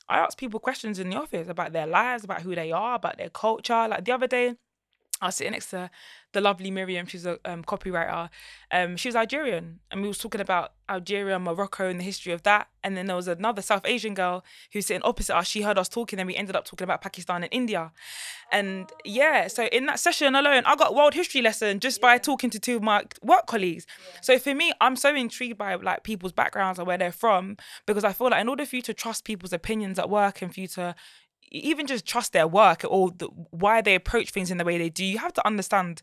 I 0.07 0.19
ask 0.19 0.37
people 0.37 0.61
questions 0.61 0.99
in 0.99 1.09
the 1.09 1.17
office 1.17 1.49
about 1.49 1.73
their 1.73 1.87
lives, 1.87 2.25
about 2.25 2.43
who 2.43 2.55
they 2.55 2.73
are, 2.73 2.97
about 2.97 3.17
their 3.17 3.31
culture. 3.31 3.89
Like 3.89 4.05
the 4.05 4.13
other 4.13 4.27
day, 4.27 4.57
I 5.21 5.27
was 5.27 5.37
sitting 5.37 5.53
next 5.53 5.71
to 5.71 5.91
the 6.33 6.41
lovely 6.43 6.71
Miriam. 6.71 7.07
She's 7.07 7.25
a 7.25 7.39
um, 7.47 7.65
copywriter. 7.65 8.29
Um, 8.71 8.97
she 8.97 9.09
was 9.09 9.17
Algerian, 9.17 9.81
and 9.91 10.03
we 10.03 10.09
was 10.09 10.19
talking 10.19 10.43
about 10.43 10.73
Algeria, 10.91 11.39
Morocco, 11.39 11.89
and 11.89 11.99
the 11.99 12.05
history 12.05 12.33
of 12.33 12.43
that. 12.43 12.69
And 12.85 12.97
then 12.97 13.07
there 13.07 13.17
was 13.17 13.27
another 13.27 13.63
South 13.63 13.83
Asian 13.87 14.13
girl 14.13 14.45
who's 14.73 14.87
sitting 14.87 15.03
opposite 15.03 15.35
us. 15.35 15.47
She 15.47 15.63
heard 15.63 15.79
us 15.79 15.89
talking, 15.89 16.19
and 16.19 16.27
we 16.27 16.37
ended 16.37 16.55
up 16.55 16.67
talking 16.67 16.85
about 16.85 17.01
Pakistan 17.01 17.43
and 17.43 17.53
India. 17.53 17.93
And 18.53 18.91
yeah, 19.05 19.49
so 19.49 19.65
in 19.67 19.87
that 19.87 19.99
session 19.99 20.35
alone, 20.35 20.65
I 20.67 20.77
got 20.77 20.95
world 20.95 21.15
history 21.15 21.41
lesson 21.41 21.81
just 21.81 22.01
by 22.03 22.19
talking 22.19 22.51
to 22.51 22.61
two 22.61 22.77
of 22.77 22.83
my 22.83 23.05
work 23.23 23.47
colleagues. 23.47 23.87
So 24.21 24.39
for 24.39 24.55
me, 24.55 24.73
I'm 24.81 24.97
so 24.97 25.15
intrigued 25.15 25.57
by 25.57 25.75
like 25.77 26.03
people's 26.03 26.33
backgrounds 26.33 26.79
and 26.79 26.87
where 26.87 26.99
they're 26.99 27.11
from 27.11 27.57
because 27.87 28.05
I 28.05 28.13
feel 28.13 28.29
like 28.31 28.41
in 28.43 28.49
order 28.49 28.67
for 28.67 28.77
you 28.77 28.83
to 28.83 28.95
trust 28.95 29.25
people's 29.25 29.55
opinions 29.55 29.99
at 29.99 30.11
work 30.11 30.43
and 30.43 30.55
for 30.55 30.61
you 30.61 30.69
to 30.69 30.95
even 31.51 31.87
just 31.87 32.07
trust 32.07 32.33
their 32.33 32.47
work 32.47 32.85
or 32.89 33.11
the, 33.11 33.27
why 33.51 33.81
they 33.81 33.95
approach 33.95 34.31
things 34.31 34.51
in 34.51 34.59
the 34.59 34.65
way 34.65 34.79
they 34.79 34.91
do, 34.91 35.05
you 35.05 35.19
have 35.19 35.33
to 35.35 35.47
understand 35.47 36.03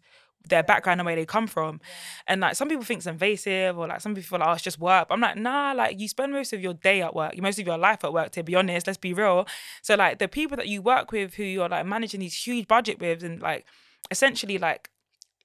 their 0.49 0.63
background 0.63 0.99
and 0.99 1.05
where 1.05 1.15
they 1.15 1.25
come 1.25 1.47
from. 1.47 1.79
And 2.27 2.41
like 2.41 2.55
some 2.55 2.67
people 2.67 2.83
think 2.83 2.99
it's 2.99 3.07
invasive 3.07 3.77
or 3.77 3.87
like 3.87 4.01
some 4.01 4.13
people 4.13 4.37
feel 4.37 4.39
like, 4.39 4.49
oh, 4.49 4.53
it's 4.53 4.61
just 4.61 4.79
work. 4.79 5.07
But 5.07 5.15
I'm 5.15 5.21
like, 5.21 5.37
nah, 5.37 5.73
like 5.73 5.99
you 5.99 6.07
spend 6.07 6.33
most 6.33 6.53
of 6.53 6.61
your 6.61 6.73
day 6.73 7.01
at 7.01 7.15
work, 7.15 7.37
most 7.41 7.59
of 7.59 7.65
your 7.65 7.77
life 7.77 8.03
at 8.03 8.13
work, 8.13 8.31
to 8.31 8.43
be 8.43 8.55
honest, 8.55 8.87
let's 8.87 8.97
be 8.97 9.13
real. 9.13 9.47
So 9.81 9.95
like 9.95 10.19
the 10.19 10.27
people 10.27 10.57
that 10.57 10.67
you 10.67 10.81
work 10.81 11.11
with 11.11 11.35
who 11.35 11.43
you're 11.43 11.69
like 11.69 11.85
managing 11.85 12.19
these 12.19 12.35
huge 12.35 12.67
budget 12.67 12.99
with 12.99 13.23
and 13.23 13.41
like 13.41 13.65
essentially 14.11 14.57
like, 14.57 14.89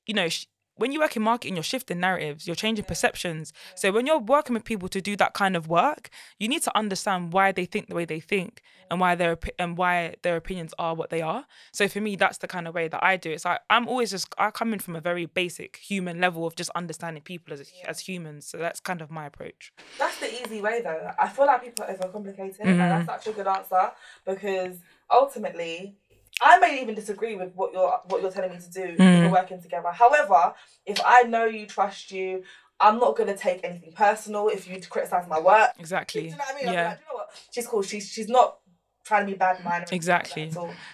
you 0.07 0.15
know, 0.15 0.29
sh- 0.29 0.47
when 0.79 0.93
you 0.93 1.01
work 1.01 1.15
in 1.17 1.23
marketing, 1.23 1.57
you're 1.57 1.63
shifting 1.63 2.01
narratives, 2.01 2.47
you're 2.47 2.57
changing 2.57 2.85
perceptions. 2.87 3.53
So 3.75 3.93
when 3.93 4.07
you're 4.07 4.19
working 4.19 4.55
with 4.55 4.65
people 4.65 4.89
to 4.89 5.01
do 5.01 5.15
that 5.17 5.35
kind 5.35 5.55
of 5.57 5.69
work, 5.69 6.09
you 6.39 6.49
need 6.49 6.63
to 6.63 6.77
understand 6.77 7.33
why 7.33 7.53
they 7.53 7.67
think 7.67 7.89
the 7.89 7.95
way 7.95 8.05
they 8.07 8.21
think 8.21 8.63
and 8.91 9.01
why 9.01 9.15
their 9.15 9.37
and 9.59 9.77
why 9.77 10.15
their 10.23 10.37
opinions 10.37 10.73
are 10.79 10.95
what 10.95 11.11
they 11.11 11.21
are. 11.21 11.45
So 11.73 11.89
for 11.89 12.01
me, 12.01 12.17
that's 12.17 12.39
the 12.39 12.49
kind 12.49 12.67
of 12.67 12.75
way 12.75 12.89
that 12.89 13.03
I 13.05 13.17
do 13.17 13.31
it. 13.31 13.35
It's 13.35 13.45
like 13.45 13.61
I'm 13.69 13.87
always 13.87 14.11
just 14.11 14.35
I 14.39 14.51
come 14.51 14.73
in 14.73 14.79
from 14.79 14.97
a 14.97 15.01
very 15.01 15.27
basic 15.27 15.77
human 15.77 16.21
level 16.21 16.47
of 16.47 16.57
just 16.57 16.71
understanding 16.75 17.23
people 17.23 17.53
as 17.53 17.71
as 17.85 18.01
humans. 18.01 18.47
So 18.47 18.57
that's 18.59 18.81
kind 18.81 19.03
of 19.03 19.11
my 19.11 19.27
approach. 19.27 19.73
That's 19.99 20.19
the 20.21 20.31
easy 20.43 20.61
way 20.63 20.81
though. 20.83 21.11
I 21.19 21.29
feel 21.29 21.47
like 21.47 21.65
people 21.65 21.85
overcomplicate 21.85 22.55
it, 22.61 22.61
Mhm. 22.61 22.71
and 22.71 22.81
that's 22.81 23.07
such 23.07 23.27
a 23.27 23.37
good 23.37 23.47
answer 23.47 23.91
because 24.25 24.77
ultimately, 25.11 25.97
I 26.43 26.59
may 26.59 26.81
even 26.83 26.95
disagree 26.95 27.35
with 27.35 27.53
what 27.55 27.73
you're 27.73 28.01
what 28.05 28.23
you're 28.23 28.31
telling 28.31 28.51
me 28.53 28.59
to 28.59 28.71
do 28.71 28.97
Mm. 28.97 29.25
we're 29.25 29.31
working 29.41 29.61
together. 29.61 29.91
However, 29.91 30.55
if 30.87 30.99
I 31.05 31.23
know 31.23 31.45
you, 31.47 31.67
trust 31.67 32.11
you, 32.13 32.45
I'm 32.81 32.99
not 32.99 33.17
gonna 33.17 33.37
take 33.37 33.65
anything 33.65 33.93
personal 33.93 34.49
if 34.49 34.69
you 34.69 34.81
criticize 34.81 35.27
my 35.29 35.41
work. 35.41 35.75
Do 35.75 35.81
Exactly. 35.81 36.25
you 36.27 36.31
know 36.31 36.37
what 36.39 36.55
I 36.55 36.65
mean? 36.65 36.73
Yeah. 36.73 36.89
like, 36.89 36.99
"Do 36.99 37.05
you 37.05 37.11
know 37.13 37.15
what? 37.17 37.31
She's 37.53 37.67
cool. 37.67 37.83
She's 37.83 38.09
she's 38.11 38.29
not 38.29 38.59
trying 39.05 39.27
to 39.27 39.33
be 39.33 39.39
bad 39.39 39.65
minded. 39.65 39.93
Exactly. 39.93 40.51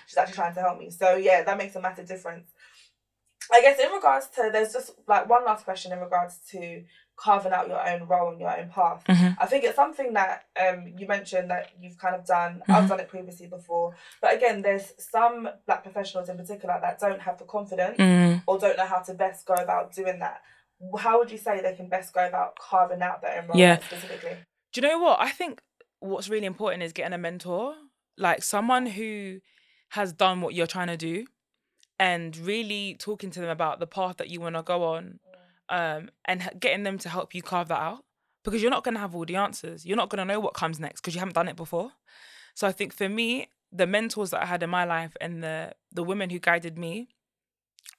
She's 0.07 0.16
actually 0.16 0.34
trying 0.34 0.55
to 0.55 0.61
help 0.61 0.78
me. 0.78 0.90
So 0.90 1.16
yeah, 1.16 1.42
that 1.42 1.59
makes 1.59 1.74
a 1.76 1.80
massive 1.80 2.07
difference. 2.07 2.49
I 3.53 3.61
guess 3.61 3.78
in 3.78 3.90
regards 3.92 4.28
to 4.36 4.49
there's 4.53 4.72
just 4.72 4.92
like 5.07 5.28
one 5.28 5.45
last 5.45 5.64
question 5.64 5.92
in 5.92 5.99
regards 6.01 6.38
to 6.53 6.84
carving 7.17 7.53
out 7.53 7.69
your 7.69 7.87
own 7.89 8.07
role 8.09 8.31
and 8.33 8.41
your 8.41 8.57
own 8.59 8.69
path. 8.71 9.03
Mhm. 9.09 9.37
I 9.41 9.47
think 9.47 9.65
it's 9.65 9.77
something 9.77 10.12
that 10.15 10.47
um 10.61 10.93
you 10.99 11.07
mentioned 11.07 11.51
that 11.51 11.71
you've 11.79 11.99
kind 11.99 12.15
of 12.15 12.25
done. 12.27 12.62
I've 12.69 12.85
Mhm. 12.85 12.89
done 12.89 13.01
it 13.01 13.09
previously 13.09 13.47
before, 13.47 13.95
but 14.21 14.35
again, 14.35 14.62
there's 14.62 14.93
some 14.99 15.49
black 15.67 15.83
professionals 15.83 16.29
in 16.29 16.37
particular 16.37 16.79
that 16.81 16.99
don't 16.99 17.21
have 17.21 17.39
the 17.39 17.45
confidence 17.45 17.99
Mm. 17.99 18.43
or 18.47 18.59
don't 18.59 18.77
know 18.77 18.87
how 18.87 18.99
to 19.01 19.15
best 19.15 19.47
go 19.47 19.55
about 19.55 19.93
doing 19.93 20.19
that. 20.19 20.43
How 20.99 21.19
would 21.19 21.31
you 21.31 21.39
say 21.39 21.61
they 21.61 21.75
can 21.77 21.89
best 21.89 22.12
go 22.12 22.27
about 22.27 22.59
carving 22.59 23.01
out 23.01 23.23
their 23.23 23.41
own 23.41 23.47
role 23.49 23.59
Yeah. 23.59 23.79
specifically? 23.79 24.39
Do 24.73 24.81
you 24.81 24.89
know 24.89 24.99
what? 24.99 25.21
I 25.21 25.31
think 25.31 25.62
what's 26.01 26.29
really 26.29 26.47
important 26.47 26.83
is 26.83 26.93
getting 26.93 27.12
a 27.15 27.19
mentor, 27.19 27.77
like 28.19 28.43
someone 28.43 28.87
who 28.87 29.41
has 29.91 30.12
done 30.12 30.41
what 30.41 30.53
you're 30.55 30.67
trying 30.67 30.89
to 30.89 30.97
do 30.97 31.27
and 31.99 32.37
really 32.37 32.97
talking 32.99 33.31
to 33.31 33.41
them 33.41 33.49
about 33.51 33.79
the 33.79 33.87
path 33.87 34.17
that 34.17 34.29
you 34.29 34.41
want 34.41 34.57
to 34.57 34.62
go 34.62 34.83
on 34.83 35.21
um, 35.69 36.11
and 36.25 36.49
getting 36.59 36.83
them 36.83 36.99
to 36.99 37.09
help 37.09 37.35
you 37.35 37.43
carve 37.43 37.69
that 37.69 37.81
out 37.81 38.05
because 38.45 38.61
you're 38.62 38.71
not 38.71 38.85
going 38.85 38.95
to 38.95 39.01
have 39.01 39.15
all 39.15 39.25
the 39.25 39.37
answers. 39.37 39.87
You're 39.87 39.97
not 39.97 40.11
going 40.11 40.19
to 40.19 40.33
know 40.33 40.41
what 40.41 40.55
comes 40.55 40.79
next 40.79 41.01
because 41.01 41.15
you 41.15 41.21
haven't 41.21 41.35
done 41.35 41.49
it 41.49 41.57
before. 41.57 41.93
So 42.55 42.67
I 42.67 42.73
think 42.73 42.93
for 42.93 43.09
me, 43.09 43.49
the 43.73 43.87
mentors 43.87 44.31
that 44.31 44.43
I 44.43 44.47
had 44.47 44.62
in 44.62 44.71
my 44.71 44.85
life 44.85 45.17
and 45.21 45.43
the 45.43 45.75
the 45.91 46.05
women 46.05 46.31
who 46.31 46.39
guided 46.39 46.79
me 46.79 47.09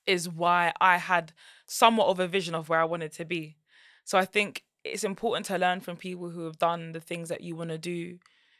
is 0.07 0.29
why 0.29 0.71
I 0.79 0.97
had 0.97 1.33
somewhat 1.67 2.07
of 2.07 2.19
a 2.19 2.27
vision 2.27 2.55
of 2.55 2.69
where 2.69 2.79
I 2.79 2.85
wanted 2.85 3.11
to 3.13 3.25
be. 3.25 3.57
So 4.05 4.17
I 4.17 4.25
think 4.25 4.63
it's 4.83 5.03
important 5.03 5.47
to 5.47 5.57
learn 5.57 5.81
from 5.81 5.97
people 5.97 6.29
who 6.29 6.45
have 6.45 6.59
done 6.59 6.91
the 6.91 6.99
things 6.99 7.29
that 7.29 7.41
you 7.41 7.55
want 7.55 7.71
to 7.71 7.77
do, 7.77 8.19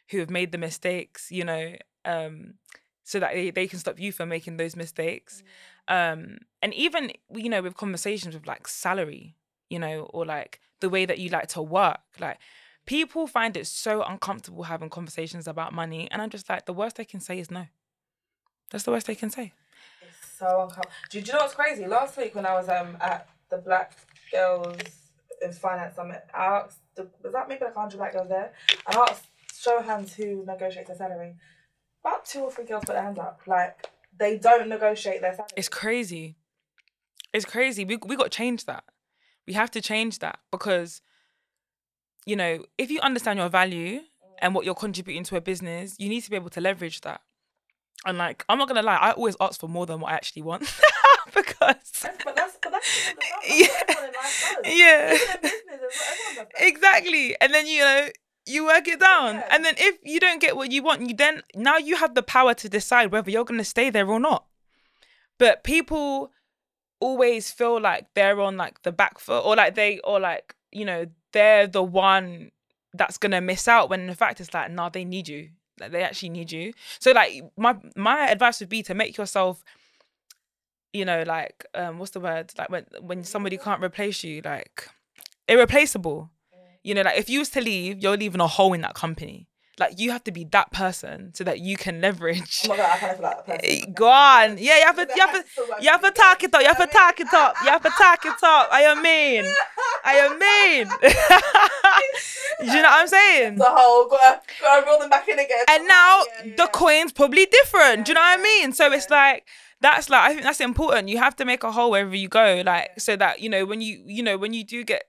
who 0.10 0.20
have 0.20 0.30
made 0.30 0.52
the 0.52 0.58
mistakes, 0.58 1.32
you 1.32 1.46
know, 1.46 1.76
um, 2.04 2.56
so 3.06 3.20
that 3.20 3.34
they, 3.34 3.52
they 3.52 3.68
can 3.68 3.80
stop 3.80 4.00
you 4.00 4.12
from 4.12 4.28
making 4.30 4.58
those 4.58 4.76
mistakes. 4.76 5.44
Um, 5.88 6.40
and 6.62 6.74
even, 6.74 7.12
you 7.34 7.50
know, 7.50 7.62
with 7.62 7.78
conversations 7.78 8.34
with 8.34 8.48
like 8.48 8.68
salary, 8.68 9.36
you 9.70 9.80
know, 9.80 10.10
or 10.12 10.26
like 10.26 10.60
the 10.80 10.90
way 10.90 11.06
that 11.06 11.20
you 11.20 11.30
like 11.30 11.48
to 11.50 11.62
work, 11.62 12.02
like 12.20 12.40
people 12.86 13.28
find 13.28 13.56
it 13.56 13.68
so 13.68 14.04
uncomfortable 14.04 14.64
having 14.64 14.90
conversations 14.90 15.48
about 15.48 15.72
money. 15.72 16.10
And 16.12 16.22
I'm 16.22 16.32
just 16.32 16.50
like, 16.50 16.66
the 16.66 16.74
worst 16.74 16.98
they 16.98 17.06
can 17.06 17.20
say 17.20 17.40
is 17.40 17.52
no. 17.52 17.68
That's 18.72 18.84
the 18.84 18.92
worst 18.92 19.06
they 19.06 19.16
can 19.16 19.30
say. 19.30 19.54
It's 20.02 20.38
so 20.40 20.64
uncomfortable. 20.64 20.92
Do, 21.12 21.22
do 21.22 21.28
you 21.28 21.34
know 21.34 21.40
what's 21.40 21.54
crazy? 21.54 21.86
Last 21.86 22.18
week 22.18 22.34
when 22.34 22.48
I 22.48 22.54
was 22.54 22.68
um 22.68 22.98
at 23.00 23.30
the 23.50 23.58
Black 23.58 23.96
Girls 24.32 24.78
in 25.44 25.54
Finance 25.54 25.96
Summit, 25.96 26.24
I 26.34 26.46
asked 26.46 26.80
the, 26.96 27.08
was 27.22 27.34
that 27.34 27.48
maybe 27.48 27.64
like 27.66 27.76
hundred 27.76 27.98
black 27.98 28.14
girls 28.14 28.30
there? 28.30 28.52
I 28.88 28.98
asked 29.08 29.26
show 29.54 29.82
hands 29.82 30.16
who 30.16 30.44
negotiates 30.46 30.88
their 30.88 30.98
salary. 30.98 31.36
About 32.06 32.26
two 32.26 32.40
or 32.42 32.52
three 32.52 32.66
girls 32.66 32.84
put 32.86 32.94
their 32.94 33.02
hands 33.04 33.18
up. 33.20 33.42
Like 33.48 33.90
they 34.18 34.38
don't 34.38 34.68
negotiate 34.70 35.22
their 35.22 35.34
salary. 35.34 35.50
It's 35.58 35.70
crazy. 35.70 36.36
It's 37.34 37.46
crazy. 37.46 37.84
We 37.84 37.98
we 37.98 38.16
got 38.16 38.26
to 38.26 38.30
change 38.30 38.66
that. 38.66 38.84
We 39.48 39.54
have 39.54 39.72
to 39.72 39.82
change 39.82 40.20
that 40.20 40.40
because, 40.52 41.02
you 42.26 42.36
know, 42.36 42.64
if 42.78 42.90
you 42.92 43.00
understand 43.02 43.40
your 43.40 43.50
value 43.50 44.02
and 44.40 44.54
what 44.56 44.66
you're 44.66 44.76
contributing 44.76 45.24
to 45.26 45.36
a 45.36 45.42
business, 45.42 45.96
you 46.00 46.10
need 46.10 46.22
to 46.22 46.30
be 46.30 46.36
able 46.36 46.50
to 46.52 46.62
leverage 46.62 47.02
that. 47.02 47.22
And 48.06 48.18
like, 48.18 48.46
I'm 48.50 48.58
not 48.58 48.68
gonna 48.68 48.84
lie, 48.84 48.98
I 48.98 49.12
always 49.12 49.36
ask 49.42 49.60
for 49.60 49.68
more 49.68 49.86
than 49.86 50.00
what 50.00 50.12
I 50.12 50.16
actually 50.16 50.44
want 50.44 50.62
because, 51.34 52.06
but 52.24 52.36
that's 52.36 52.58
but 52.62 52.72
that's, 52.72 52.98
that's, 53.02 53.14
that's 53.16 53.50
Yeah. 53.50 53.68
what 53.68 53.90
everyone 53.90 54.10
in 54.10 54.14
life 54.14 54.62
does. 54.64 54.78
yeah, 54.78 55.14
Even 55.14 55.28
in 55.36 55.42
business, 55.42 56.02
everyone 56.12 56.36
does 56.36 56.36
that. 56.36 56.68
exactly. 56.68 57.36
And 57.42 57.54
then 57.54 57.66
you 57.68 57.82
know. 57.82 58.10
You 58.46 58.66
work 58.66 58.88
it 58.88 59.00
down, 59.00 59.36
Yeah. 59.36 59.48
and 59.52 59.66
then 59.66 59.74
if 59.78 59.98
you 60.04 60.20
don't 60.20 60.40
get 60.40 60.56
what 60.56 60.72
you 60.72 60.84
want, 60.84 61.02
you 61.10 61.16
then 61.16 61.42
now 61.56 61.78
you 61.78 61.96
have 61.98 62.14
the 62.14 62.22
power 62.24 62.54
to 62.54 62.70
decide 62.70 63.12
whether 63.12 63.32
you're 63.32 63.44
going 63.46 63.58
to 63.60 63.64
stay 63.66 63.90
there 63.90 64.08
or 64.08 64.20
not. 64.20 64.46
But 65.40 65.64
people 65.64 66.32
always 67.00 67.52
feel 67.52 67.80
like 67.82 68.08
they're 68.14 68.40
on 68.40 68.56
like 68.58 68.82
the 68.84 68.92
back 68.92 69.20
foot 69.20 69.42
or 69.46 69.56
like 69.56 69.76
they 69.76 70.00
or 70.00 70.20
like 70.20 70.56
you 70.72 70.86
know 70.86 71.06
they're 71.34 71.68
the 71.68 71.84
one 71.84 72.52
that's 72.94 73.18
gonna 73.18 73.42
miss 73.42 73.68
out 73.68 73.90
when 73.90 74.08
in 74.08 74.16
fact 74.16 74.40
it's 74.40 74.54
like 74.54 74.72
nah 74.72 74.88
they 74.90 75.04
need 75.04 75.28
you. 75.28 75.50
Like 75.80 75.92
they 75.92 76.04
actually 76.04 76.30
need 76.30 76.52
you. 76.52 76.74
So 77.00 77.12
like 77.12 77.44
my 77.58 77.76
my 77.96 78.30
advice 78.30 78.60
would 78.62 78.70
be 78.70 78.82
to 78.84 78.94
make 78.94 79.18
yourself 79.18 79.62
you 80.94 81.04
know 81.04 81.24
like 81.28 81.66
um 81.74 82.00
what's 82.00 82.12
the 82.12 82.20
word? 82.22 82.54
Like 82.58 82.70
when 82.70 82.86
when 83.02 83.24
somebody 83.24 83.58
can't 83.58 83.84
replace 83.84 84.24
you 84.24 84.42
like 84.46 84.88
irreplaceable 85.50 86.30
you 86.86 86.94
know 86.94 87.02
like 87.02 87.18
if 87.18 87.30
you 87.30 87.40
was 87.40 87.50
to 87.50 87.62
leave 87.62 88.02
you're 88.02 88.18
leaving 88.18 88.42
a 88.42 88.48
hole 88.48 88.74
in 88.74 88.82
that 88.82 88.94
company 88.94 89.48
like 89.78 90.00
you 90.00 90.12
have 90.12 90.24
to 90.24 90.32
be 90.32 90.46
that 90.46 90.72
person 90.72 91.34
so 91.34 91.44
that 91.44 91.60
you 91.60 91.76
can 91.76 92.00
leverage 92.00 92.62
Oh 92.66 92.70
my 92.70 92.78
god, 92.78 92.92
I 92.94 92.98
kind 92.98 93.12
of 93.12 93.18
feel 93.18 93.26
like 93.26 93.46
that 93.46 93.62
person. 93.62 93.94
Go 94.02 94.10
on. 94.10 94.58
Yeah, 94.58 94.78
you 94.80 94.86
have 94.86 94.96
to, 94.96 95.08
you 95.14 95.22
have 95.22 95.32
to, 95.34 95.44
you 95.82 95.90
have 95.90 96.02
to 96.02 96.12
talk 96.12 96.44
it 96.44 96.54
up. 96.54 96.62
You 96.62 96.68
have 96.68 96.78
to 96.78 96.88
talk 96.88 97.20
it 97.20 97.34
up. 97.34 97.56
You 97.62 97.70
have 97.70 97.84
to 97.84 97.90
talk 97.90 98.26
it 98.26 98.44
up. 98.44 98.70
I 98.72 98.82
am 98.84 99.04
mean. 99.04 99.44
I 100.06 100.14
am 100.14 100.40
mean. 100.40 100.88
you 102.76 102.82
know 102.82 102.90
what 102.90 103.02
I'm 103.02 103.08
saying? 103.08 103.56
The 103.58 103.66
whole 103.66 104.08
gotta 104.08 104.42
gotta 104.62 104.86
roll 104.86 105.00
them 105.00 105.10
back 105.10 105.28
in 105.28 105.40
again. 105.40 105.66
And 105.70 105.88
now 105.88 106.24
Yeah, 106.40 106.46
yeah, 106.46 106.56
the 106.56 106.68
coin's 106.68 107.12
probably 107.12 107.46
different. 107.46 108.06
Do 108.06 108.12
you 108.12 108.14
know 108.16 108.22
what 108.22 108.40
I 108.40 108.42
mean? 108.42 108.72
So 108.72 108.92
it's 108.92 109.10
like 109.10 109.46
that's 109.82 110.10
like 110.10 110.22
I 110.22 110.30
think 110.30 110.44
that's 110.44 110.62
important. 110.62 111.10
You 111.10 111.18
have 111.18 111.36
to 111.38 111.46
make 111.46 111.64
a 111.64 111.72
hole 111.72 111.92
wherever 111.92 112.16
you 112.16 112.30
go, 112.30 112.64
like 112.66 112.92
so 112.98 113.16
that 113.18 113.42
you 113.42 113.50
know 113.50 113.66
when 113.66 113.82
you 113.82 114.02
you 114.06 114.24
know 114.24 114.38
when 114.38 114.54
you 114.54 114.64
do 114.64 114.84
get 114.86 115.04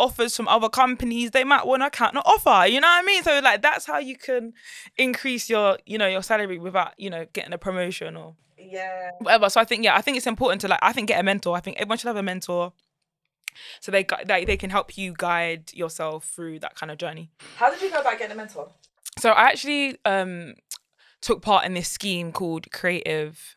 offers 0.00 0.34
from 0.36 0.48
other 0.48 0.68
companies, 0.68 1.30
they 1.30 1.44
might 1.44 1.66
want 1.66 1.82
to 1.82 1.90
counter 1.90 2.20
offer. 2.24 2.66
You 2.66 2.80
know 2.80 2.88
what 2.88 3.02
I 3.02 3.06
mean? 3.06 3.22
So 3.22 3.40
like 3.42 3.62
that's 3.62 3.86
how 3.86 3.98
you 3.98 4.16
can 4.16 4.52
increase 4.96 5.48
your 5.50 5.78
you 5.86 5.98
know 5.98 6.06
your 6.08 6.22
salary 6.22 6.58
without 6.58 6.92
you 6.98 7.10
know 7.10 7.26
getting 7.32 7.52
a 7.52 7.58
promotion 7.58 8.16
or 8.16 8.34
Yeah. 8.58 9.10
whatever. 9.20 9.48
So 9.50 9.60
I 9.60 9.64
think 9.64 9.84
yeah, 9.84 9.96
I 9.96 10.00
think 10.00 10.16
it's 10.16 10.26
important 10.26 10.60
to 10.62 10.68
like 10.68 10.80
I 10.82 10.92
think 10.92 11.08
get 11.08 11.20
a 11.20 11.22
mentor. 11.22 11.56
I 11.56 11.60
think 11.60 11.76
everyone 11.76 11.98
should 11.98 12.08
have 12.08 12.16
a 12.16 12.22
mentor. 12.22 12.72
So 13.80 13.90
they 13.92 14.06
they, 14.26 14.44
they 14.44 14.56
can 14.56 14.70
help 14.70 14.96
you 14.96 15.12
guide 15.16 15.72
yourself 15.74 16.24
through 16.24 16.60
that 16.60 16.74
kind 16.76 16.90
of 16.90 16.98
journey. 16.98 17.30
How 17.56 17.70
did 17.70 17.82
you 17.82 17.90
go 17.90 18.00
about 18.00 18.18
getting 18.18 18.32
a 18.32 18.36
mentor? 18.36 18.68
So 19.18 19.30
I 19.30 19.42
actually 19.44 19.98
um 20.04 20.54
took 21.20 21.42
part 21.42 21.66
in 21.66 21.74
this 21.74 21.88
scheme 21.88 22.32
called 22.32 22.70
Creative 22.72 23.56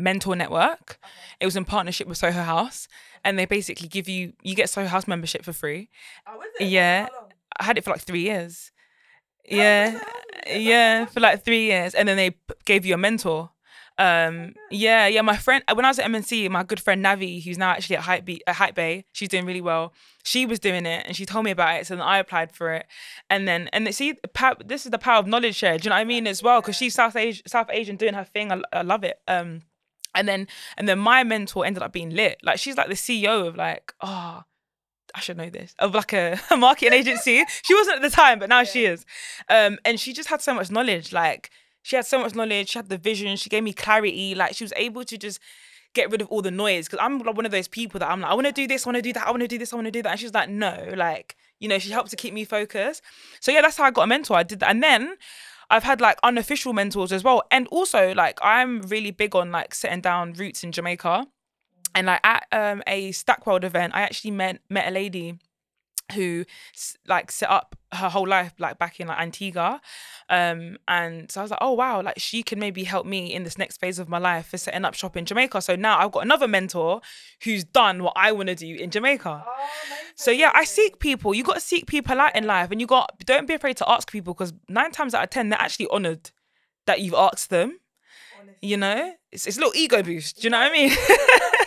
Mentor 0.00 0.36
Network. 0.36 0.98
It 1.40 1.44
was 1.44 1.56
in 1.56 1.64
partnership 1.64 2.08
with 2.08 2.18
Soho 2.18 2.42
House, 2.42 2.88
and 3.24 3.38
they 3.38 3.44
basically 3.44 3.88
give 3.88 4.08
you 4.08 4.32
you 4.42 4.54
get 4.54 4.70
Soho 4.70 4.88
House 4.88 5.06
membership 5.06 5.44
for 5.44 5.52
free. 5.52 5.90
Oh? 6.26 6.42
Yeah. 6.58 7.06
How 7.06 7.14
long? 7.14 7.32
I 7.58 7.64
had 7.64 7.78
it 7.78 7.84
for 7.84 7.90
like 7.90 8.00
three 8.00 8.22
years. 8.22 8.72
Yeah, 9.48 9.86
long 9.86 9.94
is 9.96 10.02
it? 10.56 10.60
yeah, 10.62 11.04
for 11.06 11.20
like 11.20 11.44
three 11.44 11.66
years, 11.66 11.94
and 11.94 12.08
then 12.08 12.16
they 12.16 12.30
p- 12.30 12.54
gave 12.64 12.84
you 12.86 12.94
a 12.94 12.98
mentor. 12.98 13.50
Um, 13.98 14.54
yeah, 14.70 15.06
yeah. 15.08 15.20
My 15.20 15.36
friend, 15.36 15.62
when 15.74 15.84
I 15.84 15.88
was 15.88 15.98
at 15.98 16.06
MNC, 16.06 16.48
my 16.48 16.62
good 16.62 16.80
friend 16.80 17.04
Navi, 17.04 17.44
who's 17.44 17.58
now 17.58 17.70
actually 17.70 17.96
at 17.96 18.02
Hype, 18.02 18.24
Be- 18.24 18.42
at 18.46 18.56
Hypebae, 18.56 19.04
she's 19.12 19.28
doing 19.28 19.44
really 19.44 19.60
well. 19.60 19.92
She 20.24 20.46
was 20.46 20.58
doing 20.58 20.86
it, 20.86 21.04
and 21.06 21.14
she 21.14 21.26
told 21.26 21.44
me 21.44 21.50
about 21.50 21.78
it. 21.80 21.86
So 21.86 21.96
then 21.96 22.02
I 22.02 22.18
applied 22.18 22.52
for 22.52 22.72
it, 22.72 22.86
and 23.28 23.46
then 23.46 23.68
and 23.74 23.94
see, 23.94 24.14
this 24.64 24.86
is 24.86 24.90
the 24.90 24.98
power 24.98 25.18
of 25.18 25.26
knowledge 25.26 25.56
share. 25.56 25.76
Do 25.76 25.84
you 25.84 25.90
know 25.90 25.96
what 25.96 26.00
I 26.00 26.04
mean? 26.04 26.26
As 26.26 26.42
well, 26.42 26.62
because 26.62 26.76
she's 26.76 26.94
South 26.94 27.14
Asian, 27.14 27.46
South 27.46 27.68
Asian 27.70 27.96
doing 27.96 28.14
her 28.14 28.24
thing. 28.24 28.50
I, 28.52 28.62
I 28.72 28.82
love 28.82 29.04
it. 29.04 29.20
Um, 29.28 29.62
and 30.14 30.28
then 30.28 30.48
and 30.76 30.88
then 30.88 30.98
my 30.98 31.24
mentor 31.24 31.64
ended 31.64 31.82
up 31.82 31.92
being 31.92 32.10
lit. 32.10 32.38
Like 32.42 32.58
she's 32.58 32.76
like 32.76 32.88
the 32.88 32.94
CEO 32.94 33.46
of 33.46 33.56
like, 33.56 33.94
oh, 34.00 34.42
I 35.14 35.20
should 35.20 35.36
know 35.36 35.50
this 35.50 35.74
of 35.78 35.94
like 35.94 36.12
a, 36.12 36.38
a 36.50 36.56
marketing 36.56 36.94
agency. 36.94 37.44
she 37.62 37.74
wasn't 37.74 37.96
at 37.96 38.02
the 38.02 38.10
time, 38.10 38.38
but 38.38 38.48
now 38.48 38.64
she 38.64 38.84
is. 38.84 39.04
Um, 39.48 39.78
and 39.84 39.98
she 39.98 40.12
just 40.12 40.28
had 40.28 40.40
so 40.42 40.54
much 40.54 40.70
knowledge. 40.70 41.12
Like 41.12 41.50
she 41.82 41.96
had 41.96 42.06
so 42.06 42.20
much 42.20 42.34
knowledge. 42.34 42.70
She 42.70 42.78
had 42.78 42.88
the 42.88 42.98
vision. 42.98 43.36
She 43.36 43.50
gave 43.50 43.62
me 43.62 43.72
clarity. 43.72 44.34
Like 44.34 44.54
she 44.54 44.64
was 44.64 44.72
able 44.76 45.04
to 45.04 45.16
just 45.16 45.40
get 45.94 46.10
rid 46.10 46.20
of 46.20 46.28
all 46.28 46.42
the 46.42 46.50
noise. 46.50 46.86
Because 46.86 47.00
I'm 47.02 47.18
like 47.18 47.36
one 47.36 47.46
of 47.46 47.52
those 47.52 47.68
people 47.68 47.98
that 48.00 48.10
I'm 48.10 48.20
like, 48.20 48.30
I 48.30 48.34
want 48.34 48.46
to 48.46 48.52
do 48.52 48.66
this, 48.66 48.86
I 48.86 48.88
want 48.88 48.96
to 48.96 49.02
do 49.02 49.12
that, 49.14 49.26
I 49.26 49.30
want 49.30 49.42
to 49.42 49.48
do 49.48 49.58
this, 49.58 49.72
I 49.72 49.76
want 49.76 49.86
to 49.86 49.92
do 49.92 50.02
that. 50.02 50.10
And 50.10 50.20
she's 50.20 50.34
like, 50.34 50.48
no, 50.48 50.92
like 50.96 51.36
you 51.58 51.68
know, 51.68 51.78
she 51.78 51.90
helped 51.90 52.10
to 52.10 52.16
keep 52.16 52.32
me 52.32 52.44
focused. 52.44 53.02
So 53.40 53.52
yeah, 53.52 53.60
that's 53.60 53.76
how 53.76 53.84
I 53.84 53.90
got 53.90 54.02
a 54.02 54.06
mentor. 54.06 54.36
I 54.36 54.42
did 54.42 54.60
that, 54.60 54.70
and 54.70 54.82
then. 54.82 55.16
I've 55.70 55.84
had 55.84 56.00
like 56.00 56.18
unofficial 56.22 56.72
mentors 56.72 57.12
as 57.12 57.24
well. 57.24 57.42
And 57.50 57.66
also 57.68 58.12
like 58.14 58.38
I'm 58.42 58.82
really 58.82 59.10
big 59.10 59.34
on 59.34 59.52
like 59.52 59.74
setting 59.74 60.00
down 60.00 60.32
roots 60.34 60.64
in 60.64 60.72
Jamaica. 60.72 61.26
And 61.94 62.06
like 62.06 62.20
at 62.24 62.46
um 62.52 62.82
a 62.86 63.12
Stack 63.12 63.46
World 63.46 63.64
event, 63.64 63.94
I 63.94 64.02
actually 64.02 64.32
met 64.32 64.60
met 64.68 64.88
a 64.88 64.90
lady 64.90 65.38
who 66.12 66.44
like 67.06 67.30
set 67.30 67.50
up 67.50 67.76
her 67.92 68.08
whole 68.08 68.26
life 68.28 68.52
like 68.58 68.78
back 68.78 69.00
in 69.00 69.08
like 69.08 69.18
Antigua. 69.18 69.80
Um 70.28 70.78
and 70.86 71.30
so 71.30 71.40
I 71.40 71.44
was 71.44 71.50
like, 71.50 71.60
oh 71.60 71.72
wow, 71.72 72.02
like 72.02 72.18
she 72.18 72.42
can 72.42 72.58
maybe 72.58 72.84
help 72.84 73.06
me 73.06 73.32
in 73.32 73.42
this 73.42 73.58
next 73.58 73.78
phase 73.78 73.98
of 73.98 74.08
my 74.08 74.18
life 74.18 74.46
for 74.46 74.58
setting 74.58 74.84
up 74.84 74.94
shop 74.94 75.16
in 75.16 75.24
Jamaica. 75.24 75.60
So 75.62 75.76
now 75.76 75.98
I've 75.98 76.12
got 76.12 76.24
another 76.24 76.46
mentor 76.46 77.00
who's 77.42 77.64
done 77.64 78.02
what 78.02 78.12
I 78.16 78.32
want 78.32 78.48
to 78.48 78.54
do 78.54 78.74
in 78.76 78.90
Jamaica. 78.90 79.44
Oh. 79.46 79.66
So 80.14 80.30
yeah, 80.30 80.50
I 80.54 80.64
seek 80.64 80.98
people. 80.98 81.34
You 81.34 81.42
got 81.42 81.54
to 81.54 81.60
seek 81.60 81.86
people 81.86 82.20
out 82.20 82.36
in 82.36 82.44
life, 82.44 82.70
and 82.70 82.80
you 82.80 82.86
got 82.86 83.18
don't 83.24 83.48
be 83.48 83.54
afraid 83.54 83.76
to 83.78 83.90
ask 83.90 84.10
people 84.10 84.34
because 84.34 84.52
nine 84.68 84.92
times 84.92 85.14
out 85.14 85.24
of 85.24 85.30
ten 85.30 85.48
they're 85.48 85.60
actually 85.60 85.88
honoured 85.88 86.30
that 86.86 87.00
you've 87.00 87.14
asked 87.14 87.50
them. 87.50 87.78
Honestly. 88.38 88.68
You 88.68 88.76
know, 88.76 89.14
it's 89.32 89.46
it's 89.46 89.56
a 89.56 89.60
little 89.60 89.74
ego 89.74 90.02
boost. 90.02 90.36
Do 90.36 90.42
you 90.42 90.50
know 90.50 90.58
what 90.58 90.70
I 90.70 90.72
mean? 90.72 90.90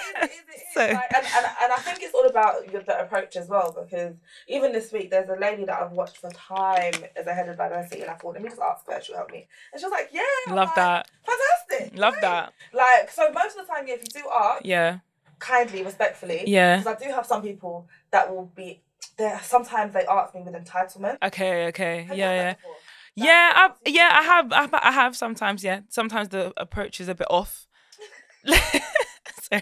So- 0.74 0.80
Like, 0.80 1.14
and, 1.16 1.26
and, 1.26 1.46
and 1.64 1.72
I 1.72 1.78
think 1.78 2.00
it's 2.02 2.14
all 2.14 2.26
about 2.26 2.66
the 2.72 3.00
approach 3.02 3.36
as 3.36 3.48
well 3.48 3.76
because 3.80 4.16
even 4.48 4.72
this 4.72 4.92
week 4.92 5.12
there's 5.12 5.30
a 5.30 5.36
lady 5.36 5.66
that 5.66 5.82
I've 5.82 5.92
watched 5.92 6.18
for 6.18 6.30
time 6.32 6.94
as 7.16 7.28
a 7.28 7.34
head 7.34 7.48
of 7.50 7.58
diversity 7.58 8.02
and 8.02 8.10
I 8.10 8.16
thought 8.16 8.34
let 8.34 8.42
me 8.44 8.50
just 8.50 8.62
ask 8.62 8.86
her 8.90 9.00
she'll 9.02 9.16
help 9.18 9.32
me 9.32 9.48
and 9.72 9.80
she 9.80 9.86
was 9.86 9.92
like 9.92 10.10
yeah 10.12 10.54
Love 10.54 10.68
like, 10.70 10.76
that. 10.76 11.10
fantastic 11.26 11.98
Love 12.00 12.14
great. 12.14 12.22
that. 12.22 12.54
like 12.74 13.12
so 13.12 13.32
most 13.32 13.58
of 13.58 13.66
the 13.68 13.74
time 13.74 13.88
yeah 13.88 13.96
if 13.96 14.02
you 14.02 14.22
do 14.22 14.28
ask 14.34 14.62
Yeah. 14.66 15.00
kindly 15.40 15.84
respectfully 15.84 16.44
Yeah. 16.48 16.78
because 16.78 16.96
I 17.00 17.06
do 17.06 17.12
have 17.14 17.26
some 17.26 17.42
people 17.42 17.88
that 18.12 18.34
will 18.34 18.52
be 18.56 18.82
there 19.18 19.40
sometimes 19.44 19.94
they 19.94 20.06
ask 20.08 20.34
me 20.34 20.42
with 20.42 20.54
entitlement 20.56 21.18
Okay. 21.22 21.68
Okay. 21.68 22.04
Have 22.04 22.18
Yeah. 22.18 22.32
Yeah. 22.34 22.44
That's 22.54 22.60
Yeah. 23.16 23.52
I, 23.56 23.70
yeah. 23.86 24.10
I 24.12 24.24
have. 24.24 24.52
I 24.52 24.62
have. 24.62 24.74
I 24.74 24.92
have 24.92 25.16
sometimes. 25.16 25.64
Yeah. 25.64 25.82
Sometimes 25.90 26.30
the 26.30 26.52
approach 26.58 27.00
is 27.00 27.08
a 27.08 27.14
bit 27.14 27.28
off. 27.30 27.68
Sorry. 28.48 29.62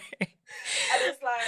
And 0.92 1.02
it's 1.12 1.22
like 1.22 1.40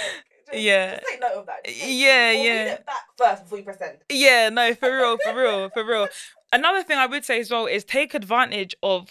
just, 0.47 0.57
Yeah. 0.59 0.95
just 0.95 1.07
take 1.09 1.21
note 1.21 1.33
of 1.33 1.45
that 1.47 1.61
Yeah, 1.65 2.31
yeah. 2.31 2.73
it 2.73 2.85
back 2.85 2.95
first 3.17 3.43
before 3.43 3.57
you 3.57 3.63
press 3.63 3.81
Yeah, 4.09 4.49
no, 4.49 4.73
for 4.75 4.95
real, 4.95 5.17
for 5.17 5.35
real, 5.39 5.69
for 5.69 5.83
real. 5.85 6.07
Another 6.53 6.83
thing 6.83 6.97
I 6.97 7.05
would 7.05 7.25
say 7.25 7.39
as 7.39 7.51
well 7.51 7.65
is 7.65 7.83
take 7.83 8.13
advantage 8.13 8.75
of 8.83 9.09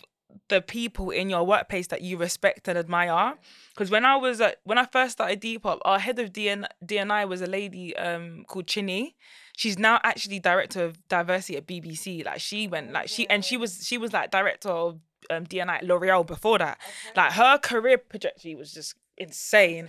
the 0.48 0.60
people 0.60 1.10
in 1.10 1.30
your 1.30 1.44
workplace 1.44 1.86
that 1.88 2.02
you 2.02 2.16
respect 2.16 2.68
and 2.68 2.76
admire. 2.78 3.34
Because 3.72 3.90
when 3.90 4.04
I 4.04 4.16
was 4.16 4.40
at, 4.40 4.56
when 4.64 4.78
I 4.78 4.86
first 4.86 5.12
started 5.12 5.40
Depop, 5.40 5.78
our 5.84 5.98
head 5.98 6.18
of 6.18 6.32
DN, 6.32 6.66
DNI 6.84 7.28
was 7.28 7.40
a 7.40 7.46
lady 7.46 7.96
um 7.96 8.44
called 8.46 8.66
Chinny. 8.66 9.16
She's 9.56 9.78
now 9.78 10.00
actually 10.02 10.40
director 10.40 10.84
of 10.84 11.06
diversity 11.08 11.56
at 11.56 11.66
BBC. 11.66 12.24
Like 12.24 12.40
she 12.40 12.66
went 12.68 12.92
like 12.92 13.08
she 13.08 13.28
and 13.30 13.44
she 13.44 13.56
was 13.56 13.86
she 13.86 13.96
was 13.98 14.12
like 14.12 14.30
director 14.30 14.68
of 14.70 15.00
um, 15.30 15.46
DNI 15.46 15.68
at 15.76 15.84
L'Oreal 15.84 16.26
before 16.26 16.58
that. 16.58 16.78
Like 17.16 17.32
her 17.32 17.58
career 17.58 17.98
trajectory 18.10 18.54
was 18.54 18.72
just 18.72 18.94
insane. 19.16 19.88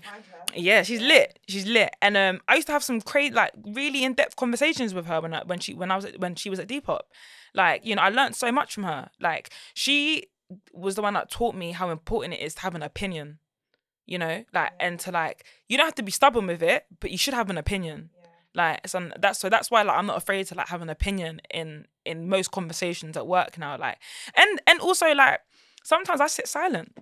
Yeah, 0.55 0.84
she's 0.84 1.01
lit. 1.01 1.39
She's 1.47 1.65
lit. 1.65 1.95
And 2.01 2.15
um, 2.17 2.41
I 2.47 2.55
used 2.55 2.67
to 2.67 2.73
have 2.73 2.84
some 2.84 3.01
crazy, 3.01 3.34
like, 3.34 3.51
really 3.65 4.03
in 4.03 4.13
depth 4.13 4.36
conversations 4.36 4.93
with 4.93 5.05
her 5.07 5.21
when 5.21 5.34
I 5.34 5.43
when 5.45 5.59
she 5.59 5.73
when 5.73 5.91
I 5.91 5.95
was 5.95 6.05
at, 6.05 6.19
when 6.19 6.36
she 6.36 6.49
was 6.49 6.59
at 6.59 6.67
Depop. 6.67 7.01
Like, 7.53 7.86
you 7.86 7.95
know, 7.95 8.01
I 8.01 8.09
learned 8.09 8.36
so 8.36 8.51
much 8.51 8.73
from 8.73 8.84
her. 8.84 9.09
Like, 9.19 9.51
she 9.73 10.28
was 10.73 10.95
the 10.95 11.01
one 11.01 11.13
that 11.15 11.32
taught 11.32 11.55
me 11.55 11.71
how 11.71 11.89
important 11.89 12.36
it 12.36 12.41
is 12.41 12.55
to 12.55 12.61
have 12.61 12.76
an 12.76 12.84
opinion. 12.84 13.39
You 14.05 14.19
know, 14.19 14.45
like, 14.53 14.71
and 14.80 14.99
to 14.99 15.11
like, 15.11 15.45
you 15.67 15.78
don't 15.78 15.88
have 15.88 15.95
to 15.95 16.03
be 16.03 16.11
stubborn 16.11 16.45
with 16.45 16.61
it, 16.61 16.86
but 16.99 17.09
you 17.09 17.17
should 17.17 17.34
have 17.34 17.49
an 17.49 17.57
opinion. 17.57 18.11
Like, 18.53 18.88
so 18.88 19.11
that's 19.19 19.39
so 19.39 19.49
that's 19.49 19.69
why 19.69 19.82
like 19.82 19.97
I'm 19.97 20.05
not 20.05 20.17
afraid 20.17 20.45
to 20.47 20.55
like 20.55 20.67
have 20.69 20.82
an 20.82 20.89
opinion 20.89 21.41
in 21.53 21.88
in 22.05 22.30
most 22.30 22.51
conversations 22.51 23.17
at 23.17 23.28
work 23.28 23.57
now. 23.57 23.78
Like, 23.78 23.97
and 24.36 24.61
and 24.65 24.80
also 24.80 25.13
like 25.13 25.41
sometimes 25.84 26.21
I 26.21 26.28
sit 26.28 26.47
silent. 26.47 26.97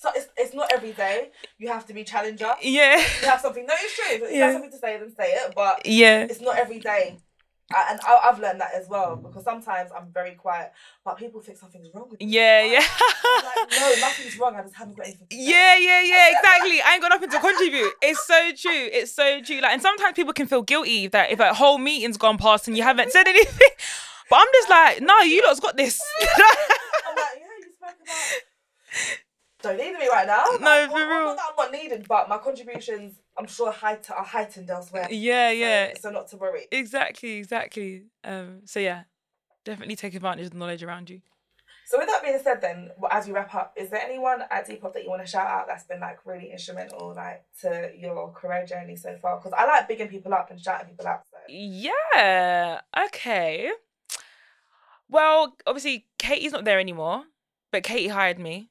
So 0.00 0.08
it's, 0.16 0.28
it's 0.38 0.54
not 0.54 0.72
every 0.72 0.92
day 0.92 1.28
you 1.58 1.68
have 1.68 1.84
to 1.86 1.92
be 1.92 2.04
challenger. 2.04 2.54
Yeah, 2.62 2.96
You 2.96 3.28
have 3.28 3.40
something. 3.42 3.66
No, 3.66 3.74
it's 3.78 3.94
true. 3.94 4.14
If 4.14 4.20
you 4.32 4.38
Yeah. 4.38 4.44
have 4.46 4.52
something 4.54 4.70
to 4.70 4.78
say, 4.78 4.96
then 4.98 5.14
say 5.14 5.32
it. 5.32 5.52
But 5.54 5.84
yeah, 5.84 6.22
it's 6.22 6.40
not 6.40 6.56
every 6.58 6.78
day. 6.78 7.18
Uh, 7.72 7.84
and 7.90 8.00
I, 8.04 8.18
I've 8.24 8.40
learned 8.40 8.60
that 8.62 8.72
as 8.74 8.88
well 8.88 9.14
because 9.16 9.44
sometimes 9.44 9.90
I'm 9.96 10.08
very 10.12 10.34
quiet, 10.34 10.72
but 11.04 11.18
people 11.18 11.40
think 11.42 11.58
something's 11.58 11.88
wrong 11.94 12.08
with 12.10 12.18
me. 12.18 12.26
yeah, 12.26 12.64
yeah. 12.64 12.82
I'm 12.82 13.44
like, 13.44 13.70
no, 13.78 13.94
nothing's 14.00 14.38
wrong. 14.38 14.56
I 14.56 14.62
just 14.62 14.74
haven't 14.74 14.96
got 14.96 15.06
anything. 15.06 15.28
To 15.28 15.36
say. 15.36 15.42
Yeah, 15.42 15.76
yeah, 15.76 16.00
yeah, 16.02 16.30
exactly. 16.36 16.80
I 16.82 16.94
ain't 16.94 17.02
got 17.02 17.10
nothing 17.10 17.30
to 17.30 17.38
contribute. 17.38 17.92
It's 18.02 18.26
so 18.26 18.50
true. 18.56 18.88
It's 18.90 19.12
so 19.12 19.40
true. 19.42 19.60
Like, 19.60 19.72
and 19.74 19.82
sometimes 19.82 20.14
people 20.16 20.32
can 20.32 20.46
feel 20.46 20.62
guilty 20.62 21.08
that 21.08 21.30
if 21.30 21.38
a 21.40 21.52
whole 21.54 21.78
meeting's 21.78 22.16
gone 22.16 22.38
past 22.38 22.66
and 22.68 22.76
you 22.76 22.82
haven't 22.82 23.12
said 23.12 23.28
anything. 23.28 23.68
But 24.30 24.38
I'm 24.38 24.46
just 24.54 24.70
like, 24.70 25.00
no, 25.02 25.18
you 25.22 25.42
lot's 25.44 25.58
got 25.60 25.76
this. 25.76 26.00
I'm 26.22 26.26
like, 26.28 27.26
yeah, 27.36 27.46
you 27.58 27.72
spoke 27.76 27.96
about. 28.02 29.18
Don't 29.62 29.76
need 29.76 29.92
me 29.92 30.08
right 30.08 30.26
now. 30.26 30.44
No, 30.58 30.64
Like, 30.64 30.88
for 30.88 30.94
well, 30.94 31.08
real. 31.08 31.24
Not 31.26 31.36
that 31.36 31.44
I'm 31.50 31.56
not 31.56 31.72
needed, 31.72 32.06
but 32.08 32.28
my 32.28 32.38
contributions, 32.38 33.16
I'm 33.38 33.46
sure, 33.46 33.70
height- 33.70 34.10
are 34.10 34.24
heightened 34.24 34.70
elsewhere. 34.70 35.06
yeah, 35.10 35.50
yeah. 35.50 35.92
So, 36.00 36.10
not 36.10 36.28
to 36.28 36.36
worry. 36.36 36.66
Exactly, 36.72 37.32
exactly. 37.38 38.04
Um, 38.24 38.62
so 38.64 38.80
yeah, 38.80 39.02
definitely 39.64 39.96
take 39.96 40.14
advantage 40.14 40.46
of 40.46 40.52
the 40.52 40.58
knowledge 40.58 40.82
around 40.82 41.10
you. 41.10 41.20
So 41.86 41.98
with 41.98 42.06
that 42.06 42.22
being 42.22 42.38
said, 42.40 42.60
then 42.60 42.90
as 43.10 43.26
we 43.26 43.32
wrap 43.32 43.52
up, 43.52 43.74
is 43.76 43.90
there 43.90 44.00
anyone 44.00 44.42
at 44.48 44.68
Depop 44.68 44.92
that 44.92 45.02
you 45.02 45.10
want 45.10 45.22
to 45.22 45.26
shout 45.26 45.48
out 45.48 45.66
that's 45.66 45.82
been 45.82 45.98
like 45.98 46.24
really 46.24 46.52
instrumental, 46.52 47.12
like 47.16 47.44
to 47.62 47.90
your 47.98 48.30
career 48.30 48.64
journey 48.64 48.94
so 48.94 49.16
far? 49.20 49.38
Because 49.38 49.52
I 49.58 49.66
like 49.66 49.88
bigging 49.88 50.06
people 50.06 50.32
up 50.32 50.52
and 50.52 50.60
shouting 50.60 50.88
people 50.90 51.08
out. 51.08 51.22
So. 51.32 51.38
Yeah. 51.48 52.80
Okay. 53.06 53.72
Well, 55.08 55.56
obviously 55.66 56.06
Katie's 56.18 56.52
not 56.52 56.64
there 56.64 56.78
anymore, 56.78 57.24
but 57.72 57.82
Katie 57.82 58.06
hired 58.08 58.38
me. 58.38 58.68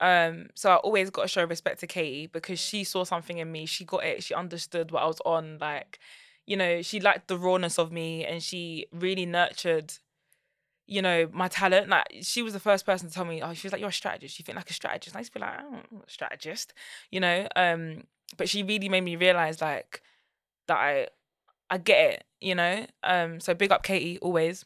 Um, 0.00 0.46
so 0.54 0.70
I 0.70 0.76
always 0.76 1.10
got 1.10 1.22
to 1.22 1.28
show 1.28 1.44
respect 1.44 1.80
to 1.80 1.86
Katie 1.86 2.26
because 2.26 2.58
she 2.58 2.84
saw 2.84 3.04
something 3.04 3.38
in 3.38 3.52
me. 3.52 3.66
She 3.66 3.84
got 3.84 4.04
it. 4.04 4.22
She 4.22 4.34
understood 4.34 4.90
what 4.90 5.02
I 5.02 5.06
was 5.06 5.20
on. 5.24 5.58
Like, 5.60 5.98
you 6.46 6.56
know, 6.56 6.82
she 6.82 7.00
liked 7.00 7.28
the 7.28 7.36
rawness 7.36 7.78
of 7.78 7.92
me 7.92 8.24
and 8.24 8.42
she 8.42 8.86
really 8.92 9.26
nurtured, 9.26 9.94
you 10.86 11.02
know, 11.02 11.28
my 11.32 11.48
talent. 11.48 11.88
Like, 11.88 12.06
she 12.22 12.42
was 12.42 12.54
the 12.54 12.60
first 12.60 12.86
person 12.86 13.08
to 13.08 13.14
tell 13.14 13.26
me, 13.26 13.42
oh, 13.42 13.52
she 13.52 13.66
was 13.66 13.72
like, 13.72 13.80
you're 13.80 13.90
a 13.90 13.92
strategist. 13.92 14.38
You 14.38 14.44
think 14.44 14.56
like 14.56 14.70
a 14.70 14.74
strategist. 14.74 15.14
And 15.14 15.18
I 15.18 15.20
used 15.20 15.32
to 15.32 15.38
be 15.38 15.44
like, 15.44 15.58
I 15.58 15.62
don't 15.62 15.72
know, 15.72 16.02
a 16.06 16.10
strategist, 16.10 16.72
you 17.10 17.20
know. 17.20 17.46
Um, 17.54 18.04
but 18.36 18.48
she 18.48 18.62
really 18.62 18.88
made 18.88 19.02
me 19.02 19.16
realize 19.16 19.60
like 19.60 20.02
that 20.66 20.78
I 20.78 21.08
I 21.68 21.78
get 21.78 22.14
it, 22.14 22.24
you 22.40 22.54
know. 22.54 22.86
Um, 23.02 23.40
so 23.40 23.54
big 23.54 23.70
up 23.70 23.82
Katie 23.82 24.18
always. 24.18 24.64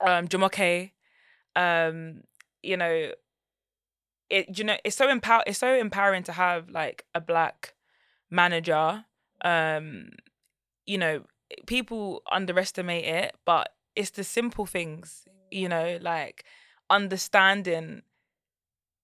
Um, 0.00 0.28
Jumoke, 0.28 0.90
um, 1.56 2.22
you 2.62 2.76
know, 2.76 3.12
it 4.32 4.58
you 4.58 4.64
know 4.64 4.76
it's 4.84 4.96
so 4.96 5.08
empower 5.08 5.44
it's 5.46 5.58
so 5.58 5.72
empowering 5.74 6.24
to 6.24 6.32
have 6.32 6.68
like 6.70 7.04
a 7.14 7.20
black 7.20 7.74
manager. 8.32 9.04
Um, 9.44 10.10
you 10.86 10.98
know, 10.98 11.24
people 11.66 12.22
underestimate 12.30 13.04
it, 13.04 13.36
but 13.44 13.68
it's 13.94 14.10
the 14.10 14.24
simple 14.24 14.66
things, 14.66 15.28
you 15.50 15.68
know, 15.68 15.98
like 16.00 16.44
understanding 16.90 18.02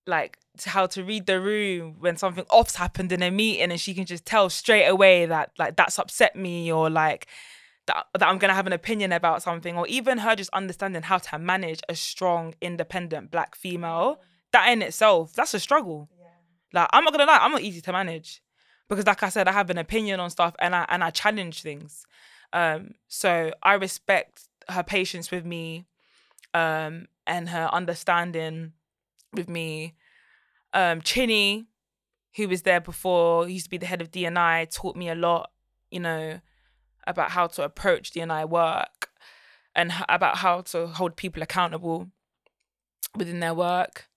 like 0.06 0.38
how 0.64 0.86
to 0.86 1.04
read 1.04 1.26
the 1.26 1.38
room 1.38 1.96
when 1.98 2.16
something 2.16 2.46
off's 2.50 2.76
happened 2.76 3.12
in 3.12 3.22
a 3.22 3.30
meeting 3.30 3.70
and 3.70 3.78
she 3.78 3.92
can 3.92 4.06
just 4.06 4.24
tell 4.24 4.48
straight 4.48 4.86
away 4.86 5.26
that 5.26 5.50
like 5.58 5.76
that's 5.76 5.98
upset 5.98 6.34
me 6.34 6.72
or 6.72 6.88
like 6.88 7.26
that, 7.86 8.06
that 8.14 8.26
I'm 8.26 8.38
gonna 8.38 8.54
have 8.54 8.66
an 8.66 8.72
opinion 8.72 9.12
about 9.12 9.42
something 9.42 9.76
or 9.76 9.86
even 9.86 10.18
her 10.18 10.34
just 10.34 10.48
understanding 10.54 11.02
how 11.02 11.18
to 11.18 11.38
manage 11.38 11.80
a 11.90 11.94
strong 11.94 12.54
independent 12.62 13.30
black 13.30 13.54
female 13.54 14.22
that 14.52 14.70
in 14.72 14.82
itself 14.82 15.32
that's 15.34 15.54
a 15.54 15.60
struggle. 15.60 16.08
Yeah. 16.72 16.80
like 16.80 16.90
I'm 16.92 17.04
not 17.04 17.12
gonna 17.12 17.26
lie 17.26 17.38
I'm 17.40 17.52
not 17.52 17.62
easy 17.62 17.80
to 17.82 17.92
manage. 17.92 18.42
Because 18.88 19.06
like 19.06 19.22
I 19.22 19.28
said 19.28 19.48
I 19.48 19.52
have 19.52 19.70
an 19.70 19.78
opinion 19.78 20.20
on 20.20 20.30
stuff 20.30 20.54
and 20.60 20.74
I 20.74 20.86
and 20.88 21.04
I 21.04 21.10
challenge 21.10 21.62
things. 21.62 22.06
Um 22.52 22.94
so 23.08 23.52
I 23.62 23.74
respect 23.74 24.42
her 24.68 24.82
patience 24.82 25.30
with 25.30 25.44
me 25.44 25.86
um 26.54 27.06
and 27.26 27.48
her 27.50 27.68
understanding 27.72 28.72
with 29.34 29.48
me. 29.48 29.94
Um 30.72 31.02
Chinny 31.02 31.66
who 32.36 32.48
was 32.48 32.62
there 32.62 32.80
before 32.80 33.48
used 33.48 33.64
to 33.66 33.70
be 33.70 33.78
the 33.78 33.86
head 33.86 34.00
of 34.00 34.10
DNI 34.10 34.72
taught 34.72 34.96
me 34.96 35.08
a 35.08 35.14
lot 35.14 35.50
you 35.90 36.00
know 36.00 36.40
about 37.06 37.30
how 37.30 37.46
to 37.46 37.62
approach 37.64 38.10
DNI 38.12 38.48
work 38.48 39.10
and 39.74 39.90
h- 39.90 40.04
about 40.08 40.38
how 40.38 40.60
to 40.60 40.86
hold 40.86 41.16
people 41.16 41.42
accountable 41.42 42.08
within 43.16 43.40
their 43.40 43.54
work 43.54 44.07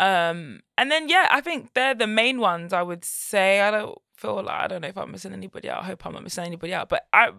um 0.00 0.60
and 0.76 0.90
then 0.90 1.08
yeah 1.08 1.28
I 1.30 1.40
think 1.40 1.74
they're 1.74 1.94
the 1.94 2.06
main 2.06 2.40
ones 2.40 2.72
I 2.72 2.82
would 2.82 3.04
say 3.04 3.60
I 3.60 3.70
don't 3.70 3.98
feel 4.16 4.42
like 4.42 4.48
I 4.48 4.66
don't 4.66 4.80
know 4.82 4.88
if 4.88 4.98
I'm 4.98 5.12
missing 5.12 5.32
anybody 5.32 5.70
out 5.70 5.82
I 5.82 5.86
hope 5.86 6.04
I'm 6.04 6.14
not 6.14 6.24
missing 6.24 6.44
anybody 6.44 6.74
out 6.74 6.88
but 6.88 7.06
I 7.12 7.30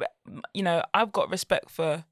you 0.53 0.63
know 0.63 0.83
I've 0.93 1.11
got 1.11 1.29
respect 1.29 1.69
for 1.69 2.05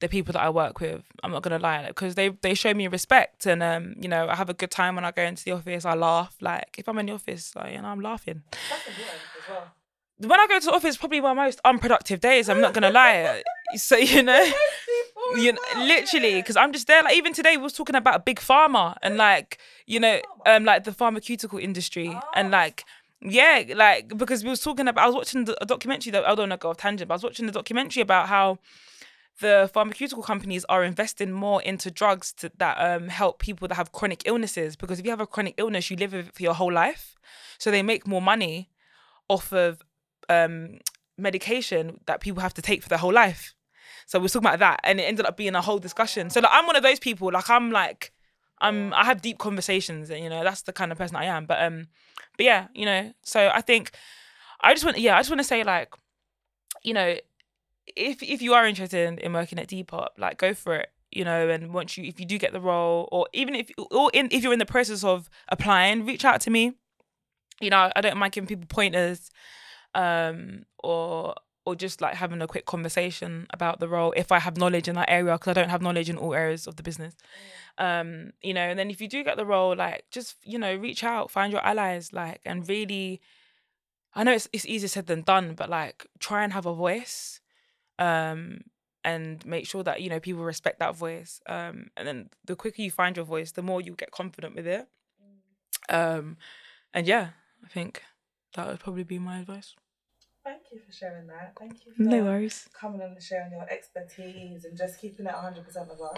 the 0.00 0.08
people 0.08 0.32
that 0.32 0.42
I 0.42 0.50
work 0.50 0.80
with. 0.80 1.02
I'm 1.22 1.32
not 1.32 1.42
gonna 1.42 1.58
lie, 1.58 1.86
because 1.86 2.14
they 2.14 2.28
they 2.28 2.54
show 2.54 2.74
me 2.74 2.86
respect, 2.88 3.46
and 3.46 3.62
um, 3.62 3.94
you 3.98 4.08
know, 4.08 4.28
I 4.28 4.36
have 4.36 4.50
a 4.50 4.54
good 4.54 4.70
time 4.70 4.94
when 4.94 5.04
I 5.04 5.10
go 5.10 5.22
into 5.22 5.44
the 5.44 5.52
office. 5.52 5.84
I 5.84 5.94
laugh. 5.94 6.36
Like 6.40 6.76
if 6.78 6.88
I'm 6.88 6.98
in 6.98 7.06
the 7.06 7.12
office, 7.12 7.54
like, 7.56 7.72
you 7.72 7.80
know, 7.80 7.88
I'm 7.88 8.00
laughing. 8.00 8.42
That's 8.68 8.86
important 8.86 9.20
as 9.42 9.48
well. 9.48 9.72
When 10.18 10.40
I 10.40 10.46
go 10.46 10.58
to 10.58 10.66
the 10.66 10.72
office, 10.72 10.96
probably 10.96 11.20
my 11.20 11.34
most 11.34 11.60
unproductive 11.64 12.20
days. 12.20 12.48
I'm 12.48 12.60
not 12.60 12.74
gonna 12.74 12.90
lie. 12.90 13.42
So 13.76 13.96
you 13.96 14.22
know, 14.22 14.44
you 15.34 15.52
know, 15.52 15.60
literally, 15.76 16.34
because 16.36 16.56
I'm 16.56 16.72
just 16.72 16.86
there. 16.86 17.02
Like 17.02 17.16
even 17.16 17.32
today, 17.32 17.56
we 17.56 17.62
was 17.62 17.72
talking 17.72 17.96
about 17.96 18.24
big 18.24 18.38
pharma 18.38 18.96
and 19.02 19.16
like 19.16 19.58
you 19.86 20.00
know, 20.00 20.20
um, 20.46 20.64
like 20.64 20.84
the 20.84 20.92
pharmaceutical 20.92 21.58
industry 21.58 22.18
and 22.34 22.50
like. 22.50 22.84
Yeah, 23.22 23.64
like 23.74 24.18
because 24.18 24.44
we 24.44 24.50
was 24.50 24.60
talking 24.60 24.86
about, 24.86 25.02
I 25.02 25.06
was 25.06 25.14
watching 25.16 25.48
a 25.58 25.64
documentary 25.64 26.10
that 26.12 26.26
I 26.26 26.34
don't 26.34 26.50
want 26.50 26.52
to 26.52 26.58
go 26.58 26.68
off 26.68 26.76
tangent, 26.76 27.08
but 27.08 27.14
I 27.14 27.16
was 27.16 27.22
watching 27.24 27.46
the 27.46 27.52
documentary 27.52 28.02
about 28.02 28.28
how 28.28 28.58
the 29.40 29.70
pharmaceutical 29.72 30.22
companies 30.22 30.64
are 30.68 30.82
investing 30.82 31.30
more 31.30 31.62
into 31.62 31.90
drugs 31.90 32.32
to, 32.32 32.50
that 32.56 32.76
um, 32.78 33.08
help 33.08 33.38
people 33.38 33.68
that 33.68 33.74
have 33.74 33.92
chronic 33.92 34.22
illnesses 34.24 34.76
because 34.76 34.98
if 34.98 35.04
you 35.04 35.10
have 35.10 35.20
a 35.20 35.26
chronic 35.26 35.54
illness 35.58 35.90
you 35.90 35.96
live 35.96 36.12
with 36.12 36.28
it 36.28 36.34
for 36.34 36.42
your 36.42 36.54
whole 36.54 36.72
life 36.72 37.16
so 37.58 37.70
they 37.70 37.82
make 37.82 38.06
more 38.06 38.22
money 38.22 38.70
off 39.28 39.52
of 39.52 39.82
um, 40.28 40.78
medication 41.18 42.00
that 42.06 42.20
people 42.20 42.40
have 42.40 42.54
to 42.54 42.62
take 42.62 42.82
for 42.82 42.88
their 42.88 42.98
whole 42.98 43.12
life 43.12 43.54
so 44.06 44.18
we 44.18 44.24
we're 44.24 44.28
talking 44.28 44.46
about 44.46 44.58
that 44.58 44.80
and 44.84 44.98
it 45.00 45.04
ended 45.04 45.26
up 45.26 45.36
being 45.36 45.54
a 45.54 45.60
whole 45.60 45.78
discussion 45.78 46.30
so 46.30 46.40
like, 46.40 46.50
i'm 46.52 46.66
one 46.66 46.76
of 46.76 46.82
those 46.82 46.98
people 46.98 47.30
like 47.30 47.50
i'm 47.50 47.70
like 47.70 48.12
i'm 48.60 48.92
i 48.94 49.04
have 49.04 49.20
deep 49.20 49.38
conversations 49.38 50.10
and 50.10 50.22
you 50.22 50.30
know 50.30 50.42
that's 50.42 50.62
the 50.62 50.72
kind 50.72 50.90
of 50.90 50.98
person 50.98 51.16
i 51.16 51.24
am 51.24 51.44
but 51.46 51.62
um 51.62 51.86
but 52.36 52.44
yeah 52.44 52.68
you 52.74 52.84
know 52.84 53.12
so 53.22 53.50
i 53.52 53.60
think 53.60 53.90
i 54.62 54.72
just 54.72 54.84
want 54.84 54.98
yeah 54.98 55.16
i 55.16 55.18
just 55.18 55.30
want 55.30 55.40
to 55.40 55.44
say 55.44 55.62
like 55.62 55.92
you 56.82 56.94
know 56.94 57.16
if 57.94 58.22
if 58.22 58.42
you 58.42 58.54
are 58.54 58.66
interested 58.66 59.06
in, 59.06 59.18
in 59.18 59.32
working 59.32 59.58
at 59.58 59.68
Depop, 59.68 60.08
like 60.18 60.38
go 60.38 60.54
for 60.54 60.74
it. 60.76 60.90
You 61.12 61.24
know, 61.24 61.48
and 61.48 61.72
once 61.72 61.96
you 61.96 62.04
if 62.04 62.18
you 62.18 62.26
do 62.26 62.38
get 62.38 62.52
the 62.52 62.60
role, 62.60 63.08
or 63.12 63.28
even 63.32 63.54
if 63.54 63.70
or 63.90 64.10
in 64.12 64.28
if 64.30 64.42
you're 64.42 64.52
in 64.52 64.58
the 64.58 64.66
process 64.66 65.04
of 65.04 65.30
applying, 65.48 66.04
reach 66.04 66.24
out 66.24 66.40
to 66.42 66.50
me. 66.50 66.74
You 67.60 67.70
know, 67.70 67.90
I 67.94 68.00
don't 68.00 68.18
mind 68.18 68.32
giving 68.32 68.48
people 68.48 68.66
pointers, 68.68 69.30
um, 69.94 70.64
or 70.78 71.34
or 71.66 71.74
just 71.74 72.00
like 72.00 72.14
having 72.14 72.40
a 72.40 72.46
quick 72.46 72.64
conversation 72.64 73.46
about 73.50 73.80
the 73.80 73.88
role 73.88 74.14
if 74.16 74.30
I 74.30 74.38
have 74.38 74.56
knowledge 74.56 74.88
in 74.88 74.94
that 74.94 75.10
area 75.10 75.32
because 75.34 75.50
I 75.50 75.60
don't 75.60 75.68
have 75.68 75.82
knowledge 75.82 76.08
in 76.08 76.16
all 76.16 76.32
areas 76.32 76.66
of 76.66 76.76
the 76.76 76.82
business. 76.82 77.14
Um, 77.76 78.32
you 78.40 78.54
know, 78.54 78.62
and 78.62 78.78
then 78.78 78.88
if 78.88 79.00
you 79.00 79.08
do 79.08 79.22
get 79.24 79.36
the 79.36 79.44
role, 79.44 79.74
like 79.76 80.04
just 80.10 80.36
you 80.44 80.58
know, 80.58 80.74
reach 80.76 81.04
out, 81.04 81.30
find 81.30 81.52
your 81.52 81.64
allies, 81.64 82.12
like, 82.12 82.40
and 82.44 82.66
really. 82.68 83.20
I 84.18 84.24
know 84.24 84.32
it's 84.32 84.48
it's 84.50 84.64
easier 84.64 84.88
said 84.88 85.08
than 85.08 85.20
done, 85.20 85.54
but 85.54 85.68
like 85.68 86.06
try 86.20 86.42
and 86.42 86.54
have 86.54 86.64
a 86.64 86.72
voice 86.72 87.40
um, 87.98 88.62
and 89.04 89.44
make 89.44 89.66
sure 89.66 89.82
that 89.82 90.00
you 90.00 90.08
know 90.08 90.20
people 90.20 90.42
respect 90.42 90.78
that 90.78 90.96
voice. 90.96 91.40
Um, 91.46 91.90
and 91.98 92.08
then 92.08 92.30
the 92.46 92.56
quicker 92.56 92.80
you 92.80 92.90
find 92.90 93.14
your 93.14 93.26
voice, 93.26 93.52
the 93.52 93.60
more 93.60 93.82
you 93.82 93.94
get 93.94 94.12
confident 94.12 94.54
with 94.54 94.66
it. 94.66 94.88
Um, 95.90 96.38
and 96.94 97.06
yeah, 97.06 97.30
I 97.62 97.68
think 97.68 98.02
that 98.54 98.66
would 98.66 98.80
probably 98.80 99.04
be 99.04 99.18
my 99.18 99.40
advice. 99.40 99.74
Thank 100.68 100.80
you 100.80 100.86
for 100.86 100.92
sharing 100.92 101.26
that. 101.28 101.52
Thank 101.58 101.86
you 101.86 101.92
for 101.92 102.24
worries. 102.24 102.68
coming 102.78 103.00
on 103.00 103.12
and 103.12 103.22
sharing 103.22 103.52
your 103.52 103.68
expertise 103.70 104.64
and 104.64 104.76
just 104.76 105.00
keeping 105.00 105.26
it 105.26 105.32
100% 105.32 105.56
with 105.64 106.00
us. 106.00 106.16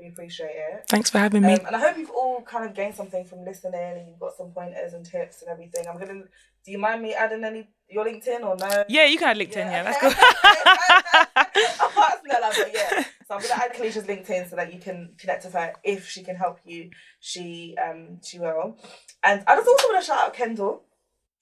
We 0.00 0.08
appreciate 0.08 0.46
it. 0.46 0.84
Thanks 0.88 1.10
for 1.10 1.18
having 1.18 1.42
me. 1.42 1.52
Um, 1.52 1.66
and 1.66 1.76
I 1.76 1.80
hope 1.80 1.98
you've 1.98 2.10
all 2.10 2.40
kind 2.42 2.64
of 2.64 2.74
gained 2.74 2.94
something 2.94 3.24
from 3.26 3.44
listening 3.44 3.74
and 3.74 4.08
you've 4.08 4.18
got 4.18 4.36
some 4.36 4.52
pointers 4.52 4.94
and 4.94 5.04
tips 5.04 5.42
and 5.42 5.50
everything. 5.50 5.84
I'm 5.86 5.98
gonna. 5.98 6.22
Do 6.64 6.72
you 6.72 6.78
mind 6.78 7.02
me 7.02 7.12
adding 7.12 7.44
any 7.44 7.68
your 7.88 8.06
LinkedIn 8.06 8.40
or 8.40 8.56
no? 8.56 8.84
yeah, 8.88 9.04
you 9.04 9.18
can 9.18 9.28
add 9.28 9.36
LinkedIn. 9.36 9.56
Yeah, 9.56 9.82
that's 9.82 10.02
okay. 10.02 10.14
cool. 10.14 11.86
Apart 11.88 12.20
from 12.20 12.28
that, 12.28 12.54
but 12.56 12.74
yeah. 12.74 13.04
So 13.28 13.34
I'm 13.34 13.42
gonna 13.42 13.54
add 13.54 13.74
Kelliesha's 13.74 14.04
LinkedIn 14.04 14.50
so 14.50 14.56
that 14.56 14.72
you 14.72 14.80
can 14.80 15.14
connect 15.18 15.44
with 15.44 15.52
her 15.52 15.74
if 15.84 16.08
she 16.08 16.24
can 16.24 16.36
help 16.36 16.58
you. 16.64 16.90
She 17.20 17.76
um 17.84 18.18
she 18.24 18.38
will. 18.38 18.78
And 19.22 19.44
I 19.46 19.56
just 19.56 19.68
also 19.68 19.86
want 19.88 20.02
to 20.02 20.06
shout 20.06 20.18
out 20.20 20.34
Kendall. 20.34 20.82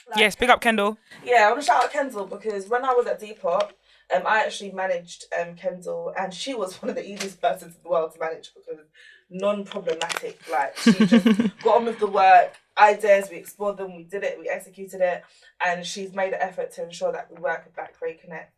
Like, 0.08 0.18
yes, 0.18 0.36
big 0.36 0.50
up 0.50 0.60
Kendall. 0.60 0.98
yeah, 1.24 1.46
I 1.46 1.50
want 1.50 1.60
to 1.60 1.66
shout 1.66 1.84
out 1.84 1.92
Kendall 1.92 2.26
because 2.26 2.68
when 2.68 2.84
I 2.84 2.92
was 2.92 3.06
at 3.06 3.20
Depop, 3.20 3.70
um, 4.14 4.22
I 4.26 4.44
actually 4.44 4.72
managed 4.72 5.24
um 5.38 5.54
Kendall, 5.54 6.12
and 6.18 6.32
she 6.32 6.54
was 6.54 6.76
one 6.82 6.90
of 6.90 6.96
the 6.96 7.08
easiest 7.08 7.40
persons 7.40 7.76
in 7.76 7.82
the 7.82 7.88
world 7.88 8.12
to 8.14 8.20
manage 8.20 8.52
because 8.54 8.84
non-problematic. 9.30 10.40
Like 10.50 10.76
she 10.76 10.92
just 11.06 11.24
got 11.62 11.78
on 11.78 11.86
with 11.86 11.98
the 11.98 12.06
work, 12.06 12.54
ideas, 12.78 13.28
we 13.30 13.36
explored 13.36 13.78
them, 13.78 13.96
we 13.96 14.04
did 14.04 14.22
it, 14.22 14.38
we 14.38 14.48
executed 14.48 15.00
it, 15.00 15.24
and 15.64 15.84
she's 15.84 16.12
made 16.14 16.32
an 16.32 16.40
effort 16.40 16.72
to 16.72 16.84
ensure 16.84 17.12
that 17.12 17.28
we 17.30 17.40
work 17.40 17.64
with 17.64 17.74
Black 17.74 17.98
Create 17.98 18.20
Connect 18.20 18.52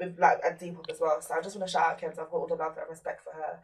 with 0.00 0.18
like 0.18 0.40
at 0.44 0.58
Depop 0.58 0.90
as 0.90 0.98
well. 1.00 1.20
So 1.20 1.34
I 1.34 1.40
just 1.40 1.54
want 1.56 1.68
to 1.68 1.72
shout 1.72 1.86
out 1.86 1.98
Kendall. 2.00 2.24
I've 2.24 2.30
got 2.30 2.36
all 2.36 2.46
the 2.46 2.56
love 2.56 2.76
and 2.76 2.88
respect 2.88 3.22
for 3.22 3.32
her. 3.32 3.60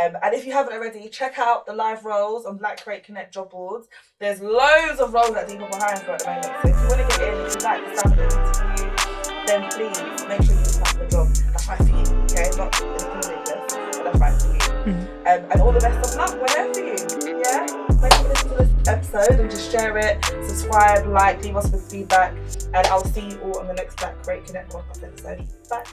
Um, 0.00 0.16
and 0.22 0.34
if 0.34 0.46
you 0.46 0.52
haven't 0.52 0.72
already, 0.72 1.08
check 1.08 1.38
out 1.38 1.66
the 1.66 1.74
live 1.74 2.04
roles 2.04 2.46
on 2.46 2.56
Black 2.56 2.82
Create 2.82 3.04
Connect 3.04 3.34
job 3.34 3.50
boards. 3.50 3.88
There's 4.18 4.40
loads 4.40 5.00
of 5.00 5.12
roles 5.12 5.34
that 5.34 5.48
Depop 5.48 5.72
are 5.74 5.80
hiring 5.80 6.00
for 6.04 6.12
at 6.12 6.20
the 6.20 6.26
moment. 6.26 6.46
So 6.62 6.68
if 6.68 6.76
you 6.80 6.86
want 6.88 7.10
to 7.10 7.18
get 7.18 7.28
in, 7.28 7.34
if 7.44 7.54
you 7.54 7.60
like 7.60 7.84
the 7.84 7.96
sound 8.00 8.20
of 8.20 8.28
the 8.30 8.36
interview, 8.38 8.90
then 9.46 9.60
please 9.70 9.98
make 10.28 10.42
sure 10.42 10.54
you 10.54 10.62
apply 10.62 10.92
for 10.92 10.98
the 10.98 11.06
job. 11.10 11.26
That's 11.52 11.68
right 11.68 11.78
for 11.78 11.84
you, 11.84 12.06
okay? 12.24 12.48
Not 12.56 12.70
intimidating, 12.80 13.60
but 13.92 14.04
that's 14.04 14.18
right 14.18 14.36
for 14.40 14.48
you. 14.54 14.60
Um, 14.90 15.40
and 15.50 15.60
all 15.60 15.72
the 15.72 15.80
best 15.80 15.98
of 16.12 16.16
luck 16.16 16.32
wherever 16.40 16.69
episode 18.90 19.40
and 19.40 19.50
just 19.50 19.70
share 19.70 19.96
it, 19.98 20.24
subscribe, 20.24 21.06
like, 21.06 21.42
leave 21.42 21.56
us 21.56 21.70
with 21.70 21.90
feedback, 21.90 22.34
and 22.74 22.86
I'll 22.88 23.04
see 23.04 23.28
you 23.28 23.40
all 23.40 23.58
on 23.58 23.66
the 23.66 23.74
next 23.74 23.96
Black 23.96 24.22
Create 24.22 24.44
Connect 24.46 24.72
podcast 24.72 25.04
episode. 25.04 25.46
Bye. 25.68 25.84